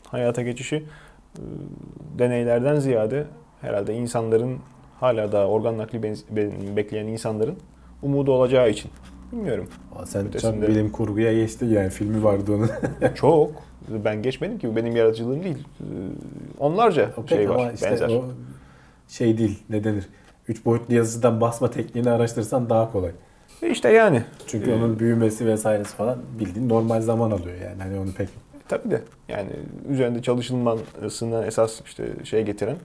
hayata 0.06 0.42
geçişi 0.42 0.76
e, 0.76 1.42
deneylerden 2.18 2.76
ziyade 2.76 3.26
herhalde 3.61 3.94
insanların 3.94 4.58
hala 5.00 5.32
daha 5.32 5.46
organ 5.46 5.78
nakli 5.78 6.02
bekleyen 6.76 7.06
insanların 7.06 7.56
umudu 8.02 8.32
olacağı 8.32 8.70
için. 8.70 8.90
Bilmiyorum. 9.33 9.66
Aa, 9.97 10.07
Sen 10.07 10.26
Ötesinde- 10.26 10.61
çok 10.61 10.68
bilim 10.68 10.91
kurguya 10.93 11.33
geçtin 11.33 11.66
yani 11.68 11.91
filmi 11.91 12.24
vardı 12.24 12.53
onun. 12.55 12.70
Çok. 13.14 13.51
Ben 14.05 14.22
geçmedim 14.22 14.59
ki 14.59 14.76
benim 14.76 14.97
yaratıcılığım 14.97 15.45
değil. 15.45 15.59
Ee, 15.81 15.85
Onlarca 16.59 17.11
O 17.24 17.26
şey 17.26 17.51
var, 17.51 17.72
işte 17.74 17.91
benzer. 17.91 18.09
o 18.09 18.24
şey 19.09 19.39
değil 19.39 19.62
ne 19.70 19.85
denir. 19.85 20.09
Üç 20.49 20.64
boyutlu 20.64 20.95
yazıcıdan 20.95 21.41
basma 21.41 21.70
tekniğini 21.70 22.11
araştırırsan 22.11 22.70
daha 22.70 22.93
kolay. 22.93 23.11
E 23.62 23.70
İşte 23.70 23.89
yani. 23.93 24.22
Çünkü 24.47 24.70
Ee, 24.70 24.74
onun 24.74 24.99
büyümesi 24.99 25.47
vesairesi 25.47 25.95
falan 25.97 26.18
bildiğin 26.39 26.68
normal 26.68 27.01
zaman 27.01 27.31
alıyor 27.31 27.57
yani. 27.64 27.83
Hani 27.83 27.99
onu 27.99 28.12
pek 28.12 28.28
Tabii 28.68 28.91
de 28.91 29.03
yani 29.28 29.51
üzerinde 29.89 30.22
çalışılmasına 30.22 31.45
esas 31.45 31.81
işte 31.87 32.09
şey 32.24 32.43
getiren, 32.43 32.76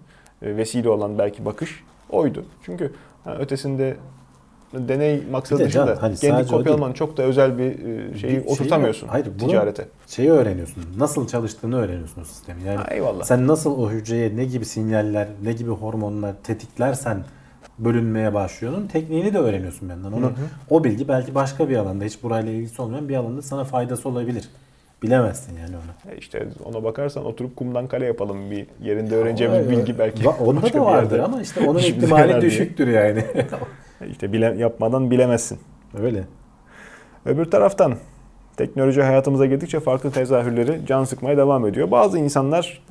e, 0.41 0.57
vesile 0.57 0.89
olan 0.89 1.17
belki 1.17 1.45
bakış 1.45 1.83
oydu. 2.09 2.45
Çünkü 2.63 2.91
ötesinde 3.39 3.97
deney 4.87 5.23
maksadı 5.31 5.59
de 5.59 5.65
dışında 5.65 5.85
Can, 5.85 5.95
hani 5.95 6.15
kendi 6.15 6.47
kopyalamanın 6.47 6.93
çok 6.93 7.17
da 7.17 7.23
özel 7.23 7.57
bir 7.57 7.63
e, 7.63 7.73
şeyi 7.79 8.13
Bir 8.13 8.19
şeyi 8.19 8.41
oturtamıyorsun 8.41 9.05
yok. 9.07 9.13
Hayır, 9.13 9.25
ticarete. 9.39 9.87
şeyi 10.07 10.31
öğreniyorsun. 10.31 10.83
Nasıl 10.97 11.27
çalıştığını 11.27 11.77
öğreniyorsun 11.79 12.21
o 12.21 12.25
sistemin. 12.25 12.65
Yani 12.65 12.77
Ha, 12.77 12.87
eyvallah. 12.91 13.23
sen 13.23 13.47
nasıl 13.47 13.79
o 13.79 13.89
hücreye 13.91 14.35
ne 14.37 14.45
gibi 14.45 14.65
sinyaller, 14.65 15.27
ne 15.43 15.53
gibi 15.53 15.69
hormonlar 15.71 16.33
tetiklersen 16.43 17.17
bölünmeye 17.79 18.33
başlıyorsun. 18.33 18.87
Tekniğini 18.87 19.33
de 19.33 19.37
öğreniyorsun 19.37 19.89
benden. 19.89 20.11
Onu 20.11 20.31
o 20.69 20.83
bilgi 20.83 21.07
belki 21.07 21.35
başka 21.35 21.69
bir 21.69 21.77
alanda 21.77 22.03
hiç 22.03 22.23
burayla 22.23 22.51
ilgisi 22.51 22.81
olmayan 22.81 23.09
bir 23.09 23.15
alanda 23.15 23.41
sana 23.41 23.63
faydası 23.63 24.09
olabilir. 24.09 24.49
Bilemezsin 25.03 25.57
yani 25.57 25.75
onu. 25.75 26.13
E 26.13 26.17
İşte 26.17 26.47
ona 26.65 26.83
bakarsan 26.83 27.25
oturup 27.25 27.55
kumdan 27.55 27.87
kale 27.87 28.05
yapalım 28.05 28.51
bir 28.51 28.65
yerinde 28.83 29.15
öğreneceğimiz 29.15 29.69
bilgi 29.69 29.99
belki. 29.99 30.29
Onda 30.29 30.73
da 30.73 30.85
vardır 30.85 31.19
ama 31.19 31.41
işte 31.41 31.59
onun 31.67 31.79
ihtimali 31.79 32.41
düşüktür 32.41 32.87
yani. 32.87 33.23
İşte 34.11 34.33
bile, 34.33 34.55
yapmadan 34.57 35.11
bilemezsin. 35.11 35.59
Öyle. 36.01 36.23
Öbür 37.25 37.45
taraftan 37.45 37.95
teknoloji 38.57 39.01
hayatımıza 39.01 39.45
girdikçe 39.45 39.79
farklı 39.79 40.11
tezahürleri 40.11 40.85
can 40.85 41.03
sıkmaya 41.03 41.37
devam 41.37 41.67
ediyor. 41.67 41.91
Bazı 41.91 42.19
insanlar 42.19 42.81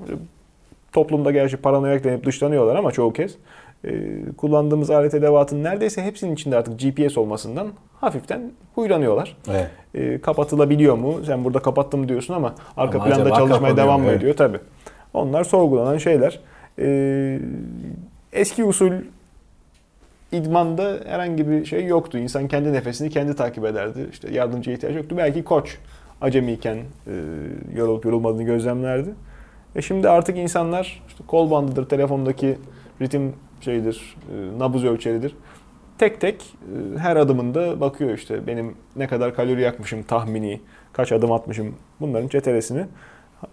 toplumda 0.92 1.30
gerçi 1.30 1.56
paranoyak 1.56 2.04
denip 2.04 2.24
dışlanıyorlar 2.26 2.76
ama 2.76 2.92
çoğu 2.92 3.12
kez 3.12 3.36
e, 3.84 3.90
kullandığımız 4.36 4.90
alet 4.90 5.14
edevatın 5.14 5.64
neredeyse 5.64 6.02
hepsinin 6.02 6.34
içinde 6.34 6.56
artık 6.56 6.80
GPS 6.80 7.18
olmasından 7.18 7.68
hafiften 8.00 8.52
huylanıyorlar. 8.74 9.36
Evet. 9.50 9.70
E, 9.94 10.20
kapatılabiliyor 10.20 10.96
mu? 10.96 11.14
Sen 11.26 11.44
burada 11.44 11.58
kapattım 11.58 12.08
diyorsun 12.08 12.34
ama 12.34 12.54
arka 12.76 12.98
Ama 13.00 13.08
planda 13.08 13.30
çalışmaya 13.34 13.76
devam 13.76 14.00
mı 14.00 14.06
Evet. 14.08 14.18
ediyor? 14.18 14.36
Tabii. 14.36 14.58
Onlar 15.14 15.44
sorgulanan 15.44 15.98
şeyler. 15.98 16.40
E, 16.78 17.38
eski 18.32 18.64
usul 18.64 18.92
idmanda 20.36 21.00
herhangi 21.06 21.48
bir 21.50 21.64
şey 21.64 21.86
yoktu. 21.86 22.18
İnsan 22.18 22.48
kendi 22.48 22.72
nefesini 22.72 23.10
kendi 23.10 23.36
takip 23.36 23.64
ederdi. 23.64 24.08
İşte 24.12 24.32
yardımcıya 24.32 24.76
ihtiyaç 24.76 24.96
yoktu. 24.96 25.16
Belki 25.18 25.44
koç 25.44 25.78
acemiyken 26.20 26.76
e, 26.76 27.12
yorulup 27.74 28.04
yorulmadığını 28.04 28.42
gözlemlerdi. 28.42 29.10
E 29.76 29.82
şimdi 29.82 30.08
artık 30.08 30.38
insanlar 30.38 31.02
işte 31.08 31.24
kol 31.26 31.50
bandıdır, 31.50 31.88
telefondaki 31.88 32.58
ritim 33.02 33.32
şeydir, 33.60 34.16
e, 34.32 34.58
nabız 34.58 34.84
ölçeridir. 34.84 35.36
Tek 35.98 36.20
tek 36.20 36.42
e, 36.42 36.98
her 36.98 37.16
adımında 37.16 37.80
bakıyor 37.80 38.10
işte 38.10 38.46
benim 38.46 38.74
ne 38.96 39.06
kadar 39.06 39.34
kalori 39.34 39.62
yakmışım 39.62 40.02
tahmini, 40.02 40.60
kaç 40.92 41.12
adım 41.12 41.32
atmışım 41.32 41.74
bunların 42.00 42.28
çetelesini 42.28 42.86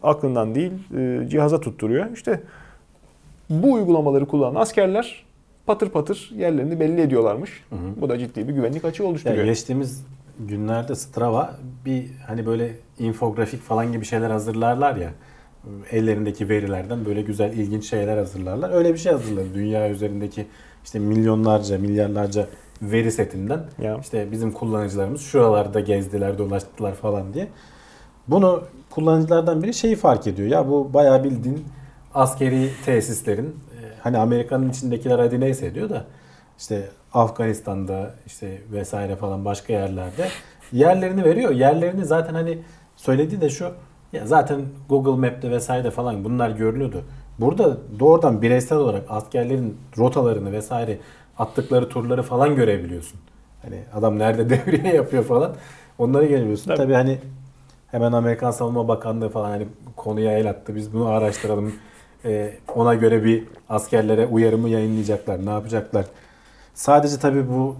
aklından 0.03 0.55
değil 0.55 0.71
e, 0.97 1.29
cihaza 1.29 1.61
tutturuyor. 1.61 2.11
İşte 2.13 2.41
bu 3.49 3.73
uygulamaları 3.73 4.25
kullanan 4.25 4.61
askerler 4.61 5.25
patır 5.65 5.89
patır 5.89 6.31
yerlerini 6.35 6.79
belli 6.79 7.01
ediyorlarmış. 7.01 7.63
Bu 8.01 8.09
da 8.09 8.19
ciddi 8.19 8.47
bir 8.47 8.53
güvenlik 8.53 8.85
açığı 8.85 9.03
Yani 9.03 9.09
oluşturuyor. 9.11 9.45
geçtiğimiz 9.45 10.05
günlerde 10.39 10.95
Strava 10.95 11.55
bir 11.85 12.05
hani 12.27 12.45
böyle 12.45 12.75
infografik 12.99 13.61
falan 13.61 13.91
gibi 13.91 14.05
şeyler 14.05 14.29
hazırlarlar 14.29 14.95
ya. 14.95 15.09
Ellerindeki 15.91 16.49
verilerden 16.49 17.05
böyle 17.05 17.21
güzel 17.21 17.53
ilginç 17.53 17.89
şeyler 17.89 18.17
hazırlarlar. 18.17 18.73
Öyle 18.73 18.93
bir 18.93 18.97
şey 18.99 19.11
hazırladı. 19.11 19.53
Dünya 19.53 19.89
üzerindeki 19.89 20.47
işte 20.83 20.99
milyonlarca, 20.99 21.77
milyarlarca 21.77 22.47
veri 22.81 23.11
setinden 23.11 23.59
Ya. 23.81 23.97
işte 24.01 24.31
bizim 24.31 24.51
kullanıcılarımız 24.51 25.21
şuralarda 25.21 25.79
gezdiler, 25.79 26.37
dolaştılar 26.37 26.93
falan 26.93 27.33
diye. 27.33 27.47
Bunu 28.27 28.63
kullanıcılardan 28.89 29.63
biri 29.63 29.73
şeyi 29.73 29.95
fark 29.95 30.27
ediyor. 30.27 30.47
Ya 30.49 30.67
bu 30.69 30.93
bayağı 30.93 31.23
bildiğin 31.23 31.65
askeri 32.13 32.69
tesislerin 32.85 33.55
hani 34.03 34.17
Amerika'nın 34.17 34.69
içindekiler 34.69 35.19
hadi 35.19 35.39
neyse 35.39 35.75
diyor 35.75 35.89
da 35.89 36.05
işte 36.57 36.89
Afganistan'da 37.13 38.13
işte 38.25 38.61
vesaire 38.71 39.15
falan 39.15 39.45
başka 39.45 39.73
yerlerde 39.73 40.27
yerlerini 40.71 41.23
veriyor. 41.23 41.51
Yerlerini 41.51 42.05
zaten 42.05 42.33
hani 42.33 42.57
söylediği 42.95 43.41
de 43.41 43.49
şu 43.49 43.71
ya 44.13 44.25
zaten 44.27 44.61
Google 44.89 45.29
Map'te 45.29 45.51
vesaire 45.51 45.91
falan 45.91 46.23
bunlar 46.23 46.49
görülüyordu. 46.49 47.03
Burada 47.39 47.77
doğrudan 47.99 48.41
bireysel 48.41 48.77
olarak 48.77 49.03
askerlerin 49.09 49.77
rotalarını 49.97 50.51
vesaire 50.51 50.97
attıkları 51.37 51.89
turları 51.89 52.23
falan 52.23 52.55
görebiliyorsun. 52.55 53.19
Hani 53.61 53.79
adam 53.93 54.19
nerede 54.19 54.49
devriye 54.65 54.95
yapıyor 54.95 55.23
falan. 55.23 55.51
Onları 55.97 56.25
görebiliyorsun. 56.25 56.65
Tabii. 56.67 56.77
Tabii 56.77 56.93
hani 56.93 57.19
hemen 57.91 58.11
Amerikan 58.11 58.51
Savunma 58.51 58.87
Bakanlığı 58.87 59.29
falan 59.29 59.49
hani 59.49 59.67
konuya 59.95 60.37
el 60.37 60.49
attı. 60.49 60.75
Biz 60.75 60.93
bunu 60.93 61.07
araştıralım. 61.07 61.73
Ee, 62.25 62.53
ona 62.75 62.95
göre 62.95 63.23
bir 63.23 63.43
askerlere 63.69 64.25
uyarımı 64.25 64.69
yayınlayacaklar. 64.69 65.45
Ne 65.45 65.49
yapacaklar? 65.49 66.05
Sadece 66.73 67.17
tabii 67.19 67.49
bu 67.49 67.75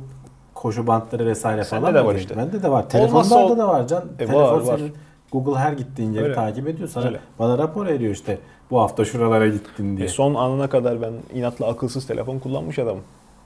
koşu 0.53 0.87
bantları 0.87 1.25
vesaire 1.25 1.63
Sende 1.63 1.81
falan 1.81 1.95
de 1.95 2.05
var 2.05 2.15
işte. 2.15 2.37
Bende 2.37 2.63
de 2.63 2.71
var. 2.71 2.89
Telefonlarda 2.89 3.53
ol- 3.53 3.57
da 3.57 3.67
var 3.67 3.87
can. 3.87 4.03
E, 4.13 4.17
Telefon 4.17 4.43
var, 4.43 4.61
var. 4.61 4.77
senin 4.77 4.93
Google 5.31 5.59
her 5.59 5.73
gittiğin 5.73 6.11
yeri 6.13 6.23
Öyle. 6.23 6.33
takip 6.35 6.67
ediyor. 6.67 6.87
Sana 6.89 7.05
Öyle. 7.05 7.19
bana 7.39 7.57
rapor 7.57 7.87
ediyor 7.87 8.13
işte. 8.13 8.37
Bu 8.71 8.79
hafta 8.79 9.05
şuralara 9.05 9.47
gittin 9.47 9.97
diye. 9.97 10.05
E, 10.07 10.09
son 10.09 10.35
anına 10.35 10.69
kadar 10.69 11.01
ben 11.01 11.13
inatla 11.33 11.67
akılsız 11.67 12.07
telefon 12.07 12.39
kullanmış 12.39 12.79
adamım. 12.79 13.03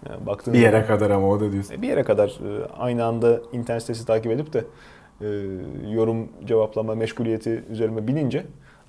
Yani 0.10 0.26
baktığın 0.28 0.54
bir 0.54 0.60
yere 0.60 0.72
zaman- 0.72 0.88
kadar 0.88 1.10
ama 1.10 1.28
o 1.30 1.40
da 1.40 1.52
diyorsun. 1.52 1.74
E, 1.74 1.82
Bir 1.82 1.88
yere 1.88 2.04
kadar 2.04 2.28
e, 2.30 2.66
aynı 2.80 3.06
anda 3.06 3.40
internet 3.54 3.82
sitesi 3.82 4.06
takip 4.06 4.32
edip 4.32 4.54
de 4.54 4.64
e, 5.22 5.26
yorum 5.92 6.30
cevaplama 6.46 6.96
meşguliyeti 6.96 7.64
üzerime 7.70 8.08
binince 8.08 8.46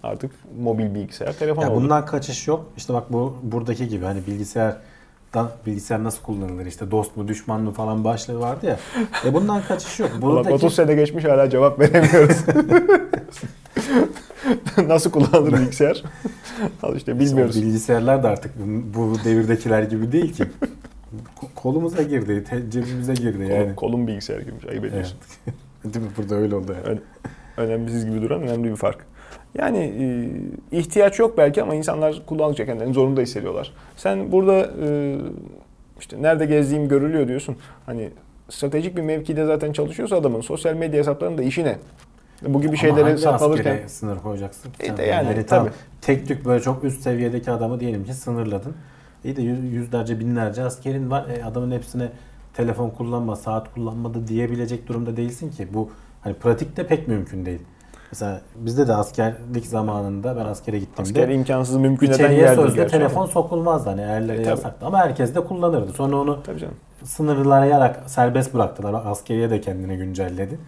artık 0.06 0.30
mobil 0.62 0.94
bilgisayar 0.94 1.32
telefon 1.32 1.62
Ya 1.62 1.70
oldu. 1.70 1.80
bundan 1.80 2.06
kaçış 2.06 2.48
yok. 2.48 2.66
İşte 2.76 2.94
bak 2.94 3.12
bu 3.12 3.36
buradaki 3.42 3.88
gibi 3.88 4.04
hani 4.04 4.26
bilgisayar 4.26 4.76
bilgisayar 5.66 6.04
nasıl 6.04 6.22
kullanılır 6.22 6.66
işte 6.66 6.90
dost 6.90 7.16
mu 7.16 7.28
düşman 7.28 7.60
mı 7.60 7.72
falan 7.72 8.04
başlığı 8.04 8.40
vardı 8.40 8.66
ya. 8.66 8.78
E 9.24 9.34
bundan 9.34 9.62
kaçış 9.62 10.00
yok. 10.00 10.10
Buradaki 10.22 10.54
30 10.54 10.74
sene 10.74 10.94
geçmiş 10.94 11.24
hala 11.24 11.50
cevap 11.50 11.80
veremiyoruz. 11.80 12.36
Nasıl 14.88 15.10
kullanılır 15.10 15.52
bilgisayar? 15.52 16.02
Al 16.82 16.96
işte 16.96 17.18
bilmiyoruz. 17.20 17.56
O 17.56 17.60
bilgisayarlar 17.60 18.22
da 18.22 18.28
artık 18.28 18.52
bu, 18.58 19.00
bu 19.00 19.24
devirdekiler 19.24 19.82
gibi 19.82 20.12
değil 20.12 20.32
ki. 20.32 20.44
Ko- 21.40 21.54
Kolumuza 21.54 22.02
girdi, 22.02 22.44
cebimize 22.70 23.14
girdi 23.14 23.42
yani. 23.42 23.62
Kolum, 23.62 23.74
kolum 23.74 24.06
bilgisayar 24.06 24.40
gibiymiş. 24.40 24.64
Ayıp 24.64 24.84
ediyorsun. 24.84 25.18
Değil 25.84 26.04
mi? 26.04 26.10
Burada 26.16 26.34
öyle 26.34 26.54
oldu 26.56 26.76
yani. 26.86 26.98
Önemsiz 27.56 28.06
gibi 28.06 28.22
duran 28.22 28.42
önemli 28.42 28.70
bir 28.70 28.76
fark. 28.76 29.06
Yani 29.54 29.78
e, 29.78 30.78
ihtiyaç 30.78 31.18
yok 31.18 31.38
belki 31.38 31.62
ama 31.62 31.74
insanlar 31.74 32.22
kullandıkça 32.26 32.66
kendilerini 32.66 32.94
zorunda 32.94 33.20
hissediyorlar. 33.20 33.72
Sen 33.96 34.32
burada 34.32 34.70
e, 34.86 35.16
işte 36.00 36.22
nerede 36.22 36.46
gezdiğim 36.46 36.88
görülüyor 36.88 37.28
diyorsun. 37.28 37.56
Hani 37.86 38.10
stratejik 38.48 38.96
bir 38.96 39.02
mevkide 39.02 39.46
zaten 39.46 39.72
çalışıyorsa 39.72 40.16
adamın 40.16 40.40
sosyal 40.40 40.74
medya 40.74 40.98
hesaplarının 40.98 41.38
da 41.38 41.42
işi 41.42 41.64
ne? 41.64 41.76
Bu 42.42 42.60
gibi 42.60 42.68
Ama 42.68 42.76
şeyleri 42.76 43.04
hangi 43.04 43.18
satın 43.18 43.44
alırken 43.44 43.70
askere 43.72 43.88
sınır 43.88 44.18
koyacaksın? 44.18 44.72
E 44.80 44.96
de 44.96 45.02
yani, 45.02 45.46
tamam, 45.46 45.66
tabii. 45.66 45.76
tek 46.00 46.28
tük 46.28 46.44
böyle 46.44 46.62
çok 46.62 46.84
üst 46.84 47.02
seviyedeki 47.02 47.50
adamı 47.50 47.80
diyelim 47.80 48.04
ki 48.04 48.14
sınırladın. 48.14 48.74
İyi 49.24 49.36
de 49.36 49.42
yüz- 49.42 49.72
yüzlerce 49.72 50.20
binlerce 50.20 50.62
askerin 50.62 51.10
var. 51.10 51.26
E, 51.28 51.44
adamın 51.44 51.70
hepsine 51.70 52.08
telefon 52.54 52.90
kullanma, 52.90 53.36
saat 53.36 53.74
kullanmadı 53.74 54.28
diyebilecek 54.28 54.88
durumda 54.88 55.16
değilsin 55.16 55.50
ki. 55.50 55.68
Bu 55.74 55.90
hani 56.26 56.34
pratikte 56.34 56.86
pek 56.86 57.08
mümkün 57.08 57.46
değil. 57.46 57.60
Mesela 58.12 58.40
bizde 58.56 58.88
de 58.88 58.94
askerlik 58.94 59.66
zamanında 59.66 60.36
ben 60.36 60.44
askere 60.44 60.78
gittiğimde 60.78 61.20
asker 61.20 61.28
imkansız 61.34 61.76
mümkün 61.76 62.06
eden 62.06 62.14
içeriye 62.14 62.40
yerdir 62.40 62.62
sözde 62.62 62.76
gerçi 62.76 62.90
telefon 62.92 63.26
sokulmazdı 63.26 63.90
hani 63.90 64.00
erlere 64.00 64.42
E, 64.42 64.46
yasaktı 64.46 64.86
ama 64.86 64.98
herkes 64.98 65.34
de 65.34 65.40
kullanırdı. 65.44 65.92
Sonra 65.92 66.16
onu 66.16 66.42
Tabii 66.42 66.58
canım. 66.60 66.74
sınırlayarak 67.04 68.02
serbest 68.10 68.54
bıraktılar. 68.54 69.02
Askeriye 69.06 69.50
de 69.50 69.60
kendini 69.60 69.96
güncelledi. 69.96 70.58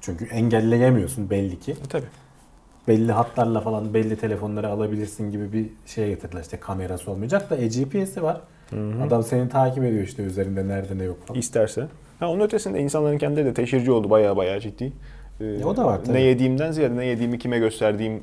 Çünkü 0.00 0.24
engelleyemiyorsun 0.24 1.30
belli 1.30 1.60
ki. 1.60 1.72
E, 1.72 1.88
tabii. 1.88 2.06
Belli 2.88 3.12
hatlarla 3.12 3.60
falan 3.60 3.94
belli 3.94 4.16
telefonları 4.16 4.68
alabilirsin 4.68 5.30
gibi 5.30 5.52
bir 5.52 5.70
şeye 5.86 6.08
getirdiler. 6.08 6.40
İşte 6.42 6.56
kamerası 6.60 7.10
olmayacak 7.10 7.50
da 7.50 7.56
e, 7.56 7.66
GPS'i 7.66 8.22
var. 8.22 8.40
Adam 9.06 9.22
seni 9.22 9.48
takip 9.48 9.84
ediyor 9.84 10.04
işte 10.04 10.22
üzerinde 10.22 10.68
nerede 10.68 10.98
ne 10.98 11.04
yok 11.04 11.26
falan. 11.26 11.38
İsterse. 11.40 11.86
Ha, 12.22 12.28
onun 12.28 12.40
ötesinde 12.40 12.80
insanların 12.80 13.18
kendileri 13.18 13.46
de 13.46 13.54
teşhirci 13.54 13.90
oldu 13.92 14.10
bayağı 14.10 14.36
bayağı 14.36 14.60
ciddi. 14.60 14.92
Ee, 15.40 15.44
E, 15.44 15.64
o 15.64 15.76
da 15.76 15.84
var 15.84 16.00
tabii. 16.04 16.16
Ne 16.16 16.20
yediğimden 16.20 16.72
ziyade 16.72 16.96
ne 16.96 17.06
yediğimi 17.06 17.38
kime 17.38 17.58
gösterdiğim 17.58 18.20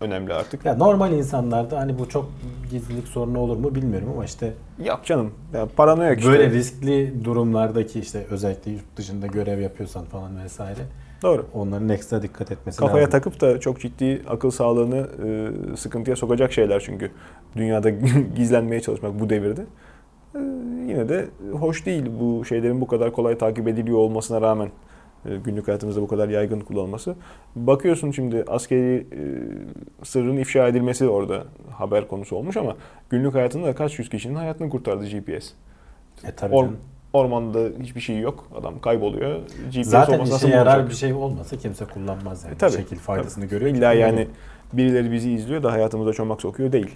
önemli 0.00 0.34
artık. 0.34 0.64
Ya 0.64 0.74
normal 0.76 1.12
insanlarda 1.12 1.78
hani 1.80 1.98
bu 1.98 2.08
çok 2.08 2.30
gizlilik 2.70 3.08
sorunu 3.08 3.38
olur 3.38 3.56
mu 3.56 3.74
bilmiyorum 3.74 4.08
ama 4.14 4.24
işte 4.24 4.52
Yok 4.84 5.00
canım. 5.04 5.30
Ya 5.54 5.66
paranoyak 5.76 6.18
işte. 6.18 6.30
böyle 6.30 6.50
riskli 6.50 7.24
durumlardaki 7.24 8.00
işte 8.00 8.26
özellikle 8.30 8.70
yurt 8.70 8.96
dışında 8.96 9.26
görev 9.26 9.60
yapıyorsan 9.60 10.04
falan 10.04 10.44
vesaire 10.44 10.80
Doğru. 11.22 11.46
onların 11.54 11.88
ekstra 11.88 12.22
dikkat 12.22 12.52
etmesi 12.52 12.78
Kafaya 12.78 12.96
lazım. 12.98 13.10
takıp 13.10 13.40
da 13.40 13.60
çok 13.60 13.80
ciddi 13.80 14.22
akıl 14.28 14.50
sağlığını 14.50 15.08
e, 15.24 15.76
sıkıntıya 15.76 16.16
sokacak 16.16 16.52
şeyler 16.52 16.80
çünkü. 16.80 17.10
Dünyada 17.56 17.90
gizlenmeye 18.36 18.80
çalışmak 18.80 19.20
bu 19.20 19.30
devirde. 19.30 19.60
E, 20.34 20.38
yine 20.88 21.08
de 21.08 21.26
hoş 21.52 21.86
değil 21.86 22.04
bu 22.20 22.44
şeylerin 22.44 22.80
bu 22.80 22.86
kadar 22.86 23.12
kolay 23.12 23.38
takip 23.38 23.68
ediliyor 23.68 23.98
olmasına 23.98 24.40
rağmen 24.40 24.68
e, 25.26 25.36
günlük 25.36 25.68
hayatımızda 25.68 26.02
bu 26.02 26.08
kadar 26.08 26.28
yaygın 26.28 26.60
kullanılması. 26.60 27.14
Bakıyorsun 27.56 28.10
şimdi 28.10 28.44
askeri 28.48 29.06
e, 29.12 29.20
sırrın 30.04 30.36
ifşa 30.36 30.68
edilmesi 30.68 31.08
orada 31.08 31.44
haber 31.72 32.08
konusu 32.08 32.36
olmuş 32.36 32.56
ama 32.56 32.76
günlük 33.10 33.34
hayatında 33.34 33.66
da 33.66 33.74
kaç 33.74 33.98
yüz 33.98 34.08
kişinin 34.08 34.34
hayatını 34.34 34.70
kurtardı 34.70 35.04
GPS. 35.04 35.52
E 36.24 36.32
tabii 36.36 36.54
Or- 36.54 36.68
ormanda 37.12 37.58
hiçbir 37.82 38.00
şey 38.00 38.18
yok. 38.18 38.48
Adam 38.60 38.80
kayboluyor. 38.80 39.40
GPS 39.74 39.88
Zaten 39.88 40.14
olmasa 40.14 40.36
işe 40.36 40.48
yarar 40.56 40.74
bulacak? 40.74 40.90
bir 40.90 40.94
şey 40.94 41.12
olmasa 41.12 41.56
kimse 41.56 41.84
kullanmaz 41.84 42.44
yani. 42.44 42.54
E, 42.54 42.58
tabii. 42.58 42.72
Bir 42.72 42.76
şekil 42.76 42.96
faydasını 42.96 43.44
görüyor. 43.44 43.70
İlla 43.76 43.92
yani 43.92 44.28
birileri 44.72 45.12
bizi 45.12 45.30
izliyor 45.32 45.62
da 45.62 45.72
hayatımıza 45.72 46.12
çomak 46.12 46.40
sokuyor 46.42 46.72
değil. 46.72 46.94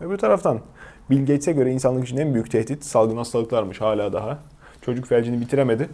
Öbür 0.00 0.18
taraftan 0.18 0.60
Bill 1.12 1.20
Gates'e 1.20 1.52
göre 1.52 1.72
insanlık 1.72 2.04
için 2.04 2.16
en 2.16 2.34
büyük 2.34 2.50
tehdit 2.50 2.84
salgın 2.84 3.16
hastalıklarmış 3.16 3.80
hala 3.80 4.12
daha. 4.12 4.38
Çocuk 4.82 5.06
felcini 5.06 5.40
bitiremedi. 5.40 5.88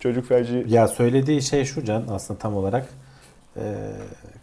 Çocuk 0.00 0.28
felci 0.28 0.64
Ya 0.68 0.88
söylediği 0.88 1.42
şey 1.42 1.64
şu 1.64 1.84
Can 1.84 2.04
aslında 2.10 2.38
tam 2.38 2.56
olarak 2.56 2.88
e, 3.56 3.62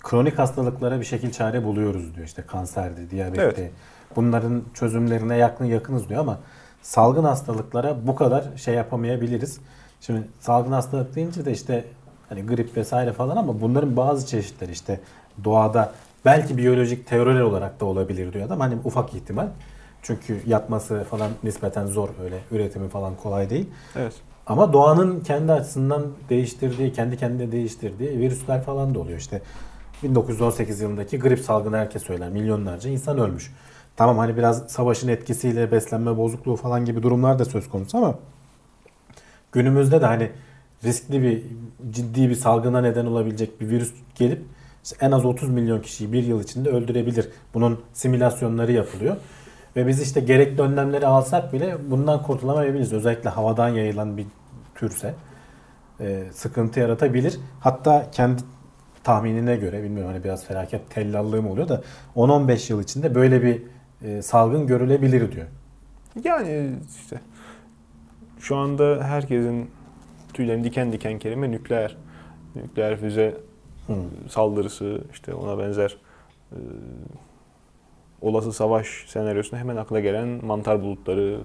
kronik 0.03 0.39
hastalıklara 0.39 0.99
bir 0.99 1.05
şekil 1.05 1.31
çare 1.31 1.63
buluyoruz 1.63 2.15
diyor. 2.15 2.27
İşte 2.27 2.41
kanserdi, 2.41 3.09
diyabetti. 3.09 3.61
Evet. 3.61 3.71
Bunların 4.15 4.63
çözümlerine 4.73 5.37
yakın 5.37 5.65
yakınız 5.65 6.09
diyor 6.09 6.19
ama 6.19 6.39
salgın 6.81 7.23
hastalıklara 7.23 8.07
bu 8.07 8.15
kadar 8.15 8.45
şey 8.55 8.73
yapamayabiliriz. 8.73 9.59
Şimdi 10.01 10.27
salgın 10.39 10.71
hastalık 10.71 11.15
deyince 11.15 11.45
de 11.45 11.51
işte 11.51 11.85
hani 12.29 12.45
grip 12.45 12.77
vesaire 12.77 13.13
falan 13.13 13.37
ama 13.37 13.61
bunların 13.61 13.97
bazı 13.97 14.27
çeşitleri 14.27 14.71
işte 14.71 14.99
doğada 15.43 15.91
belki 16.25 16.57
biyolojik 16.57 17.07
teoriler 17.07 17.41
olarak 17.41 17.79
da 17.79 17.85
olabilir 17.85 18.33
diyor 18.33 18.45
adam. 18.45 18.59
Hani 18.59 18.75
ufak 18.83 19.13
ihtimal. 19.13 19.47
Çünkü 20.01 20.41
yapması 20.45 21.03
falan 21.03 21.31
nispeten 21.43 21.85
zor 21.85 22.09
öyle 22.23 22.39
üretimi 22.51 22.89
falan 22.89 23.15
kolay 23.15 23.49
değil. 23.49 23.69
evet. 23.95 24.13
Ama 24.47 24.73
doğanın 24.73 25.19
kendi 25.19 25.51
açısından 25.51 26.05
değiştirdiği, 26.29 26.93
kendi 26.93 27.17
kendine 27.17 27.51
değiştirdiği 27.51 28.19
virüsler 28.19 28.63
falan 28.63 28.95
da 28.95 28.99
oluyor. 28.99 29.19
İşte 29.19 29.41
1918 30.03 30.81
yılındaki 30.81 31.19
grip 31.19 31.39
salgını 31.39 31.77
herkes 31.77 32.03
söyler. 32.03 32.29
Milyonlarca 32.29 32.89
insan 32.89 33.17
ölmüş. 33.17 33.51
Tamam 33.95 34.17
hani 34.17 34.37
biraz 34.37 34.67
savaşın 34.67 35.07
etkisiyle 35.07 35.71
beslenme 35.71 36.17
bozukluğu 36.17 36.55
falan 36.55 36.85
gibi 36.85 37.03
durumlar 37.03 37.39
da 37.39 37.45
söz 37.45 37.69
konusu 37.69 37.97
ama 37.97 38.15
günümüzde 39.51 40.01
de 40.01 40.05
hani 40.05 40.31
riskli 40.83 41.21
bir 41.21 41.43
ciddi 41.91 42.29
bir 42.29 42.35
salgına 42.35 42.81
neden 42.81 43.05
olabilecek 43.05 43.61
bir 43.61 43.69
virüs 43.69 43.93
gelip 44.15 44.45
işte 44.83 45.05
en 45.05 45.11
az 45.11 45.25
30 45.25 45.49
milyon 45.49 45.81
kişiyi 45.81 46.13
bir 46.13 46.23
yıl 46.23 46.43
içinde 46.43 46.69
öldürebilir. 46.69 47.29
Bunun 47.53 47.79
simülasyonları 47.93 48.71
yapılıyor. 48.71 49.17
Ve 49.77 49.87
biz 49.87 50.01
işte 50.01 50.19
gerekli 50.19 50.61
önlemleri 50.61 51.07
alsak 51.07 51.53
bile 51.53 51.77
bundan 51.89 52.23
kurtulamayabiliriz. 52.23 52.93
Özellikle 52.93 53.29
havadan 53.29 53.69
yayılan 53.69 54.17
bir 54.17 54.25
türse 54.75 55.15
e, 55.99 56.23
sıkıntı 56.31 56.79
yaratabilir. 56.79 57.39
Hatta 57.59 58.11
kendi 58.11 58.41
tahminine 59.03 59.55
göre 59.55 59.83
bilmiyorum 59.83 60.11
hani 60.13 60.23
biraz 60.23 60.45
felaket 60.45 60.89
tellallığı 60.89 61.41
mı 61.41 61.51
oluyor 61.51 61.67
da 61.67 61.81
10-15 62.15 62.71
yıl 62.71 62.81
içinde 62.81 63.15
böyle 63.15 63.43
bir 63.43 63.61
e, 64.01 64.21
salgın 64.21 64.67
görülebilir 64.67 65.31
diyor. 65.31 65.47
Yani 66.23 66.71
işte 66.99 67.19
şu 68.39 68.55
anda 68.55 69.03
herkesin 69.03 69.69
tüylerin 70.33 70.63
diken 70.63 70.91
diken 70.91 71.19
kelime 71.19 71.51
nükleer. 71.51 71.97
Nükleer 72.55 72.97
füze 72.97 73.37
Hı. 73.87 73.93
saldırısı 74.29 75.01
işte 75.13 75.33
ona 75.33 75.59
benzer 75.59 75.97
e, 76.51 76.57
olası 78.21 78.53
savaş 78.53 79.05
senaryosunda 79.07 79.61
hemen 79.61 79.75
akla 79.75 79.99
gelen 79.99 80.45
mantar 80.45 80.81
bulutları, 80.81 81.39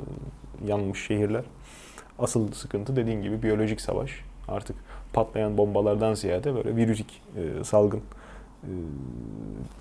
yanmış 0.66 1.06
şehirler. 1.06 1.44
Asıl 2.18 2.52
sıkıntı 2.52 2.96
dediğin 2.96 3.22
gibi 3.22 3.42
biyolojik 3.42 3.80
savaş. 3.80 4.10
Artık 4.48 4.76
patlayan 5.12 5.58
bombalardan 5.58 6.14
ziyade 6.14 6.54
böyle 6.54 6.76
virüsik 6.76 7.22
e, 7.36 7.64
salgın 7.64 8.00
e, 8.62 8.70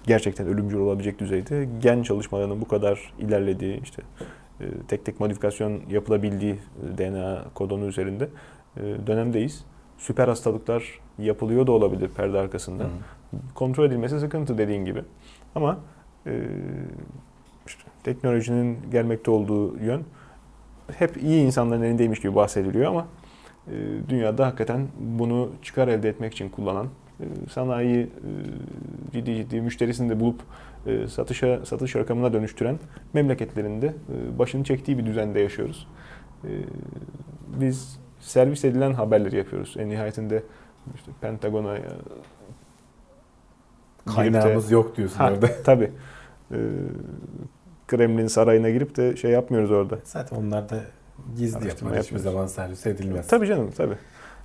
gerçekten 0.08 0.48
ölümcül 0.48 0.78
olabilecek 0.78 1.20
düzeyde 1.20 1.68
gen 1.82 2.04
çalışmalarının 2.04 2.62
bu 2.62 2.68
kadar 2.68 3.14
ilerlediği 3.20 3.82
işte 3.84 4.02
e, 4.62 4.66
tek 4.88 5.06
tek 5.06 5.20
modifikasyon 5.20 5.82
yapılabildiği 5.90 6.54
e, 6.54 6.98
DNA 6.98 7.44
kodonu 7.54 7.86
üzerinde 7.86 8.30
e, 8.78 8.82
dönemdeyiz. 9.08 9.66
Süper 9.98 10.28
hastalıklar 10.28 11.00
yapılıyor 11.20 11.68
da 11.68 11.72
olabilir 11.72 12.10
perde 12.18 12.40
arkasında. 12.40 12.84
Hı. 12.84 12.88
Kontrol 13.56 13.86
edilmesi 13.86 14.20
sıkıntı 14.20 14.58
dediğin 14.58 14.86
gibi. 14.86 15.04
Ama 15.56 15.80
işte 17.68 17.84
teknolojinin 18.04 18.78
gelmekte 18.92 19.32
olduğu 19.32 19.78
yön 19.80 20.04
hep 20.98 21.24
iyi 21.24 21.46
insanların 21.46 21.82
elindeymiş 21.82 22.20
gibi 22.20 22.36
bahsediliyor 22.36 22.86
ama 22.86 23.08
e, 23.68 23.74
dünyada 24.10 24.48
hakikaten 24.48 24.88
bunu 25.00 25.52
çıkar 25.62 25.88
elde 25.88 26.10
etmek 26.10 26.34
için 26.34 26.50
kullanan 26.50 26.88
e, 27.20 27.26
sanayi 27.50 28.02
e, 28.02 28.10
ciddi 29.14 29.36
ciddi 29.36 29.62
müşterisini 29.62 30.10
de 30.10 30.20
bulup 30.20 30.42
satışa 31.08 31.66
satış 31.66 31.96
rakamına 31.96 32.34
dönüştüren 32.34 32.80
memleketlerinde 33.14 33.94
başını 34.40 34.64
çektiği 34.64 34.98
bir 34.98 35.06
düzende 35.06 35.40
yaşıyoruz. 35.40 35.88
Biz 37.60 38.00
servis 38.20 38.66
edilen 38.66 38.94
haberleri 38.94 39.38
yapıyoruz. 39.38 39.76
En 39.80 39.90
nihayetinde 39.90 40.44
işte 40.96 41.12
Pentagon'a 41.22 41.78
girip 44.06 44.18
de- 44.18 44.32
Kaynağımız 44.40 44.72
yok 44.72 44.98
diyorsun 44.98 45.18
Ha, 45.18 45.32
orada. 45.32 45.50
tabii. 45.64 45.92
Ee, 46.52 46.58
Kremlin 47.88 48.28
sarayına 48.28 48.70
girip 48.70 48.98
de 48.98 49.16
şey 49.16 49.32
yapmıyoruz 49.32 49.72
orada. 49.72 50.00
Zaten 50.04 50.36
onlar 50.38 50.70
da 50.70 50.76
gizli 51.38 51.68
yapar. 51.68 52.00
Hiçbir 52.00 52.18
zaman 52.18 52.48
servis 52.48 52.86
edilmez. 52.88 53.28
Tabii 53.28 53.48
canım 53.48 53.72
tabii. 53.78 53.96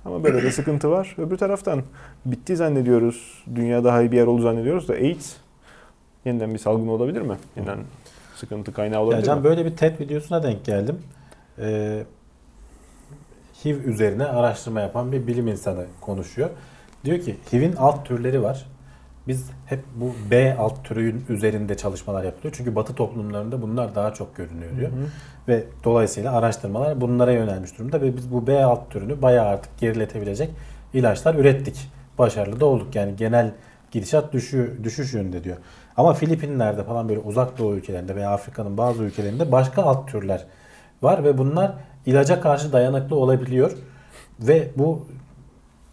Ama 0.05 0.23
böyle 0.23 0.43
de 0.43 0.51
sıkıntı 0.51 0.89
var. 0.91 1.15
Öbür 1.17 1.37
taraftan 1.37 1.83
bitti 2.25 2.55
zannediyoruz. 2.55 3.43
Dünya 3.55 3.83
daha 3.83 4.01
iyi 4.01 4.11
bir 4.11 4.17
yer 4.17 4.27
oldu 4.27 4.41
zannediyoruz 4.41 4.87
da 4.87 4.93
AIDS 4.93 5.33
yeniden 6.25 6.53
bir 6.53 6.59
salgın 6.59 6.87
olabilir 6.87 7.21
mi? 7.21 7.35
Yeniden 7.55 7.79
sıkıntı 8.35 8.73
kaynağı 8.73 9.01
olabilir 9.01 9.17
Ya 9.19 9.23
Can 9.25 9.37
mi? 9.37 9.43
böyle 9.43 9.65
bir 9.65 9.75
TED 9.77 9.99
videosuna 9.99 10.43
denk 10.43 10.65
geldim. 10.65 10.99
Ee, 11.59 12.03
HIV 13.65 13.85
üzerine 13.85 14.25
araştırma 14.25 14.81
yapan 14.81 15.11
bir 15.11 15.27
bilim 15.27 15.47
insanı 15.47 15.85
konuşuyor. 16.01 16.49
Diyor 17.05 17.19
ki 17.19 17.35
HIV'in 17.53 17.73
alt 17.75 18.05
türleri 18.05 18.43
var. 18.43 18.65
Biz 19.27 19.49
hep 19.65 19.79
bu 19.95 20.11
B 20.31 20.57
alt 20.57 20.83
türün 20.83 21.25
üzerinde 21.29 21.77
çalışmalar 21.77 22.23
yapılıyor. 22.23 22.53
Çünkü 22.57 22.75
Batı 22.75 22.95
toplumlarında 22.95 23.61
bunlar 23.61 23.95
daha 23.95 24.13
çok 24.13 24.35
görünüyor 24.35 24.77
diyor. 24.77 24.91
Hı 24.91 24.95
hı. 24.95 25.07
Ve 25.47 25.63
dolayısıyla 25.83 26.33
araştırmalar 26.33 27.01
bunlara 27.01 27.31
yönelmiş 27.31 27.77
durumda 27.77 28.01
ve 28.01 28.17
biz 28.17 28.31
bu 28.31 28.47
B 28.47 28.63
alt 28.63 28.91
türünü 28.91 29.21
bayağı 29.21 29.45
artık 29.45 29.77
geriletebilecek 29.77 30.49
ilaçlar 30.93 31.35
ürettik. 31.35 31.91
Başarılı 32.17 32.59
da 32.59 32.65
olduk. 32.65 32.95
Yani 32.95 33.15
genel 33.15 33.51
gidişat 33.91 34.33
düşü, 34.33 34.77
düşüş 34.83 35.13
yönünde 35.13 35.43
diyor. 35.43 35.57
Ama 35.97 36.13
Filipinler'de 36.13 36.83
falan 36.83 37.09
böyle 37.09 37.19
uzak 37.19 37.57
doğu 37.57 37.75
ülkelerinde 37.75 38.15
veya 38.15 38.31
Afrika'nın 38.31 38.77
bazı 38.77 39.03
ülkelerinde 39.03 39.51
başka 39.51 39.83
alt 39.83 40.07
türler 40.07 40.45
var 41.01 41.23
ve 41.23 41.37
bunlar 41.37 41.73
ilaca 42.05 42.41
karşı 42.41 42.73
dayanıklı 42.73 43.15
olabiliyor. 43.15 43.71
Ve 44.39 44.71
bu 44.75 45.05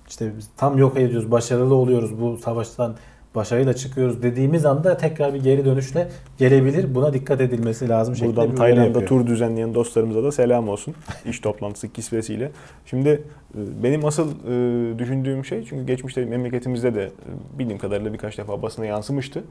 işte 0.08 0.36
biz 0.36 0.50
tam 0.56 0.78
yok 0.78 0.96
ediyoruz, 0.96 1.30
başarılı 1.30 1.74
oluyoruz 1.74 2.20
bu 2.20 2.36
savaştan 2.36 2.96
başarıyla 3.34 3.74
çıkıyoruz 3.74 4.22
dediğimiz 4.22 4.66
anda 4.66 4.96
tekrar 4.96 5.34
bir 5.34 5.42
geri 5.42 5.64
dönüşle 5.64 6.08
gelebilir. 6.38 6.94
Buna 6.94 7.12
dikkat 7.12 7.40
edilmesi 7.40 7.88
lazım 7.88 8.16
şeklinde 8.16 8.36
Buradan 8.36 8.54
Tayland'da 8.54 9.04
tur 9.04 9.26
düzenleyen 9.26 9.74
dostlarımıza 9.74 10.22
da 10.22 10.32
selam 10.32 10.68
olsun. 10.68 10.94
İş 11.26 11.40
toplantısı 11.40 11.92
kisvesiyle. 11.92 12.50
Şimdi 12.86 13.08
e, 13.08 13.82
benim 13.82 14.04
asıl 14.04 14.30
e, 14.30 14.98
düşündüğüm 14.98 15.44
şey 15.44 15.64
çünkü 15.64 15.86
geçmişte 15.86 16.24
memleketimizde 16.24 16.94
de 16.94 17.04
e, 17.04 17.58
bildiğim 17.58 17.78
kadarıyla 17.78 18.12
birkaç 18.12 18.38
defa 18.38 18.62
basına 18.62 18.86
yansımıştı. 18.86 19.44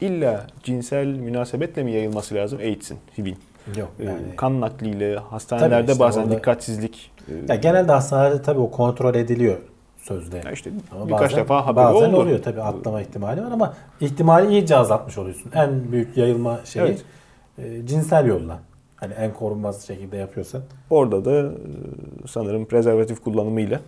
İlla 0.00 0.46
cinsel 0.62 1.06
münasebetle 1.06 1.82
mi 1.82 1.92
yayılması 1.92 2.34
lazım 2.34 2.58
AIDS'in, 2.58 2.98
HIV'in? 3.18 3.36
Yok 3.78 3.92
yani. 4.04 4.36
Kan 4.36 4.60
nakliyle, 4.60 5.16
hastanelerde 5.16 5.82
Tabii 5.82 5.92
işte 5.92 6.00
bazen 6.04 6.22
orada- 6.22 6.36
dikkatsizlik. 6.36 7.10
Ya 7.48 7.54
genelde 7.54 7.92
hastanede 7.92 8.42
tabii 8.42 8.60
o 8.60 8.70
kontrol 8.70 9.14
ediliyor 9.14 9.56
sözde. 10.02 10.42
ya 10.44 10.50
işte 10.52 10.70
Ama 10.96 11.06
birkaç 11.08 11.30
bazen- 11.32 11.38
defa 11.44 11.66
haberi 11.66 11.84
bazen 11.84 12.08
oldu. 12.08 12.16
oluyor 12.16 12.42
tabii 12.42 12.62
atlama 12.62 13.00
ihtimali 13.00 13.42
var 13.44 13.50
ama 13.52 13.74
ihtimali 14.00 14.50
iyice 14.52 14.76
azaltmış 14.76 15.18
oluyorsun. 15.18 15.50
En 15.54 15.92
büyük 15.92 16.16
yayılma 16.16 16.60
şeyi 16.64 16.82
Evet. 16.86 17.04
e, 17.58 17.86
cinsel 17.86 18.26
yolla. 18.26 18.58
Hani 18.96 19.12
en 19.14 19.32
korunmaz 19.34 19.86
şekilde 19.86 20.16
yapıyorsan. 20.16 20.62
Orada 20.90 21.24
da 21.24 21.30
e, 21.32 21.50
sanırım 22.26 22.64
prezervatif 22.64 23.24
kullanımıyla 23.24 23.80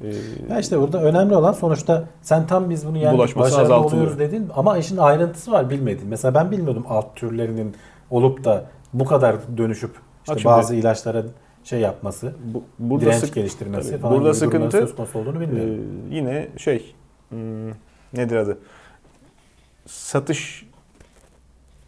e, 0.00 0.06
Ya 0.50 0.58
işte 0.60 0.80
burada 0.80 1.02
önemli 1.02 1.36
olan 1.36 1.52
sonuçta 1.52 2.04
sen 2.22 2.46
tam 2.46 2.70
biz 2.70 2.86
bunu 2.86 2.98
yani 2.98 3.18
başarılı 3.18 3.76
oluyoruz 3.76 4.18
dedin 4.18 4.48
ama 4.56 4.78
işin 4.78 4.96
ayrıntısı 4.96 5.52
var 5.52 5.70
bilmedin. 5.70 6.08
Mesela 6.08 6.34
ben 6.34 6.50
bilmiyordum 6.50 6.84
alt 6.88 7.16
türlerinin 7.16 7.74
olup 8.10 8.44
da 8.44 8.64
bu 8.92 9.04
kadar 9.04 9.36
dönüşüp 9.56 9.90
işte 10.24 10.34
Bak 10.36 10.44
bazı 10.44 10.74
ilaçlara 10.74 11.22
şey 11.64 11.80
yapması, 11.80 12.34
bu, 12.44 12.62
burada 12.78 13.04
direnç 13.06 13.24
sık- 13.24 13.34
geliştirmesi 13.34 13.90
tabii, 13.90 14.00
falan 14.00 14.16
burada 14.16 14.34
sıkıntı 14.34 14.78
söz 14.78 14.96
konusu 14.96 15.18
olduğunu 15.18 15.40
bilmiyorum. 15.40 15.84
yine 16.10 16.48
şey 16.56 16.94
hmm, 17.28 17.70
nedir 18.14 18.36
adı? 18.36 18.58
Satış 19.86 20.66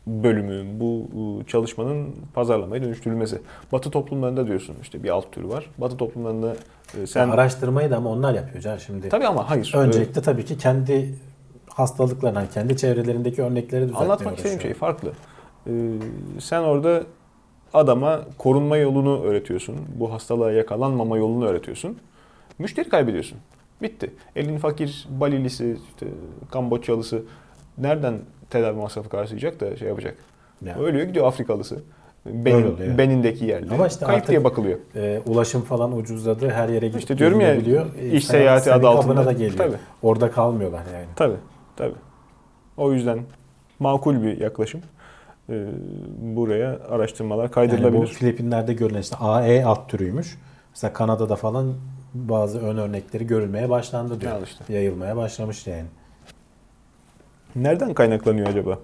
bölümü 0.07 0.81
bu 0.81 1.09
çalışmanın 1.47 2.15
pazarlamaya 2.35 2.83
dönüştürülmesi. 2.83 3.41
Batı 3.73 3.91
toplumlarında 3.91 4.47
diyorsun 4.47 4.77
işte 4.83 5.03
bir 5.03 5.09
alt 5.09 5.33
tür 5.33 5.45
var. 5.45 5.71
Batı 5.79 5.97
toplumlarında 5.97 6.53
e, 6.53 6.57
sen 6.93 7.07
Sen 7.07 7.29
araştırmayı 7.29 7.91
da 7.91 7.97
ama 7.97 8.11
onlar 8.11 8.35
yapıyor 8.35 8.63
Can 8.63 8.77
şimdi. 8.77 9.09
tabii 9.09 9.27
ama 9.27 9.51
hayır. 9.51 9.73
Öncelikle 9.77 10.23
tabii 10.23 10.45
ki 10.45 10.59
kendi 10.59 11.15
hastalıklarına, 11.69 12.39
hani 12.39 12.51
kendi 12.51 12.77
çevrelerindeki 12.77 13.43
örnekleri 13.43 13.83
düzeltmeye 13.83 14.05
anlatmak 14.05 14.37
istediğim 14.37 14.61
şey 14.61 14.75
farklı. 14.75 15.13
Ee, 15.67 15.71
sen 16.41 16.63
orada 16.63 17.03
adama 17.75 18.21
korunma 18.39 18.77
yolunu 18.77 19.23
öğretiyorsun. 19.23 19.77
Bu 19.97 20.13
hastalığa 20.13 20.53
yakalanmama 20.53 21.17
yolunu 21.19 21.47
öğretiyorsun. 21.47 21.99
Müşteri 22.59 22.89
kaybediyorsun. 22.89 23.39
Bitti. 23.83 24.11
Elin 24.37 24.59
fakir 24.59 25.07
Balilisi, 25.11 25.77
işte 25.89 26.07
Kamboçyalısı 26.51 27.23
nereden 27.79 28.15
tedavi 28.51 28.77
masrafı 28.77 29.09
karşılayacak 29.09 29.61
da 29.61 29.77
şey 29.77 29.89
yapacak. 29.89 30.17
Ya. 30.65 30.77
Ölüyor 30.79 31.07
gidiyor 31.07 31.27
Afrikalısı. 31.27 31.83
Benin, 32.27 32.75
oluyor. 32.75 32.99
Benindeki 32.99 33.45
yerli. 33.45 33.75
Ama 33.75 33.87
işte 33.87 34.07
Kayıp 34.07 34.19
artık- 34.19 34.31
diye 34.31 34.45
bakılıyor. 34.45 34.79
Ee, 34.97 35.21
ulaşım 35.27 35.63
falan 35.63 35.97
ucuzladı. 35.97 36.51
Her 36.51 36.69
yere 36.69 36.87
gidip 36.87 37.01
İşte 37.01 37.19
diyorum 37.19 37.41
ya, 37.41 37.47
gelinebiliyor. 37.55 37.87
iş 38.13 38.27
seyahati 38.27 38.73
adı 38.73 38.89
altında. 38.89 39.27
da 39.27 39.33
geliyor. 39.33 39.57
Tabii. 39.57 39.77
Orada 40.03 40.31
kalmıyorlar 40.31 40.83
yani. 40.95 41.07
Tabii, 41.17 41.37
tabii. 41.77 41.95
O 42.77 42.93
yüzden 42.93 43.19
makul 43.79 44.23
bir 44.23 44.41
yaklaşım. 44.41 44.81
Ee, 45.51 45.67
buraya 46.19 46.79
araştırmalar 46.91 47.43
Yani 47.43 47.51
bu 47.51 47.55
kaydırılabilir. 47.55 48.07
Filipinler'de 48.07 48.73
görülen 48.73 49.01
işte 49.01 49.17
AE 49.17 49.65
alt 49.65 49.89
türüymüş. 49.89 50.39
Mesela 50.71 50.93
Kanada'da 50.93 51.37
falan 51.37 51.75
bazı 52.15 52.61
ön 52.61 52.77
örnekleri 52.77 53.27
görülmeye 53.27 53.71
başlandı 53.71 54.21
diyor. 54.21 54.33
Al 54.33 54.43
işte. 54.43 54.73
Yayılmaya 54.73 55.17
başlamış 55.17 55.67
yani. 55.67 55.87
Nereden 57.57 57.95
kaynaklanıyor 57.95 58.47
acaba? 58.47 58.79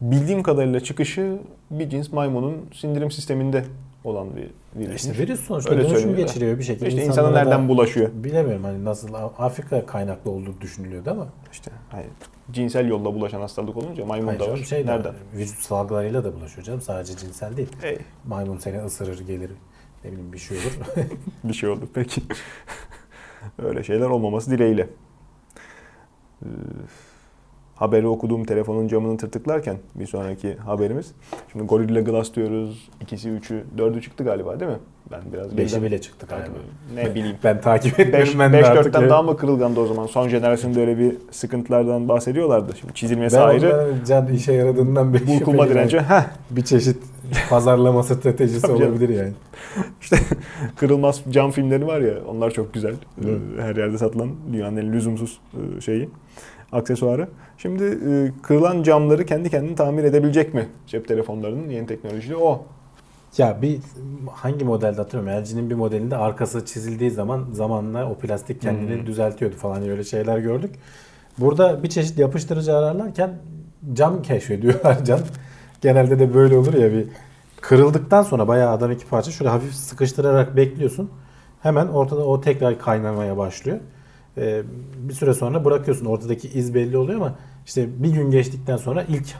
Bildiğim 0.00 0.42
kadarıyla 0.42 0.80
çıkışı 0.80 1.38
bir 1.70 1.90
cins 1.90 2.12
maymunun 2.12 2.56
sindirim 2.74 3.10
sisteminde 3.10 3.64
olan 4.04 4.28
bir 4.36 4.50
virüs. 4.76 5.04
İşte 5.04 5.22
virüs 5.22 5.40
sonuçta 5.40 5.70
Öyle 5.70 5.88
dönüşüm 5.88 6.16
geçiriyor 6.16 6.58
bir 6.58 6.62
şekilde. 6.64 6.88
İşte 6.88 7.04
insana 7.04 7.30
nereden 7.30 7.68
bulaşıyor? 7.68 8.10
Bilemiyorum 8.14 8.64
hani 8.64 8.84
nasıl 8.84 9.14
Afrika 9.38 9.86
kaynaklı 9.86 10.30
olduğu 10.30 10.60
düşünülüyordu 10.60 11.10
ama. 11.10 11.28
İşte 11.52 11.70
hayır, 11.90 12.10
cinsel 12.52 12.88
yolla 12.88 13.14
bulaşan 13.14 13.40
hastalık 13.40 13.76
olunca 13.76 14.04
maymun 14.06 14.26
Hayır 14.26 14.40
da 14.40 14.50
var. 14.50 14.56
şey 14.56 14.86
de 14.86 14.90
Nereden? 14.90 15.14
Vücut 15.34 15.58
salgılarıyla 15.58 16.24
da 16.24 16.34
bulaşıyor 16.34 16.64
canım. 16.64 16.80
Sadece 16.80 17.16
cinsel 17.16 17.56
değil. 17.56 17.68
Ey, 17.82 17.98
Maymun 18.26 18.58
seni 18.58 18.84
ısırır 18.84 19.20
gelir. 19.26 19.50
Ne 20.04 20.12
bileyim 20.12 20.32
bir 20.32 20.38
şey 20.38 20.58
olur. 20.58 20.72
bir 21.44 21.54
şey 21.54 21.68
oldu 21.68 21.88
peki. 21.94 22.22
Öyle 23.62 23.84
şeyler 23.84 24.06
olmaması 24.06 24.50
dileğiyle. 24.50 24.88
Haberi 27.82 28.06
okuduğum 28.06 28.44
telefonun 28.44 28.88
camını 28.88 29.16
tırtıklarken 29.16 29.76
bir 29.94 30.06
sonraki 30.06 30.56
haberimiz. 30.56 31.12
Şimdi 31.52 31.64
Gorilla 31.64 32.00
Glass 32.00 32.34
diyoruz. 32.34 32.88
İkisi, 33.00 33.28
üçü, 33.28 33.64
dördü 33.78 34.02
çıktı 34.02 34.24
galiba 34.24 34.60
değil 34.60 34.70
mi? 34.70 34.78
Ben 35.10 35.20
biraz 35.32 35.56
Beşi 35.56 35.82
bile 35.82 36.00
çıktı 36.00 36.26
galiba. 36.30 36.54
Ne 36.94 37.14
bileyim. 37.14 37.36
Ben 37.44 37.60
takip 37.60 38.00
etmiyorum 38.00 38.28
5 38.32 38.38
ben 38.38 38.52
de 38.52 38.66
artık. 38.66 38.94
4'ten 38.94 39.10
daha 39.10 39.22
mı 39.22 39.36
kırılgandı 39.36 39.80
o 39.80 39.86
zaman? 39.86 40.06
Son 40.06 40.28
jenerasyonda 40.28 40.80
öyle 40.80 40.98
bir 40.98 41.16
sıkıntılardan 41.30 42.08
bahsediyorlardı. 42.08 42.76
Şimdi 42.80 42.94
çizilmesi 42.94 43.36
ben 43.36 43.42
ayrı. 43.42 43.66
onların 43.66 44.04
can 44.04 44.26
işe 44.28 44.52
yaradığından 44.52 45.14
beri 45.14 45.26
Burkulma 45.26 45.68
direnci. 45.68 46.00
Heh, 46.00 46.24
Bir 46.50 46.64
çeşit 46.64 46.96
pazarlama 47.50 48.02
stratejisi 48.02 48.62
Tabii 48.62 48.78
canım. 48.78 48.92
olabilir 48.92 49.08
yani. 49.18 49.32
kırılmaz 50.76 51.22
cam 51.30 51.50
filmleri 51.50 51.86
var 51.86 52.00
ya 52.00 52.14
onlar 52.28 52.50
çok 52.50 52.74
güzel. 52.74 52.94
Evet. 53.24 53.38
Ee, 53.58 53.62
Her 53.62 53.76
yerde 53.76 53.98
satılan 53.98 54.28
dünyanın 54.52 54.76
en 54.76 54.92
lüzumsuz 54.92 55.38
e, 55.54 55.80
şeyi 55.80 56.08
aksesuarı. 56.72 57.28
Şimdi 57.58 57.84
e, 57.84 58.42
kırılan 58.42 58.82
camları 58.82 59.26
kendi 59.26 59.50
kendini 59.50 59.74
tamir 59.74 60.04
edebilecek 60.04 60.54
mi 60.54 60.68
cep 60.86 61.08
telefonlarının 61.08 61.68
yeni 61.68 61.86
teknolojiyle 61.86 62.36
o. 62.36 62.64
Ya 63.38 63.62
bir 63.62 63.78
hangi 64.32 64.64
modelde 64.64 64.96
hatırlamıyorum. 64.96 65.44
LG'nin 65.44 65.70
bir 65.70 65.74
modelinde 65.74 66.16
arkası 66.16 66.64
çizildiği 66.64 67.10
zaman 67.10 67.46
zamanla 67.52 68.10
o 68.10 68.14
plastik 68.14 68.62
kendini 68.62 68.98
Hmm. 68.98 69.06
düzeltiyordu 69.06 69.56
falan 69.56 69.88
öyle 69.88 70.04
şeyler 70.04 70.38
gördük. 70.38 70.74
Burada 71.38 71.82
bir 71.82 71.88
çeşit 71.88 72.18
yapıştırıcı 72.18 72.76
ararlarken 72.76 73.30
cam 73.92 74.22
keşfediyorlar 74.22 75.04
can. 75.04 75.20
Genelde 75.80 76.18
de 76.18 76.34
böyle 76.34 76.56
olur 76.56 76.74
ya 76.74 76.92
bir 76.92 77.06
kırıldıktan 77.60 78.22
sonra 78.22 78.48
bayağı 78.48 78.70
adam 78.70 78.90
iki 78.90 79.06
parça 79.06 79.30
şöyle 79.30 79.50
hafif 79.50 79.74
sıkıştırarak 79.74 80.56
bekliyorsun. 80.56 81.10
Hemen 81.62 81.86
ortada 81.86 82.24
o 82.24 82.40
tekrar 82.40 82.78
kaynamaya 82.78 83.36
başlıyor. 83.36 83.78
Ee, 84.38 84.62
bir 85.08 85.14
süre 85.14 85.34
sonra 85.34 85.64
bırakıyorsun. 85.64 86.06
Ortadaki 86.06 86.48
iz 86.48 86.74
belli 86.74 86.96
oluyor 86.96 87.20
ama 87.20 87.34
işte 87.66 87.88
bir 88.02 88.10
gün 88.10 88.30
geçtikten 88.30 88.76
sonra 88.76 89.02
ilk 89.02 89.34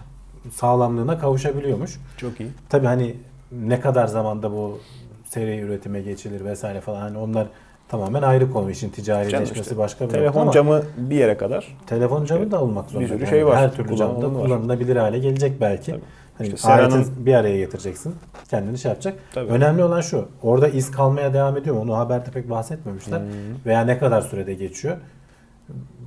sağlamlığına 0.52 1.18
kavuşabiliyormuş. 1.18 2.00
Çok 2.16 2.40
iyi. 2.40 2.48
Tabii 2.68 2.86
hani 2.86 3.16
ne 3.52 3.80
kadar 3.80 4.06
zamanda 4.06 4.52
bu 4.52 4.78
seri 5.24 5.58
üretime 5.58 6.00
geçilir 6.00 6.44
vesaire 6.44 6.80
falan 6.80 7.00
hani 7.00 7.18
onlar 7.18 7.46
tamamen 7.88 8.22
ayrı 8.22 8.50
konu 8.50 8.70
işin 8.70 8.90
ticarileşmesi 8.90 9.60
işte, 9.60 9.78
başka 9.78 10.04
bir 10.04 10.10
Telefon 10.10 10.40
ama 10.40 10.52
camı 10.52 10.82
bir 10.96 11.16
yere 11.16 11.36
kadar. 11.36 11.78
telefon 11.86 12.24
camı 12.24 12.50
da 12.50 12.62
olmak 12.62 12.90
zorunda. 12.90 13.08
sürü 13.08 13.20
Yani 13.20 13.30
şey 13.30 13.46
var. 13.46 13.56
Her 13.56 13.74
türlü 13.74 13.96
camda 13.96 14.28
kullanılabilir 14.28 14.96
hale 14.96 15.18
gelecek 15.18 15.60
belki. 15.60 15.90
Tabii. 15.90 16.02
Hani 16.38 16.46
İşte 16.46 16.58
Sera'nın- 16.58 17.26
bir 17.26 17.34
araya 17.34 17.58
getireceksin. 17.58 18.14
Kendini 18.50 18.78
şey 18.78 18.88
yapacak. 18.88 19.18
Tabii. 19.34 19.50
Önemli 19.50 19.84
olan 19.84 20.00
şu. 20.00 20.28
Orada 20.42 20.68
iz 20.68 20.90
kalmaya 20.90 21.34
devam 21.34 21.56
ediyor 21.56 21.76
mu? 21.76 21.82
Onu 21.82 21.96
haberde 21.96 22.30
pek 22.30 22.50
bahsetmemişler. 22.50 23.20
Hmm. 23.20 23.26
Veya 23.66 23.84
ne 23.84 23.98
kadar 23.98 24.20
sürede 24.22 24.54
geçiyor. 24.54 24.96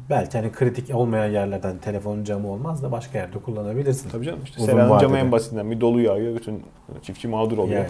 Belki 0.09 0.37
hani 0.37 0.51
kritik 0.51 0.95
olmayan 0.95 1.25
yerlerden 1.25 1.77
telefonun 1.77 2.23
camı 2.23 2.51
olmaz 2.51 2.83
da 2.83 2.91
başka 2.91 3.17
yerde 3.17 3.37
kullanabilirsin. 3.39 4.09
Tabii 4.09 4.25
canım 4.25 4.39
işte 4.43 4.57
Uzun 4.61 4.71
Sera'nın 4.71 4.99
camı 4.99 5.17
en 5.17 5.31
basitinden 5.31 5.71
bir 5.71 5.81
dolu 5.81 6.01
yağıyor. 6.01 6.35
Bütün 6.35 6.63
çiftçi 7.01 7.27
mağdur 7.27 7.57
oluyor. 7.57 7.77
Yani. 7.79 7.89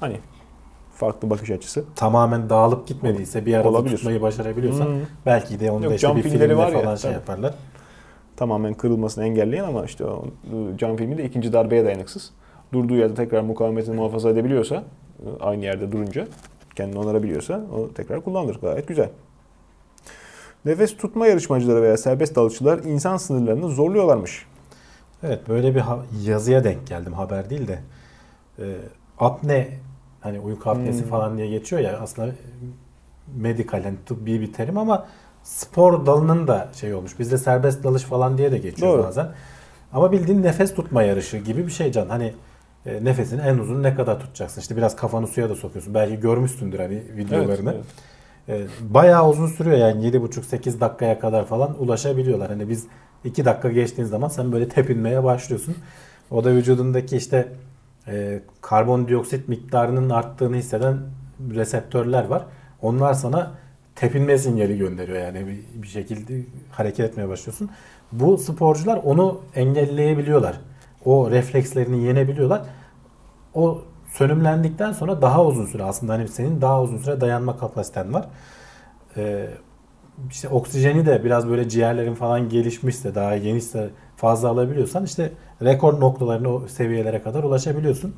Hani 0.00 0.16
farklı 0.94 1.30
bakış 1.30 1.50
açısı. 1.50 1.84
tamamen 1.96 2.50
dağılıp 2.50 2.86
gitmediyse 2.86 3.46
bir 3.46 3.54
arada 3.54 3.68
Olabilir. 3.68 3.96
tutmayı 3.96 4.22
başarabiliyorsan 4.22 4.86
Hmm. 4.86 4.94
belki 5.26 5.60
de 5.60 5.70
onu 5.70 5.82
Yok, 5.84 5.90
da 5.90 5.94
işte 5.94 6.16
bir 6.16 6.22
filmle 6.22 6.56
var 6.56 6.72
ya, 6.72 6.80
falan 6.82 6.96
şey 6.96 7.10
tabii. 7.10 7.20
yaparlar. 7.20 7.54
Tamamen 8.36 8.74
kırılmasını 8.74 9.24
engelleyen 9.24 9.64
ama 9.64 9.84
işte 9.84 10.04
o 10.04 10.24
e, 10.26 10.78
cam 10.78 10.96
filmi 10.96 11.18
de 11.18 11.24
ikinci 11.24 11.52
darbeye 11.52 11.84
dayanıksız. 11.84 12.30
Durduğu 12.72 12.94
yerde 12.96 13.14
tekrar 13.14 13.40
mukavemetini 13.40 13.96
muhafaza 13.96 14.30
edebiliyorsa, 14.30 14.84
e, 15.20 15.42
aynı 15.42 15.64
yerde 15.64 15.92
durunca 15.92 16.26
kendini 16.76 16.98
onarabiliyorsa 16.98 17.60
o 17.76 17.92
tekrar 17.92 18.20
kullanılır. 18.20 18.58
Gayet 18.60 18.88
güzel. 18.88 19.08
Nefes 20.64 20.96
tutma 20.96 21.26
yarışmacıları 21.26 21.82
veya 21.82 21.96
serbest 21.96 22.36
dalışçılar 22.36 22.78
insan 22.78 23.16
sınırlarını 23.16 23.68
zorluyorlarmış. 23.68 24.46
Evet 25.22 25.48
böyle 25.48 25.74
bir 25.74 25.82
yazıya 26.24 26.64
denk 26.64 26.86
geldim 26.86 27.12
haber 27.12 27.50
değil 27.50 27.68
de. 27.68 27.78
Ee, 28.58 28.64
apne 29.18 29.68
hani 30.20 30.40
uyku 30.40 30.70
apnesi 30.70 31.02
Hmm. 31.02 31.08
falan 31.10 31.36
diye 31.38 31.46
geçiyor 31.48 31.82
ya 31.82 31.98
aslında 31.98 32.32
medikal 33.36 33.82
hani 33.82 33.96
tıbbi 34.06 34.40
bir 34.40 34.52
terim 34.52 34.78
ama 34.78 35.06
spor 35.44 36.06
dalının 36.06 36.48
da 36.48 36.68
şey 36.80 36.94
olmuş. 36.94 37.18
Bizde 37.18 37.38
serbest 37.38 37.84
dalış 37.84 38.02
falan 38.02 38.38
diye 38.38 38.52
de 38.52 38.58
geçiyor 38.58 38.92
Doğru. 38.92 39.02
bazen. 39.02 39.28
Ama 39.92 40.12
bildiğin 40.12 40.42
nefes 40.42 40.74
tutma 40.74 41.02
yarışı 41.02 41.36
gibi 41.38 41.66
bir 41.66 41.72
şey 41.72 41.92
can. 41.92 42.08
Hani 42.08 42.34
e, 42.86 43.04
nefesini 43.04 43.40
en 43.40 43.58
uzun 43.58 43.82
ne 43.82 43.94
kadar 43.94 44.20
tutacaksın? 44.20 44.60
İşte 44.60 44.76
biraz 44.76 44.96
kafanı 44.96 45.26
suya 45.26 45.50
da 45.50 45.54
sokuyorsun. 45.54 45.94
Belki 45.94 46.20
görmüşsündür 46.20 46.78
hani 46.78 47.02
videolarını. 47.16 47.74
Evet, 47.74 47.84
E, 48.48 48.66
bayağı 48.94 49.28
uzun 49.28 49.46
sürüyor 49.46 49.76
yani 49.78 50.06
7,5-8 50.06 50.80
dakikaya 50.80 51.18
kadar 51.18 51.44
falan 51.46 51.82
ulaşabiliyorlar. 51.82 52.48
Hani 52.50 52.68
biz 52.68 52.86
2 53.24 53.44
dakika 53.44 53.68
geçtiğin 53.68 54.08
zaman 54.08 54.28
sen 54.28 54.52
böyle 54.52 54.68
tepinmeye 54.68 55.24
başlıyorsun. 55.24 55.74
O 56.30 56.44
da 56.44 56.50
vücudundaki 56.52 57.16
işte 57.16 57.48
e, 58.08 58.40
karbondioksit 58.60 59.48
miktarının 59.48 60.10
arttığını 60.10 60.56
hisseden 60.56 60.98
reseptörler 61.54 62.24
var. 62.24 62.44
Onlar 62.82 63.14
sana 63.14 63.50
tepinme 63.96 64.38
sinyali 64.38 64.78
gönderiyor 64.78 65.18
yani 65.18 65.46
bir, 65.46 65.82
bir 65.82 65.88
şekilde 65.88 66.46
hareket 66.70 67.00
etmeye 67.00 67.28
başlıyorsun. 67.28 67.70
Bu 68.12 68.38
sporcular 68.38 69.00
onu 69.04 69.40
engelleyebiliyorlar. 69.54 70.60
O 71.04 71.30
reflekslerini 71.30 72.04
yenebiliyorlar. 72.04 72.62
O 73.54 73.82
sönümlendikten 74.12 74.92
sonra 74.92 75.22
daha 75.22 75.44
uzun 75.44 75.66
süre 75.66 75.84
aslında 75.84 76.12
hani 76.12 76.28
senin 76.28 76.60
daha 76.60 76.82
uzun 76.82 76.98
süre 76.98 77.20
dayanma 77.20 77.58
kapasiten 77.58 78.14
var. 78.14 78.28
Ee, 79.16 79.48
işte 80.30 80.48
oksijeni 80.48 81.06
de 81.06 81.24
biraz 81.24 81.48
böyle 81.48 81.68
ciğerlerin 81.68 82.14
falan 82.14 82.48
gelişmişse 82.48 83.14
daha 83.14 83.36
genişse 83.36 83.90
fazla 84.16 84.48
alabiliyorsan 84.48 85.04
işte 85.04 85.32
rekor 85.62 86.00
noktalarına 86.00 86.48
o 86.48 86.68
seviyelere 86.68 87.22
kadar 87.22 87.44
ulaşabiliyorsun. 87.44 88.14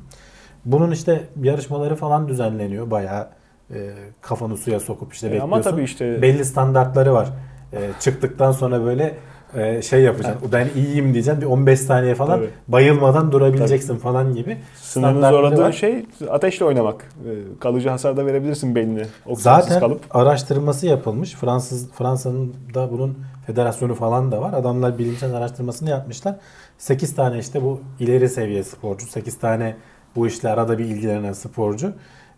Bunun 0.65 0.91
işte 0.91 1.29
yarışmaları 1.41 1.95
falan 1.95 2.27
düzenleniyor. 2.27 2.91
Bayağı 2.91 3.29
e, 3.73 3.89
kafanı 4.21 4.57
suya 4.57 4.79
sokup 4.79 5.13
işte 5.13 5.27
E, 5.27 5.29
bekliyorsun. 5.31 5.51
ama 5.53 5.61
tabii 5.61 5.83
işte- 5.83 6.21
belli 6.21 6.45
standartları 6.45 7.13
var. 7.13 7.27
E, 7.73 7.77
çıktıktan 7.99 8.51
sonra 8.51 8.83
böyle 8.85 9.15
e, 9.55 9.81
şey 9.81 10.01
yapacaksın. 10.01 10.49
Ben 10.51 10.67
iyiyim 10.75 11.13
diyeceksin. 11.13 11.41
Bir 11.41 11.45
15 11.45 11.79
saniye 11.79 12.15
falan 12.15 12.39
Tabii. 12.39 12.49
bayılmadan 12.67 13.31
durabileceksin 13.31 13.97
falan 13.97 14.35
gibi. 14.35 14.57
Sınırını 14.75 15.29
zorladığın 15.29 15.71
şey 15.71 16.05
ateşle 16.29 16.65
oynamak. 16.65 17.01
E, 17.03 17.59
Kalıcı 17.59 17.89
hasar 17.89 18.17
da 18.17 18.25
verebilirsin 18.25 18.75
beynine. 18.75 19.05
Zaten 19.33 19.79
kalıp. 19.79 20.01
araştırması 20.11 20.85
yapılmış. 20.87 21.33
Fransız 21.35 21.91
Fransa'nın 21.91 22.53
da 22.73 22.91
bunun 22.91 23.17
federasyonu 23.47 23.93
falan 23.95 24.31
da 24.31 24.41
var. 24.41 24.53
Adamlar 24.53 24.97
bilimsel 24.97 25.33
araştırmasını 25.35 25.89
yapmışlar. 25.89 26.35
8 26.77 27.15
tane 27.15 27.39
işte 27.39 27.63
bu 27.63 27.81
ileri 27.99 28.29
seviye 28.29 28.63
sporcu, 28.63 29.07
8 29.07 29.39
tane 29.39 29.75
bu 30.15 30.27
işle 30.27 30.49
arada 30.49 30.77
bir 30.77 30.85
ilgilenen 30.85 31.33
sporcu. 31.33 31.93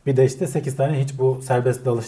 Bir 0.06 0.18
de 0.18 0.26
işte 0.26 0.48
8 0.48 0.76
tane 0.76 1.04
hiç 1.04 1.20
bu 1.20 1.42
serbest 1.42 1.86
dalış 1.86 2.06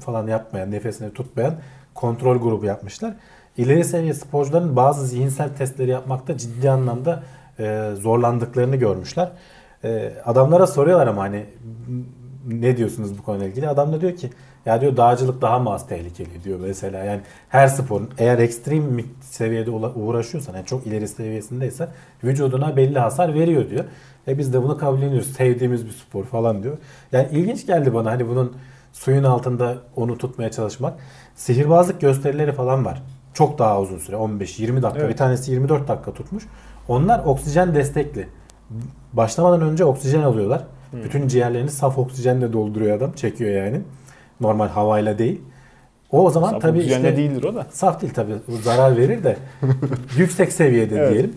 falan 0.00 0.26
yapmayan, 0.26 0.70
nefesini 0.70 1.12
tutmayan 1.12 1.54
kontrol 1.94 2.36
grubu 2.36 2.66
yapmışlar. 2.66 3.14
İleri 3.56 3.84
seviye 3.84 4.14
sporcuların 4.14 4.76
bazı 4.76 5.06
zihinsel 5.06 5.48
testleri 5.48 5.90
yapmakta 5.90 6.38
ciddi 6.38 6.70
anlamda 6.70 7.22
e, 7.58 7.90
zorlandıklarını 8.00 8.76
görmüşler. 8.76 9.28
E, 9.84 10.12
adamlara 10.24 10.66
soruyorlar 10.66 11.06
ama 11.06 11.22
hani 11.22 11.46
ne 12.48 12.76
diyorsunuz 12.76 13.18
bu 13.18 13.22
konuyla 13.22 13.46
ilgili? 13.46 13.68
Adam 13.68 13.92
da 13.92 14.00
diyor 14.00 14.16
ki 14.16 14.30
ya 14.66 14.80
diyor 14.80 14.96
dağcılık 14.96 15.42
daha 15.42 15.58
mı 15.58 15.72
az 15.72 15.86
tehlikeli 15.86 16.44
diyor 16.44 16.60
mesela. 16.60 17.04
Yani 17.04 17.20
her 17.48 17.66
sporun 17.66 18.10
eğer 18.18 18.38
ekstrem 18.38 19.00
seviyede 19.20 19.70
uğraşıyorsan 19.70 20.54
yani 20.54 20.66
çok 20.66 20.86
ileri 20.86 21.08
seviyesindeyse 21.08 21.88
vücuduna 22.24 22.76
belli 22.76 22.98
hasar 22.98 23.34
veriyor 23.34 23.70
diyor. 23.70 23.84
E 24.28 24.38
biz 24.38 24.52
de 24.54 24.62
bunu 24.62 24.78
kabulleniyoruz. 24.78 25.32
Sevdiğimiz 25.32 25.86
bir 25.86 25.90
spor 25.92 26.24
falan 26.24 26.62
diyor. 26.62 26.78
Yani 27.12 27.28
ilginç 27.32 27.66
geldi 27.66 27.94
bana 27.94 28.10
hani 28.10 28.28
bunun 28.28 28.52
suyun 28.92 29.24
altında 29.24 29.76
onu 29.96 30.18
tutmaya 30.18 30.50
çalışmak. 30.50 30.94
Sihirbazlık 31.34 32.00
gösterileri 32.00 32.52
falan 32.52 32.84
var. 32.84 33.02
Çok 33.34 33.58
daha 33.58 33.80
uzun 33.80 33.98
süre 33.98 34.16
15-20 34.16 34.82
dakika. 34.82 35.00
Evet. 35.00 35.10
Bir 35.10 35.16
tanesi 35.16 35.52
24 35.52 35.88
dakika 35.88 36.12
tutmuş. 36.12 36.44
Onlar 36.88 37.22
oksijen 37.24 37.74
destekli. 37.74 38.28
Başlamadan 39.12 39.60
önce 39.60 39.84
oksijen 39.84 40.22
alıyorlar. 40.22 40.62
Bütün 41.04 41.28
ciğerlerini 41.28 41.70
saf 41.70 41.98
oksijenle 41.98 42.52
dolduruyor 42.52 42.96
adam. 42.96 43.12
Çekiyor 43.12 43.64
yani. 43.64 43.80
Normal 44.40 44.68
havayla 44.68 45.18
değil. 45.18 45.40
O, 46.12 46.24
o 46.26 46.30
zaman 46.30 46.50
Saf 46.50 46.62
tabii 46.62 46.78
işte 46.78 47.16
değildir 47.16 47.44
o 47.44 47.54
da. 47.54 47.66
saf 47.70 48.02
değil 48.02 48.14
tabii 48.14 48.34
zarar 48.62 48.96
verir 48.96 49.24
de 49.24 49.36
yüksek 50.16 50.52
seviyede 50.52 50.96
Evet. 50.96 51.12
diyelim. 51.12 51.32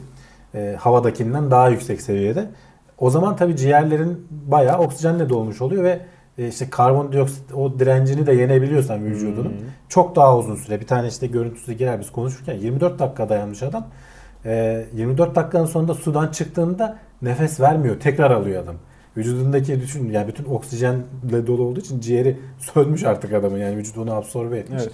E, 0.55 0.75
havadakinden 0.79 1.51
daha 1.51 1.69
yüksek 1.69 2.01
seviyede. 2.01 2.49
O 2.97 3.09
zaman 3.09 3.35
tabii 3.35 3.55
ciğerlerin 3.55 4.27
bayağı 4.29 4.79
oksijenle 4.79 5.29
dolmuş 5.29 5.61
oluyor 5.61 5.83
ve 5.83 5.99
e, 6.37 6.47
işte 6.47 6.69
karbondioksit 6.69 7.53
o 7.53 7.79
direncini 7.79 8.27
de 8.27 8.33
yenebiliyorsan 8.33 9.05
vücudunun 9.05 9.53
çok 9.89 10.15
daha 10.15 10.37
uzun 10.37 10.55
süre. 10.55 10.81
Bir 10.81 10.87
tane 10.87 11.07
işte 11.07 11.27
görüntüsü 11.27 11.73
girer 11.73 11.99
biz 11.99 12.11
konuşurken 12.11 12.53
24 12.53 12.99
dakika 12.99 13.29
dayanmış 13.29 13.63
adam. 13.63 13.87
E, 14.45 14.85
24 14.93 15.35
dakikanın 15.35 15.65
sonunda 15.65 15.93
sudan 15.93 16.27
çıktığında 16.27 16.97
nefes 17.21 17.59
vermiyor. 17.59 17.99
Tekrar 17.99 18.31
alıyor 18.31 18.63
adam. 18.63 18.75
Vücudundaki 19.17 19.81
düşün 19.81 20.09
yani 20.09 20.27
bütün 20.27 20.45
oksijenle 20.45 21.47
dolu 21.47 21.63
olduğu 21.63 21.79
için 21.79 21.99
ciğeri 21.99 22.39
sönmüş 22.59 23.03
artık 23.03 23.33
adamın 23.33 23.57
yani 23.57 23.77
vücudu 23.77 24.01
onu 24.01 24.13
absorbe 24.13 24.57
etmiş. 24.57 24.83
Evet. 24.83 24.93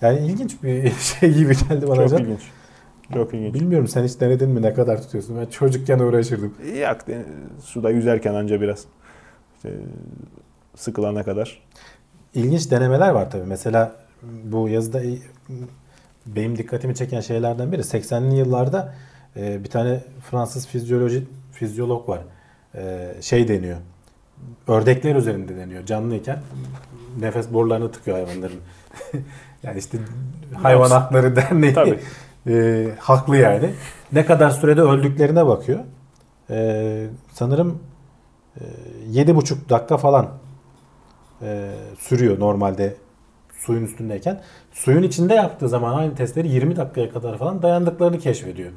Yani 0.00 0.18
ilginç 0.18 0.62
bir 0.62 0.90
şey 1.20 1.34
gibi 1.34 1.54
geldi 1.68 1.88
bana. 1.88 1.96
Çok 1.96 2.10
can. 2.10 2.18
ilginç. 2.18 2.40
Çok 3.14 3.34
ilginç. 3.34 3.54
Bilmiyorum 3.54 3.88
sen 3.88 4.04
hiç 4.04 4.20
denedin 4.20 4.50
mi 4.50 4.62
ne 4.62 4.74
kadar 4.74 5.02
tutuyorsun? 5.02 5.36
Ben 5.40 5.46
çocukken 5.46 5.98
uğraşırdım. 5.98 6.54
Yak 6.76 7.06
de- 7.06 7.24
suda 7.64 7.90
yüzerken 7.90 8.34
anca 8.34 8.60
biraz. 8.60 8.84
İşte, 9.56 9.72
sıkılana 10.76 11.22
kadar. 11.22 11.62
İlginç 12.34 12.70
denemeler 12.70 13.10
var 13.10 13.30
tabii. 13.30 13.46
Mesela 13.46 13.92
bu 14.44 14.68
yazıda 14.68 15.02
benim 16.26 16.58
dikkatimi 16.58 16.94
çeken 16.94 17.20
şeylerden 17.20 17.72
biri 17.72 17.80
80'li 17.80 18.36
yıllarda 18.36 18.94
e, 19.36 19.64
bir 19.64 19.70
tane 19.70 20.00
Fransız 20.30 20.66
fizyoloji 20.66 21.24
fizyolog 21.52 22.08
var. 22.08 22.20
E, 22.74 23.14
şey 23.20 23.48
deniyor. 23.48 23.76
Ördekler 24.68 25.16
üzerinde 25.16 25.56
deniyor. 25.56 25.86
Canlıyken 25.86 26.38
nefes 27.20 27.52
borularını 27.52 27.92
tıkıyor 27.92 28.16
hayvanların. 28.16 28.60
yani 29.62 29.78
işte 29.78 29.98
hayvan 30.54 30.90
hakları 30.90 31.36
derneği 31.36 31.74
Tabii. 31.74 31.98
E, 32.48 32.86
haklı 32.98 33.36
yani. 33.36 33.70
Ne 34.12 34.26
kadar 34.26 34.50
sürede 34.50 34.80
öldüklerine 34.82 35.46
bakıyor. 35.46 35.80
E, 36.50 37.06
sanırım 37.32 37.78
yedi 39.10 39.36
buçuk 39.36 39.70
dakika 39.70 39.96
falan 39.96 40.28
e, 41.42 41.70
sürüyor 41.98 42.40
normalde 42.40 42.96
suyun 43.52 43.84
üstündeyken. 43.84 44.40
Suyun 44.72 45.02
içinde 45.02 45.34
yaptığı 45.34 45.68
zaman 45.68 45.94
aynı 45.94 46.14
testleri 46.14 46.48
20 46.48 46.76
dakikaya 46.76 47.10
kadar 47.10 47.38
falan 47.38 47.62
dayandıklarını 47.62 48.18
keşfediyor. 48.18 48.70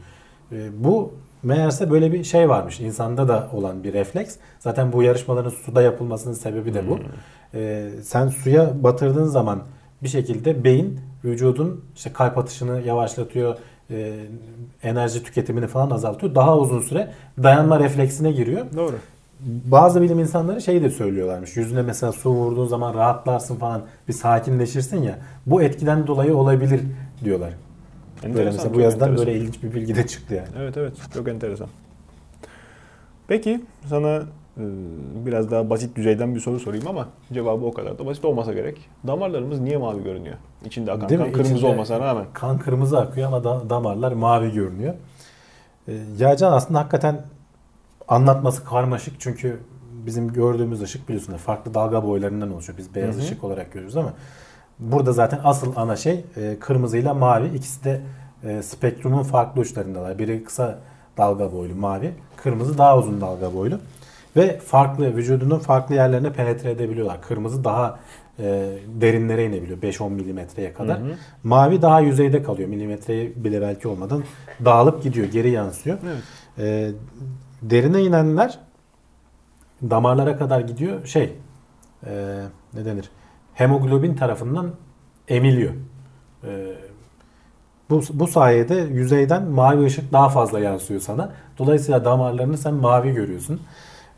E, 0.52 0.84
bu 0.84 1.14
meğerse 1.44 1.92
böyle 1.92 2.12
bir 2.12 2.24
şey 2.24 2.50
varmış. 2.50 2.80
insanda 2.80 3.28
da 3.28 3.50
olan 3.54 3.84
bir 3.84 3.94
refleks. 3.94 4.36
Zaten 4.60 4.92
bu 4.92 5.04
yarışmaların 5.04 5.50
suda 5.50 5.82
yapılmasının 5.82 6.34
sebebi 6.34 6.74
de 6.74 6.90
bu. 6.90 7.00
E, 7.54 7.90
sen 8.04 8.28
suya 8.28 8.84
batırdığın 8.84 9.26
zaman 9.26 9.64
bir 10.04 10.10
şekilde 10.10 10.64
beyin 10.64 11.00
vücudun 11.26 11.86
işte 11.96 12.14
kalp 12.14 12.38
atışını 12.38 12.82
yavaşlatıyor, 12.82 13.58
e, 13.90 14.14
enerji 14.84 15.24
tüketimini 15.24 15.68
falan 15.68 15.90
azaltıyor. 15.90 16.36
Daha 16.36 16.58
uzun 16.58 16.82
süre 16.82 17.12
dayanma 17.44 17.80
refleksine 17.80 18.32
giriyor 18.32 18.66
Doğru. 18.76 18.96
bazı 19.66 20.02
bilim 20.02 20.20
insanları 20.20 20.62
şey 20.62 20.82
de 20.82 20.90
söylüyorlarmış. 20.90 21.58
Yüzüne 21.58 21.82
mesela 21.82 22.12
su 22.12 22.30
vurduğun 22.30 22.68
zaman 22.68 22.94
rahatlarsın 22.94 23.56
falan 23.56 23.82
bir 24.08 24.14
sakinleşirsin 24.14 25.04
ya. 25.04 25.18
Bu 25.46 25.62
etkiden 25.62 26.08
dolayı 26.08 26.38
olabilir 26.38 26.82
diyorlar. 27.24 27.54
Böyle 28.24 28.30
Enteresan, 28.32 28.54
mesela 28.56 28.74
bu 28.76 28.80
yazıdan 28.80 29.10
enteresan. 29.10 29.28
böyle 29.28 29.40
ilginç 29.40 29.64
bir 29.64 29.74
bilgi 29.74 29.96
de 29.96 30.08
çıktı 30.08 30.34
yani. 30.36 30.48
Evet 30.60 30.78
evet 30.78 30.94
çok 31.14 31.28
enteresan. 31.28 31.68
Peki 33.28 33.62
sana 33.90 34.24
biraz 35.26 35.52
daha 35.52 35.70
basit 35.70 35.96
düzeyden 35.96 36.36
bir 36.36 36.40
soru 36.40 36.60
sorayım 36.60 36.88
ama 36.88 37.08
cevabı 37.34 37.66
o 37.66 37.74
kadar 37.74 38.00
da 38.00 38.06
basit 38.06 38.26
olmasa 38.26 38.54
gerek. 38.54 38.90
Damarlarımız 39.08 39.60
niye 39.60 39.78
mavi 39.78 40.04
görünüyor? 40.04 40.36
İçinde 40.66 40.92
akan 40.92 41.10
Değil 41.10 41.20
kan 41.20 41.28
mi? 41.28 41.34
kırmızı 41.34 41.54
İçinde 41.56 41.72
olmasına 41.72 42.00
rağmen. 42.00 42.26
Kan 42.34 42.58
kırmızı 42.58 43.00
akıyor 43.00 43.28
ama 43.28 43.44
da, 43.44 43.70
damarlar 43.70 44.12
mavi 44.12 44.52
görünüyor. 44.54 44.94
E, 45.88 45.94
Yağcan 46.18 46.52
aslında 46.52 46.80
hakikaten 46.80 47.22
anlatması 48.08 48.66
karmaşık 48.66 49.20
çünkü 49.20 49.60
bizim 50.06 50.34
gördüğümüz 50.34 50.82
ışık 50.82 51.10
biliyorsun 51.10 51.34
farklı 51.38 51.74
dalga 51.74 52.04
boylarından 52.04 52.52
oluşuyor. 52.54 52.78
Biz 52.78 52.96
beyaz 52.96 53.16
Hı 53.16 53.20
hı. 53.20 53.24
ışık 53.24 53.44
olarak 53.44 53.74
görüyoruz 53.74 53.98
ama 53.98 54.14
burada 54.80 55.12
zaten 55.14 55.40
asıl 55.44 55.74
ana 55.76 55.96
şey 55.96 56.26
e, 56.38 56.58
kırmızıyla 56.60 57.14
mavi. 57.14 57.48
İkisi 57.56 57.84
de 57.84 58.02
e, 58.44 58.62
spektrumun 58.64 59.24
farklı 59.24 59.62
uçlarındalar. 59.62 60.20
Biri 60.20 60.44
kısa 60.44 60.80
dalga 61.18 61.54
boylu 61.54 61.76
mavi, 61.76 62.14
kırmızı 62.38 62.78
daha 62.78 62.98
uzun 62.98 63.22
dalga 63.22 63.54
boylu. 63.54 63.80
Ve 64.36 64.60
farklı 64.60 65.16
vücudunun 65.16 65.60
farklı 65.60 65.96
yerlerine 65.96 66.34
penetre 66.34 66.72
edebiliyorlar. 66.72 67.22
Kırmızı 67.22 67.64
daha 67.64 68.00
e, 68.40 68.70
derinlere 69.02 69.46
inebiliyor 69.46 69.82
5-10 69.82 70.10
milimetreye 70.10 70.74
kadar. 70.74 71.00
Hı 71.00 71.04
hı. 71.04 71.16
Mavi 71.44 71.82
daha 71.82 72.00
yüzeyde 72.00 72.44
kalıyor. 72.44 72.70
Milimetreye 72.70 73.32
bile 73.36 73.62
belki 73.62 73.88
olmadan 73.88 74.24
dağılıp 74.66 75.04
gidiyor, 75.04 75.28
geri 75.28 75.50
yansıyor. 75.50 75.98
Evet. 76.06 76.24
E, 76.58 76.92
derine 77.62 78.04
inenler 78.04 78.60
damarlara 79.90 80.38
kadar 80.38 80.62
gidiyor. 80.62 81.06
Şey, 81.06 81.34
e, 82.06 82.42
ne 82.74 82.86
denir? 82.86 83.10
Hemoglobin 83.54 84.16
tarafından 84.16 84.72
emiliyor. 85.28 85.74
E, 86.44 86.74
bu, 87.90 88.02
bu 88.14 88.28
sayede 88.28 88.76
yüzeyden 88.76 89.44
mavi 89.44 89.86
ışık 89.86 90.14
daha 90.14 90.30
fazla 90.30 90.60
yansıyor 90.60 91.00
sana. 91.00 91.34
Dolayısıyla 91.58 92.06
damarlarını 92.06 92.58
sen 92.58 92.74
mavi 92.74 93.14
görüyorsun. 93.14 93.62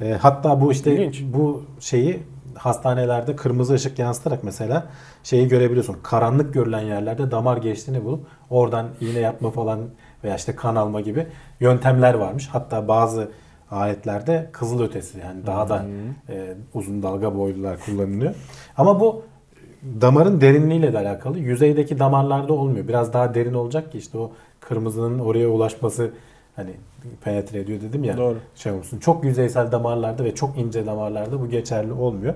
E, 0.02 0.14
hatta 0.14 0.62
bu 0.62 0.72
işte 0.72 0.94
İlginç. 0.94 1.24
bu 1.34 1.64
şeyi 1.80 2.24
hastanelerde 2.56 3.36
kırmızı 3.36 3.74
ışık 3.74 4.00
yansıtarak 4.00 4.44
mesela 4.44 4.88
şeyi 5.24 5.48
görebiliyorsun. 5.48 5.98
Karanlık 6.04 6.54
görülen 6.54 6.82
yerlerde 6.82 7.32
damar 7.32 7.58
geçtiğini 7.58 8.06
bulup 8.06 8.26
oradan 8.50 8.88
iğne 9.02 9.20
yapma 9.20 9.52
falan 9.52 9.80
veya 10.24 10.36
işte 10.36 10.56
kan 10.56 10.76
alma 10.76 11.02
gibi 11.02 11.28
yöntemler 11.60 12.14
varmış. 12.14 12.50
Hatta 12.52 12.88
bazı 12.88 13.32
aletlerde 13.72 14.50
kızıl 14.52 14.82
ötesi 14.84 15.20
yani 15.20 15.46
daha 15.46 15.70
da 15.70 15.86
e, 16.30 16.56
uzun 16.74 17.04
dalga 17.04 17.38
boylular 17.38 17.78
kullanılıyor. 17.86 18.36
Ama 18.78 19.00
bu 19.00 19.24
damarın 20.02 20.42
derinliğiyle 20.42 20.94
de 20.94 20.98
alakalı. 20.98 21.40
Yüzeydeki 21.40 22.00
damarlarda 22.00 22.54
olmuyor. 22.54 22.88
Biraz 22.88 23.14
daha 23.14 23.34
derin 23.34 23.54
olacak 23.54 23.92
ki 23.92 23.98
işte 23.98 24.18
o 24.18 24.32
kırmızının 24.60 25.20
oraya 25.20 25.50
ulaşması 25.50 26.12
hani 26.56 26.72
penetre 27.24 27.60
ediyor 27.60 27.82
dedim 27.82 28.04
ya. 28.04 28.18
Doğru. 28.18 28.38
Şey 28.56 28.72
olsun. 28.72 29.00
Çok 29.00 29.24
yüzeysel 29.24 29.72
damarlarda 29.72 30.24
ve 30.24 30.36
çok 30.36 30.58
ince 30.58 30.86
damarlarda 30.86 31.42
bu 31.42 31.50
geçerli 31.50 31.94
olmuyor. 31.94 32.34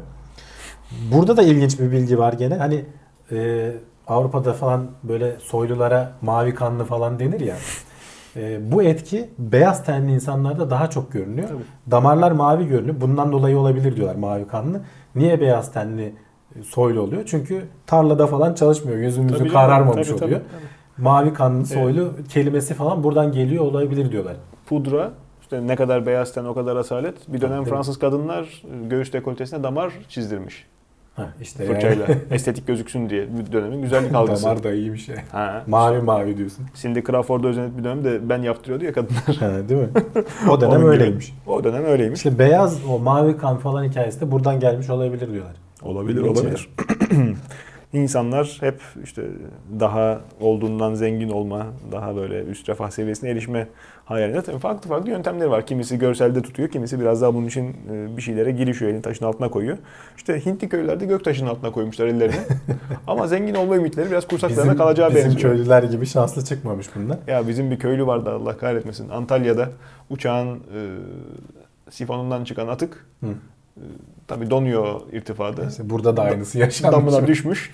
Burada 1.13 1.37
da 1.37 1.43
ilginç 1.43 1.79
bir 1.79 1.91
bilgi 1.91 2.19
var 2.19 2.33
gene. 2.33 2.55
Hani 2.55 2.85
e, 3.31 3.71
Avrupa'da 4.07 4.53
falan 4.53 4.87
böyle 5.03 5.35
soylulara 5.39 6.11
mavi 6.21 6.55
kanlı 6.55 6.85
falan 6.85 7.19
denir 7.19 7.39
ya. 7.39 7.55
E, 8.35 8.71
bu 8.71 8.83
etki 8.83 9.29
beyaz 9.39 9.85
tenli 9.85 10.11
insanlarda 10.11 10.69
daha 10.69 10.89
çok 10.89 11.11
görünüyor. 11.11 11.47
Tabii. 11.47 11.91
Damarlar 11.91 12.31
mavi 12.31 12.67
görünüyor. 12.67 13.01
Bundan 13.01 13.31
dolayı 13.31 13.57
olabilir 13.57 13.95
diyorlar 13.95 14.15
mavi 14.15 14.47
kanlı. 14.47 14.81
Niye 15.15 15.41
beyaz 15.41 15.73
tenli 15.73 16.13
e, 16.55 16.63
soylu 16.63 17.01
oluyor? 17.01 17.23
Çünkü 17.25 17.65
tarlada 17.85 18.27
falan 18.27 18.53
çalışmıyor. 18.53 18.99
Yüzümüzü 18.99 19.37
Tabii 19.37 19.49
kararmamış 19.49 20.07
tabii, 20.07 20.19
tabii, 20.19 20.25
oluyor. 20.25 20.41
tabii. 20.51 20.76
Mavi 20.97 21.33
kanlı 21.33 21.65
soylu 21.65 22.13
kelimesi 22.29 22.73
falan 22.73 23.03
buradan 23.03 23.31
geliyor 23.31 23.63
olabilir 23.63 24.11
diyorlar. 24.11 24.35
Pudra, 24.65 25.11
işte 25.41 25.67
ne 25.67 25.75
kadar 25.75 26.05
beyaz 26.05 26.33
ten 26.33 26.45
o 26.45 26.53
kadar 26.53 26.75
asalet. 26.75 27.15
Bir 27.33 27.41
dönem 27.41 27.63
Tabii. 27.63 27.69
Fransız 27.69 27.99
kadınlar 27.99 28.63
göğüs 28.89 29.13
dekoltesine 29.13 29.63
damar 29.63 29.93
çizdirmiş. 30.09 30.65
Ha, 31.15 31.27
işte 31.41 31.65
Fırçayla. 31.65 32.05
yani. 32.09 32.21
Estetik 32.31 32.67
gözüksün 32.67 33.09
diye 33.09 33.27
bir 33.37 33.51
dönemin 33.51 33.81
güzellik 33.81 34.15
algısı. 34.15 34.43
Damar 34.43 34.63
da 34.63 34.73
iyi 34.73 34.93
bir 34.93 34.97
şey. 34.97 35.15
Ha. 35.31 35.63
Mavi 35.67 36.01
mavi 36.01 36.37
diyorsun. 36.37 36.65
Cindy 36.75 37.01
Crawford'a 37.01 37.47
özenip 37.47 37.77
bir 37.77 37.83
dönemde 37.83 38.29
ben 38.29 38.41
yaptırıyordu 38.41 38.85
ya 38.85 38.93
kadınlar. 38.93 39.35
Ha, 39.39 39.69
değil 39.69 39.81
mi? 39.81 39.89
O 40.49 40.61
dönem 40.61 40.85
öyleymiş. 40.85 41.33
O 41.47 41.63
dönem 41.63 41.85
öyleymiş. 41.85 42.19
İşte 42.19 42.39
beyaz 42.39 42.85
o 42.89 42.99
mavi 42.99 43.37
kan 43.37 43.57
falan 43.57 43.83
hikayesi 43.83 44.21
de 44.21 44.31
buradan 44.31 44.59
gelmiş 44.59 44.89
olabilir 44.89 45.31
diyorlar. 45.33 45.55
Olabilir, 45.81 46.21
olabilir. 46.21 46.69
İnsanlar 47.93 48.57
hep 48.59 48.81
işte 49.03 49.23
daha 49.79 50.21
olduğundan 50.39 50.93
zengin 50.93 51.29
olma, 51.29 51.67
daha 51.91 52.15
böyle 52.15 52.43
üst 52.43 52.69
refah 52.69 52.89
seviyesine 52.89 53.29
erişme 53.29 53.67
hayalinde. 54.05 54.41
Tabii 54.41 54.59
farklı 54.59 54.89
farklı 54.89 55.09
yöntemleri 55.09 55.49
var. 55.49 55.65
Kimisi 55.65 55.99
görselde 55.99 56.41
tutuyor, 56.41 56.69
kimisi 56.69 56.99
biraz 56.99 57.21
daha 57.21 57.33
bunun 57.33 57.47
için 57.47 57.75
e, 57.91 58.17
bir 58.17 58.21
şeylere 58.21 58.51
girişiyor, 58.51 58.91
elini 58.91 59.01
taşın 59.01 59.25
altına 59.25 59.49
koyuyor. 59.49 59.77
İşte 60.17 60.45
Hintli 60.45 60.69
köylerde 60.69 61.05
gök 61.05 61.23
taşının 61.23 61.49
altına 61.49 61.71
koymuşlar 61.71 62.07
ellerini. 62.07 62.35
Ama 63.07 63.27
zengin 63.27 63.55
olma 63.55 63.75
ümitleri 63.75 64.11
biraz 64.11 64.27
kursaklarına 64.27 64.75
kalacağı 64.75 65.09
bizim 65.09 65.23
benziyor. 65.25 65.41
köylüler 65.51 65.83
gibi 65.83 66.05
şanslı 66.05 66.45
çıkmamış 66.45 66.87
bunlar. 66.95 67.17
Ya 67.27 67.47
bizim 67.47 67.71
bir 67.71 67.79
köylü 67.79 68.07
vardı 68.07 68.31
Allah 68.31 68.57
kahretmesin. 68.57 69.09
Antalya'da 69.09 69.69
uçağın 70.09 70.55
e, 70.55 70.79
sifonundan 71.89 72.43
çıkan 72.43 72.67
atık 72.67 73.05
Hı. 73.19 73.27
Tabii 74.27 74.49
donuyor 74.49 75.01
irtifada. 75.11 75.65
İşte 75.65 75.89
burada 75.89 76.17
da 76.17 76.21
aynısı 76.21 76.59
yaşanmış. 76.59 76.97
Damına 76.97 77.27
düşmüş. 77.27 77.71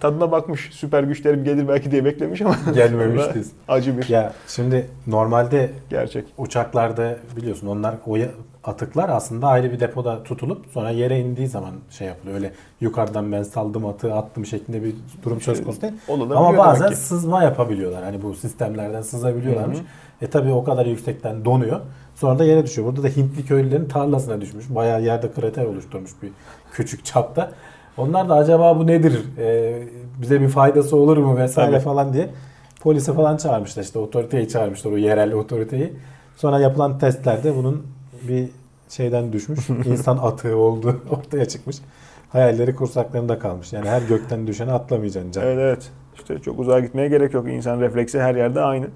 Tadına 0.00 0.32
bakmış. 0.32 0.68
Süper 0.72 1.02
güçlerim 1.02 1.44
gelir 1.44 1.68
belki 1.68 1.90
diye 1.90 2.04
beklemiş 2.04 2.42
ama 2.42 2.56
Gelmemiş 2.74 3.22
sonra 3.22 3.34
diyorsun. 3.34 3.52
acı 3.68 3.98
bir 3.98 4.08
Ya 4.08 4.32
şimdi 4.48 4.86
normalde 5.06 5.70
gerçek. 5.90 6.24
uçaklarda 6.38 7.16
biliyorsun 7.36 7.66
onlar 7.66 7.94
o 8.06 8.16
atıklar 8.64 9.08
aslında 9.08 9.46
ayrı 9.46 9.72
bir 9.72 9.80
depoda 9.80 10.22
tutulup 10.22 10.66
sonra 10.72 10.90
yere 10.90 11.20
indiği 11.20 11.48
zaman 11.48 11.72
şey 11.90 12.06
yapılıyor. 12.08 12.36
Öyle 12.36 12.52
yukarıdan 12.80 13.32
ben 13.32 13.42
saldım 13.42 13.86
atığı 13.86 14.14
attım 14.14 14.46
şeklinde 14.46 14.84
bir 14.84 14.94
durum 15.22 15.40
söz 15.40 15.64
konusu 15.64 15.82
değil. 15.82 15.92
Ama 16.08 16.58
bazen 16.58 16.88
sızma 16.92 17.42
yapabiliyorlar. 17.42 18.04
Hani 18.04 18.22
bu 18.22 18.34
sistemlerden 18.34 19.02
sızabiliyorlarmış. 19.02 19.78
Hı 19.78 19.82
E 20.22 20.26
tabi 20.26 20.52
o 20.52 20.64
kadar 20.64 20.86
yüksekten 20.86 21.44
donuyor. 21.44 21.80
Sonra 22.20 22.38
da 22.38 22.44
yere 22.44 22.64
düşüyor. 22.64 22.88
Burada 22.88 23.02
da 23.02 23.08
Hintli 23.08 23.44
köylülerin 23.44 23.84
tarlasına 23.88 24.40
düşmüş. 24.40 24.64
Bayağı 24.68 25.02
yerde 25.02 25.32
krater 25.32 25.64
oluşturmuş 25.64 26.10
bir 26.22 26.30
küçük 26.72 27.04
çapta. 27.04 27.52
Onlar 27.96 28.28
da 28.28 28.34
acaba 28.34 28.78
bu 28.78 28.86
nedir? 28.86 29.24
E, 29.38 29.78
bize 30.22 30.40
bir 30.40 30.48
faydası 30.48 30.96
olur 30.96 31.16
mu 31.16 31.36
vesaire 31.36 31.70
Tabii. 31.70 31.84
falan 31.84 32.12
diye 32.12 32.30
polisi 32.80 33.12
falan 33.14 33.36
çağırmışlar. 33.36 33.82
işte 33.82 33.98
otoriteyi 33.98 34.48
çağırmışlar 34.48 34.92
o 34.92 34.96
yerel 34.96 35.32
otoriteyi. 35.32 35.92
Sonra 36.36 36.60
yapılan 36.60 36.98
testlerde 36.98 37.56
bunun 37.56 37.86
bir 38.28 38.48
şeyden 38.88 39.32
düşmüş. 39.32 39.70
insan 39.84 40.16
atığı 40.16 40.56
olduğu 40.56 40.96
ortaya 41.10 41.44
çıkmış. 41.44 41.76
Hayalleri 42.28 42.76
kursaklarında 42.76 43.38
kalmış. 43.38 43.72
Yani 43.72 43.88
her 43.88 44.02
gökten 44.02 44.46
düşeni 44.46 44.72
atlamayacaksın 44.72 45.32
canım. 45.32 45.48
Evet 45.48 45.58
evet. 45.60 45.90
İşte 46.14 46.38
çok 46.38 46.58
uzağa 46.58 46.80
gitmeye 46.80 47.08
gerek 47.08 47.34
yok. 47.34 47.48
İnsan 47.48 47.80
refleksi 47.80 48.20
her 48.20 48.34
yerde 48.34 48.60
aynı. 48.60 48.86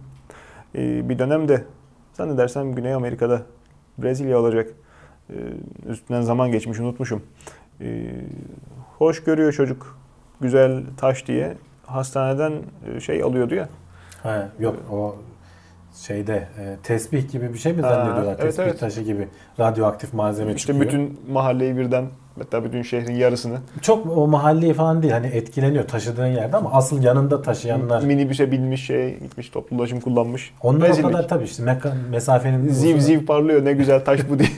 Ee, 0.75 1.09
bir 1.09 1.19
dönemde 1.19 1.65
zannedersem 2.15 2.75
Güney 2.75 2.95
Amerika'da 2.95 3.43
Brezilya 3.99 4.39
olacak. 4.39 4.71
Ee, 5.31 5.35
üstünden 5.89 6.21
zaman 6.21 6.53
geçmiş 6.53 6.79
unutmuşum. 6.79 7.23
Ee, 7.81 8.11
hoş 8.99 9.25
görüyor 9.25 9.53
çocuk 9.53 9.99
güzel 10.41 10.83
taş 10.97 11.27
diye 11.27 11.55
hastaneden 11.87 12.53
e, 12.97 13.01
şey 13.01 13.23
alıyordu 13.23 13.55
ya. 13.55 13.69
Ha, 14.23 14.49
yok 14.59 14.77
o 14.93 15.17
şeyde 15.95 16.49
e, 16.59 16.77
tesbih 16.83 17.33
gibi 17.33 17.53
bir 17.53 17.59
şey 17.59 17.73
mi 17.73 17.83
Ha, 17.83 17.89
zannediyorlar? 17.89 18.33
evet, 18.33 18.41
tesbih 18.41 18.65
evet. 18.65 18.81
taşı 18.81 19.01
gibi 19.03 19.29
radyoaktif 19.61 20.15
malzeme 20.15 20.55
İşte 20.55 20.73
çıkıyor. 20.73 20.81
bütün 20.93 21.21
mahalleyi 21.33 21.77
birden 21.77 22.05
hatta 22.39 22.65
bütün 22.65 22.83
şehrin 22.83 23.15
yarısını 23.15 23.59
Çok 23.83 24.17
o 24.19 24.27
mahalleyi 24.27 24.75
falan 24.75 25.03
değil 25.03 25.13
hani 25.13 25.27
etkileniyor 25.27 25.89
taşıdığın 25.89 26.27
yerde 26.27 26.57
ama 26.57 26.73
asıl 26.73 27.03
yanında 27.03 27.43
taşıyanlar 27.43 28.03
minibüse 28.03 28.53
binmiş 28.53 28.87
şey 28.87 29.19
gitmiş 29.19 29.49
toplu 29.49 29.77
ulaşım 29.77 30.01
kullanmış. 30.01 30.55
onlar 30.63 30.87
o 30.87 30.89
Rezillik. 30.89 31.11
kadar 31.11 31.29
tabii 31.29 31.45
işte 31.45 31.63
meka- 31.63 32.09
mesafenin 32.11 32.69
Ziv 32.69 32.99
ziv 32.99 33.27
parlıyor 33.27 33.65
ne 33.65 33.73
güzel 33.73 34.05
taş 34.05 34.21
bu 34.31 34.39
diye. 34.39 34.49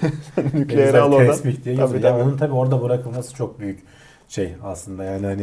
güzel 0.65 1.03
al 1.03 1.13
oradan. 1.13 1.27
tesbih 1.33 1.65
diye 1.65 1.77
Tabii, 1.77 1.93
tabii. 1.93 2.07
Yani 2.07 2.23
onun 2.23 2.37
tabii 2.37 2.53
orada 2.55 2.83
bırakılması 2.83 3.35
çok 3.35 3.61
büyük 3.61 3.79
şey 4.29 4.55
aslında 4.65 5.05
yani 5.05 5.27
hani 5.27 5.43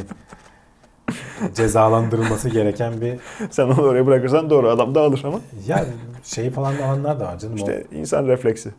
cezalandırılması 1.56 2.50
gereken 2.50 3.02
bir 3.02 3.20
Sen 3.52 3.64
onu 3.68 3.82
oraya 3.82 4.06
bırakırsan 4.06 4.50
doğru 4.50 4.70
adam 4.70 4.96
da 4.96 5.02
alır 5.02 5.22
ama 5.26 5.40
ya 5.68 5.86
şeyi 6.24 6.50
falan 6.50 6.76
alanlar 6.76 7.20
da 7.20 7.26
var 7.26 7.40
canım. 7.40 7.54
O 7.54 7.58
işte 7.58 7.84
insan 7.92 8.28
refleksi. 8.28 8.70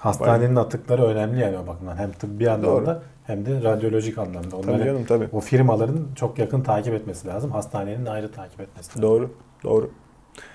Hastanenin 0.00 0.56
atıkları 0.56 1.04
önemli 1.04 1.40
yani 1.40 1.58
o 1.58 1.66
bakımdan. 1.66 1.96
Hem 1.96 2.12
tıbbi 2.12 2.50
anlamda 2.50 3.02
hem 3.26 3.46
de 3.46 3.62
radyolojik 3.62 4.18
anlamda. 4.18 4.48
Tabii 4.60 4.70
Onları 4.70 4.84
canım 4.84 5.04
tabii. 5.04 5.28
o 5.32 5.40
firmaların 5.40 5.98
çok 6.16 6.38
yakın 6.38 6.60
takip 6.60 6.94
etmesi 6.94 7.28
lazım. 7.28 7.50
Hastanenin 7.50 8.06
ayrı 8.06 8.32
takip 8.32 8.60
etmesi 8.60 8.88
lazım. 8.90 9.02
Doğru. 9.02 9.30
Doğru. 9.64 9.90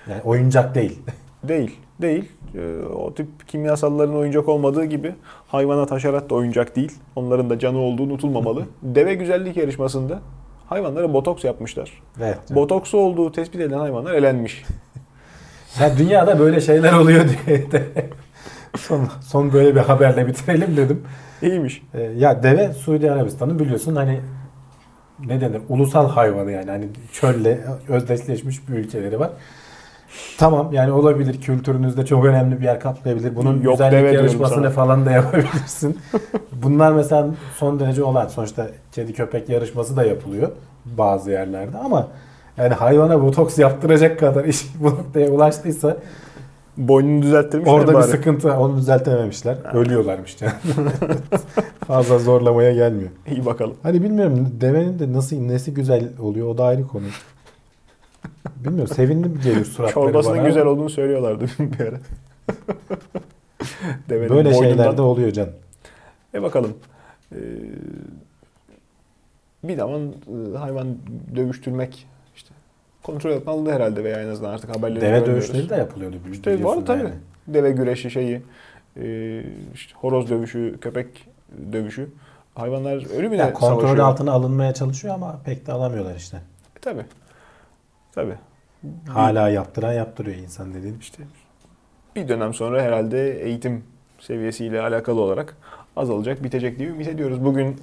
Yani 0.09 0.21
oyuncak 0.21 0.75
değil. 0.75 0.99
Değil. 1.43 1.79
Değil. 2.01 2.31
Ee, 2.55 2.77
o 2.95 3.13
tip 3.13 3.47
kimyasalların 3.47 4.15
oyuncak 4.15 4.49
olmadığı 4.49 4.85
gibi 4.85 5.15
hayvana 5.47 5.85
taşerat 5.85 6.29
da 6.29 6.35
oyuncak 6.35 6.75
değil. 6.75 6.91
Onların 7.15 7.49
da 7.49 7.59
canı 7.59 7.77
olduğu 7.77 8.03
unutulmamalı. 8.03 8.63
Deve 8.83 9.13
güzellik 9.15 9.57
yarışmasında 9.57 10.19
hayvanlara 10.69 11.13
botoks 11.13 11.43
yapmışlar. 11.43 12.01
Evet. 12.19 12.39
Botoksu 12.49 12.97
olduğu 12.97 13.31
tespit 13.31 13.61
edilen 13.61 13.79
hayvanlar 13.79 14.13
elenmiş. 14.13 14.65
Ya 15.79 15.97
dünyada 15.97 16.39
böyle 16.39 16.61
şeyler 16.61 16.93
oluyor 16.93 17.25
diye 17.47 17.57
son, 18.77 19.07
son 19.21 19.53
böyle 19.53 19.75
bir 19.75 19.79
haberle 19.79 20.27
bitirelim 20.27 20.77
dedim. 20.77 21.03
İyiymiş. 21.41 21.81
Ee, 21.93 22.01
ya 22.01 22.43
deve 22.43 22.73
Suudi 22.73 23.11
Arabistan'ın 23.11 23.59
biliyorsun 23.59 23.95
hani 23.95 24.19
ne 25.25 25.41
denir 25.41 25.61
ulusal 25.69 26.09
hayvanı 26.09 26.51
yani 26.51 26.71
hani 26.71 26.87
çölle 27.13 27.59
özdeşleşmiş 27.87 28.69
bir 28.69 28.73
ülkeleri 28.73 29.19
var. 29.19 29.29
Tamam 30.37 30.73
yani 30.73 30.91
olabilir 30.91 31.41
kültürünüzde 31.41 32.05
çok 32.05 32.25
önemli 32.25 32.59
bir 32.59 32.65
yer 32.65 32.79
kaplayabilir. 32.79 33.35
Bunun 33.35 33.61
Yok 33.61 33.73
güzellik 33.73 34.13
yarışmasını 34.13 34.69
falan 34.69 35.05
da 35.05 35.11
yapabilirsin. 35.11 35.99
Bunlar 36.51 36.91
mesela 36.91 37.27
son 37.57 37.79
derece 37.79 38.03
olan 38.03 38.27
sonuçta 38.27 38.67
kedi 38.91 39.13
köpek 39.13 39.49
yarışması 39.49 39.97
da 39.97 40.03
yapılıyor 40.03 40.51
bazı 40.85 41.31
yerlerde 41.31 41.77
ama 41.77 42.07
yani 42.57 42.73
hayvana 42.73 43.21
botoks 43.21 43.59
yaptıracak 43.59 44.19
kadar 44.19 44.45
iş 44.45 44.65
bu 44.79 44.89
noktaya 44.89 45.29
ulaştıysa 45.29 45.97
Boynunu 46.77 47.21
düzelttirmiş 47.21 47.69
orada 47.69 47.87
bir 47.91 47.93
bari. 47.93 48.03
sıkıntı 48.07 48.53
onu 48.53 48.77
düzeltememişler. 48.77 49.57
Ölüyorlarmış 49.73 50.41
yani. 50.41 50.53
Fazla 51.87 52.19
zorlamaya 52.19 52.71
gelmiyor. 52.73 53.09
İyi 53.31 53.45
bakalım. 53.45 53.75
Hani 53.83 54.03
bilmiyorum 54.03 54.47
devenin 54.61 54.99
de 54.99 55.13
nasıl 55.13 55.35
nesi 55.35 55.73
güzel 55.73 56.09
oluyor 56.19 56.47
o 56.47 56.57
da 56.57 56.63
ayrı 56.63 56.87
konu. 56.87 57.03
Bilmiyorum 58.55 58.95
sevindim 58.95 59.39
geliyor 59.43 59.65
suratları 59.65 59.93
Çorbasının 59.93 60.37
bana. 60.37 60.47
güzel 60.47 60.65
olduğunu 60.65 60.89
söylüyorlardı 60.89 61.45
bir 61.59 61.79
ara. 61.79 61.97
Devenin 64.09 64.29
Böyle 64.29 64.49
boynundan- 64.49 64.63
şeyler 64.63 64.97
de 64.97 65.01
oluyor 65.01 65.31
can. 65.31 65.49
E 66.33 66.41
bakalım. 66.41 66.73
Ee, 67.35 67.37
bir 69.63 69.77
zaman 69.77 70.01
e, 70.53 70.57
hayvan 70.57 70.87
dövüştürmek 71.35 72.07
kontrol 73.05 73.31
altına 73.31 73.53
alındı 73.53 73.71
herhalde 73.71 74.03
veya 74.03 74.21
en 74.21 74.27
azından 74.27 74.49
artık 74.49 74.75
haberleri 74.75 75.01
Deve 75.01 75.25
dövüşleri 75.25 75.69
de 75.69 75.75
yapılıyordu. 75.75 76.15
İşte 76.31 76.63
var 76.63 76.85
tabii. 76.85 76.99
yani. 76.99 77.13
Deve 77.47 77.71
güreşi 77.71 78.11
şeyi, 78.11 78.41
e, 78.97 79.43
işte 79.73 79.93
horoz 79.95 80.29
dövüşü, 80.29 80.77
köpek 80.81 81.27
dövüşü. 81.71 82.09
Hayvanlar 82.55 83.17
ölümüne 83.17 83.41
Ya 83.41 83.53
kontrol 83.53 83.79
savaşıyor. 83.79 84.07
altına 84.07 84.31
alınmaya 84.31 84.73
çalışıyor 84.73 85.13
ama 85.13 85.39
pek 85.45 85.67
de 85.67 85.71
alamıyorlar 85.71 86.15
işte. 86.15 86.37
E, 86.77 86.79
tabii. 86.81 87.05
Tabii. 88.11 88.35
Hala 89.09 89.49
yaptıran 89.49 89.93
yaptırıyor 89.93 90.37
insan 90.37 90.73
dediğin. 90.73 90.99
İşte 90.99 91.23
bir 92.15 92.27
dönem 92.27 92.53
sonra 92.53 92.81
herhalde 92.81 93.43
eğitim 93.43 93.83
seviyesiyle 94.19 94.81
alakalı 94.81 95.21
olarak 95.21 95.57
azalacak, 95.95 96.43
bitecek 96.43 96.79
diye 96.79 96.89
ümit 96.89 97.07
ediyoruz. 97.07 97.45
Bugün 97.45 97.75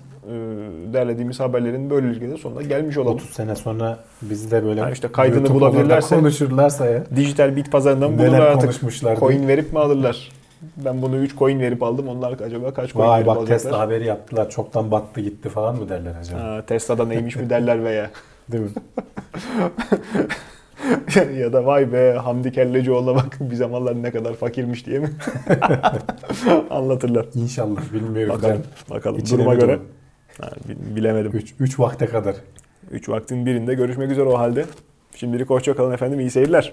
derlediğimiz 0.92 1.40
haberlerin 1.40 1.90
böylelikle 1.90 2.30
de 2.30 2.36
sonuna 2.36 2.62
gelmiş 2.62 2.98
olalım. 2.98 3.14
30 3.14 3.30
sene 3.30 3.56
sonra 3.56 3.98
bizi 4.22 4.50
de 4.50 4.64
böyle 4.64 4.80
Ha 4.80 4.90
işte 4.90 5.12
kaydını 5.12 5.38
YouTube 5.46 5.58
bulabilirlerse- 5.64 6.14
konuşurlarsa 6.16 6.86
ya. 6.86 7.04
Dijital 7.16 7.56
bit 7.56 7.72
pazarından 7.72 8.18
bulurlar 8.18 8.40
artık. 8.40 8.80
Coin 9.20 9.48
verip 9.48 9.72
mi 9.72 9.78
alırlar? 9.78 10.32
Ben 10.76 11.02
bunu 11.02 11.16
3 11.16 11.36
coin 11.36 11.60
verip 11.60 11.82
aldım. 11.82 12.08
Onlar 12.08 12.32
acaba 12.32 12.74
kaç 12.74 12.92
coin 12.92 13.06
Vay 13.06 13.16
verip 13.16 13.26
bak 13.26 13.36
alacaklar? 13.36 13.58
Tesla 13.62 13.78
haberi 13.78 14.06
yaptılar. 14.06 14.50
Çoktan 14.50 14.90
battı 14.90 15.20
gitti 15.20 15.48
falan 15.48 15.76
mı 15.76 15.88
derler 15.88 16.12
acaba? 16.20 16.40
Ha, 16.40 16.62
Tesla'da 16.66 17.04
neymiş 17.04 17.36
mi 17.36 17.50
derler 17.50 17.84
veya 17.84 18.10
Değil 18.52 18.62
mi? 18.64 18.70
ya 21.40 21.52
da 21.52 21.66
vay 21.66 21.92
be 21.92 22.12
Hamdi 22.12 22.52
Kellecioğlu'na 22.52 23.14
bak 23.14 23.38
bir 23.40 23.56
zamanlar 23.56 24.02
ne 24.02 24.10
kadar 24.10 24.34
fakirmiş 24.34 24.86
diye 24.86 24.98
mi 24.98 25.10
anlatırlar. 26.70 27.26
İnşallah 27.34 27.92
bilmiyorum. 27.92 28.34
Bakalım. 28.36 28.62
Bakalım. 28.90 29.18
İçine 29.18 29.38
Duruma 29.38 29.54
göre. 29.54 29.68
doğru? 29.72 29.80
Ha, 30.40 30.50
bi- 30.68 30.96
bilemedim. 30.96 31.32
3 31.34 31.54
3 31.60 31.78
vakte 31.80 32.06
kadar. 32.06 32.36
3 32.90 33.08
vaktin 33.08 33.46
birinde 33.46 33.74
görüşmek 33.74 34.10
üzere 34.10 34.24
o 34.24 34.38
halde. 34.38 34.64
Şimdilik 35.16 35.50
hoşça 35.50 35.76
kalın 35.76 35.92
efendim. 35.94 36.20
İyi 36.20 36.30
seyirler. 36.30 36.72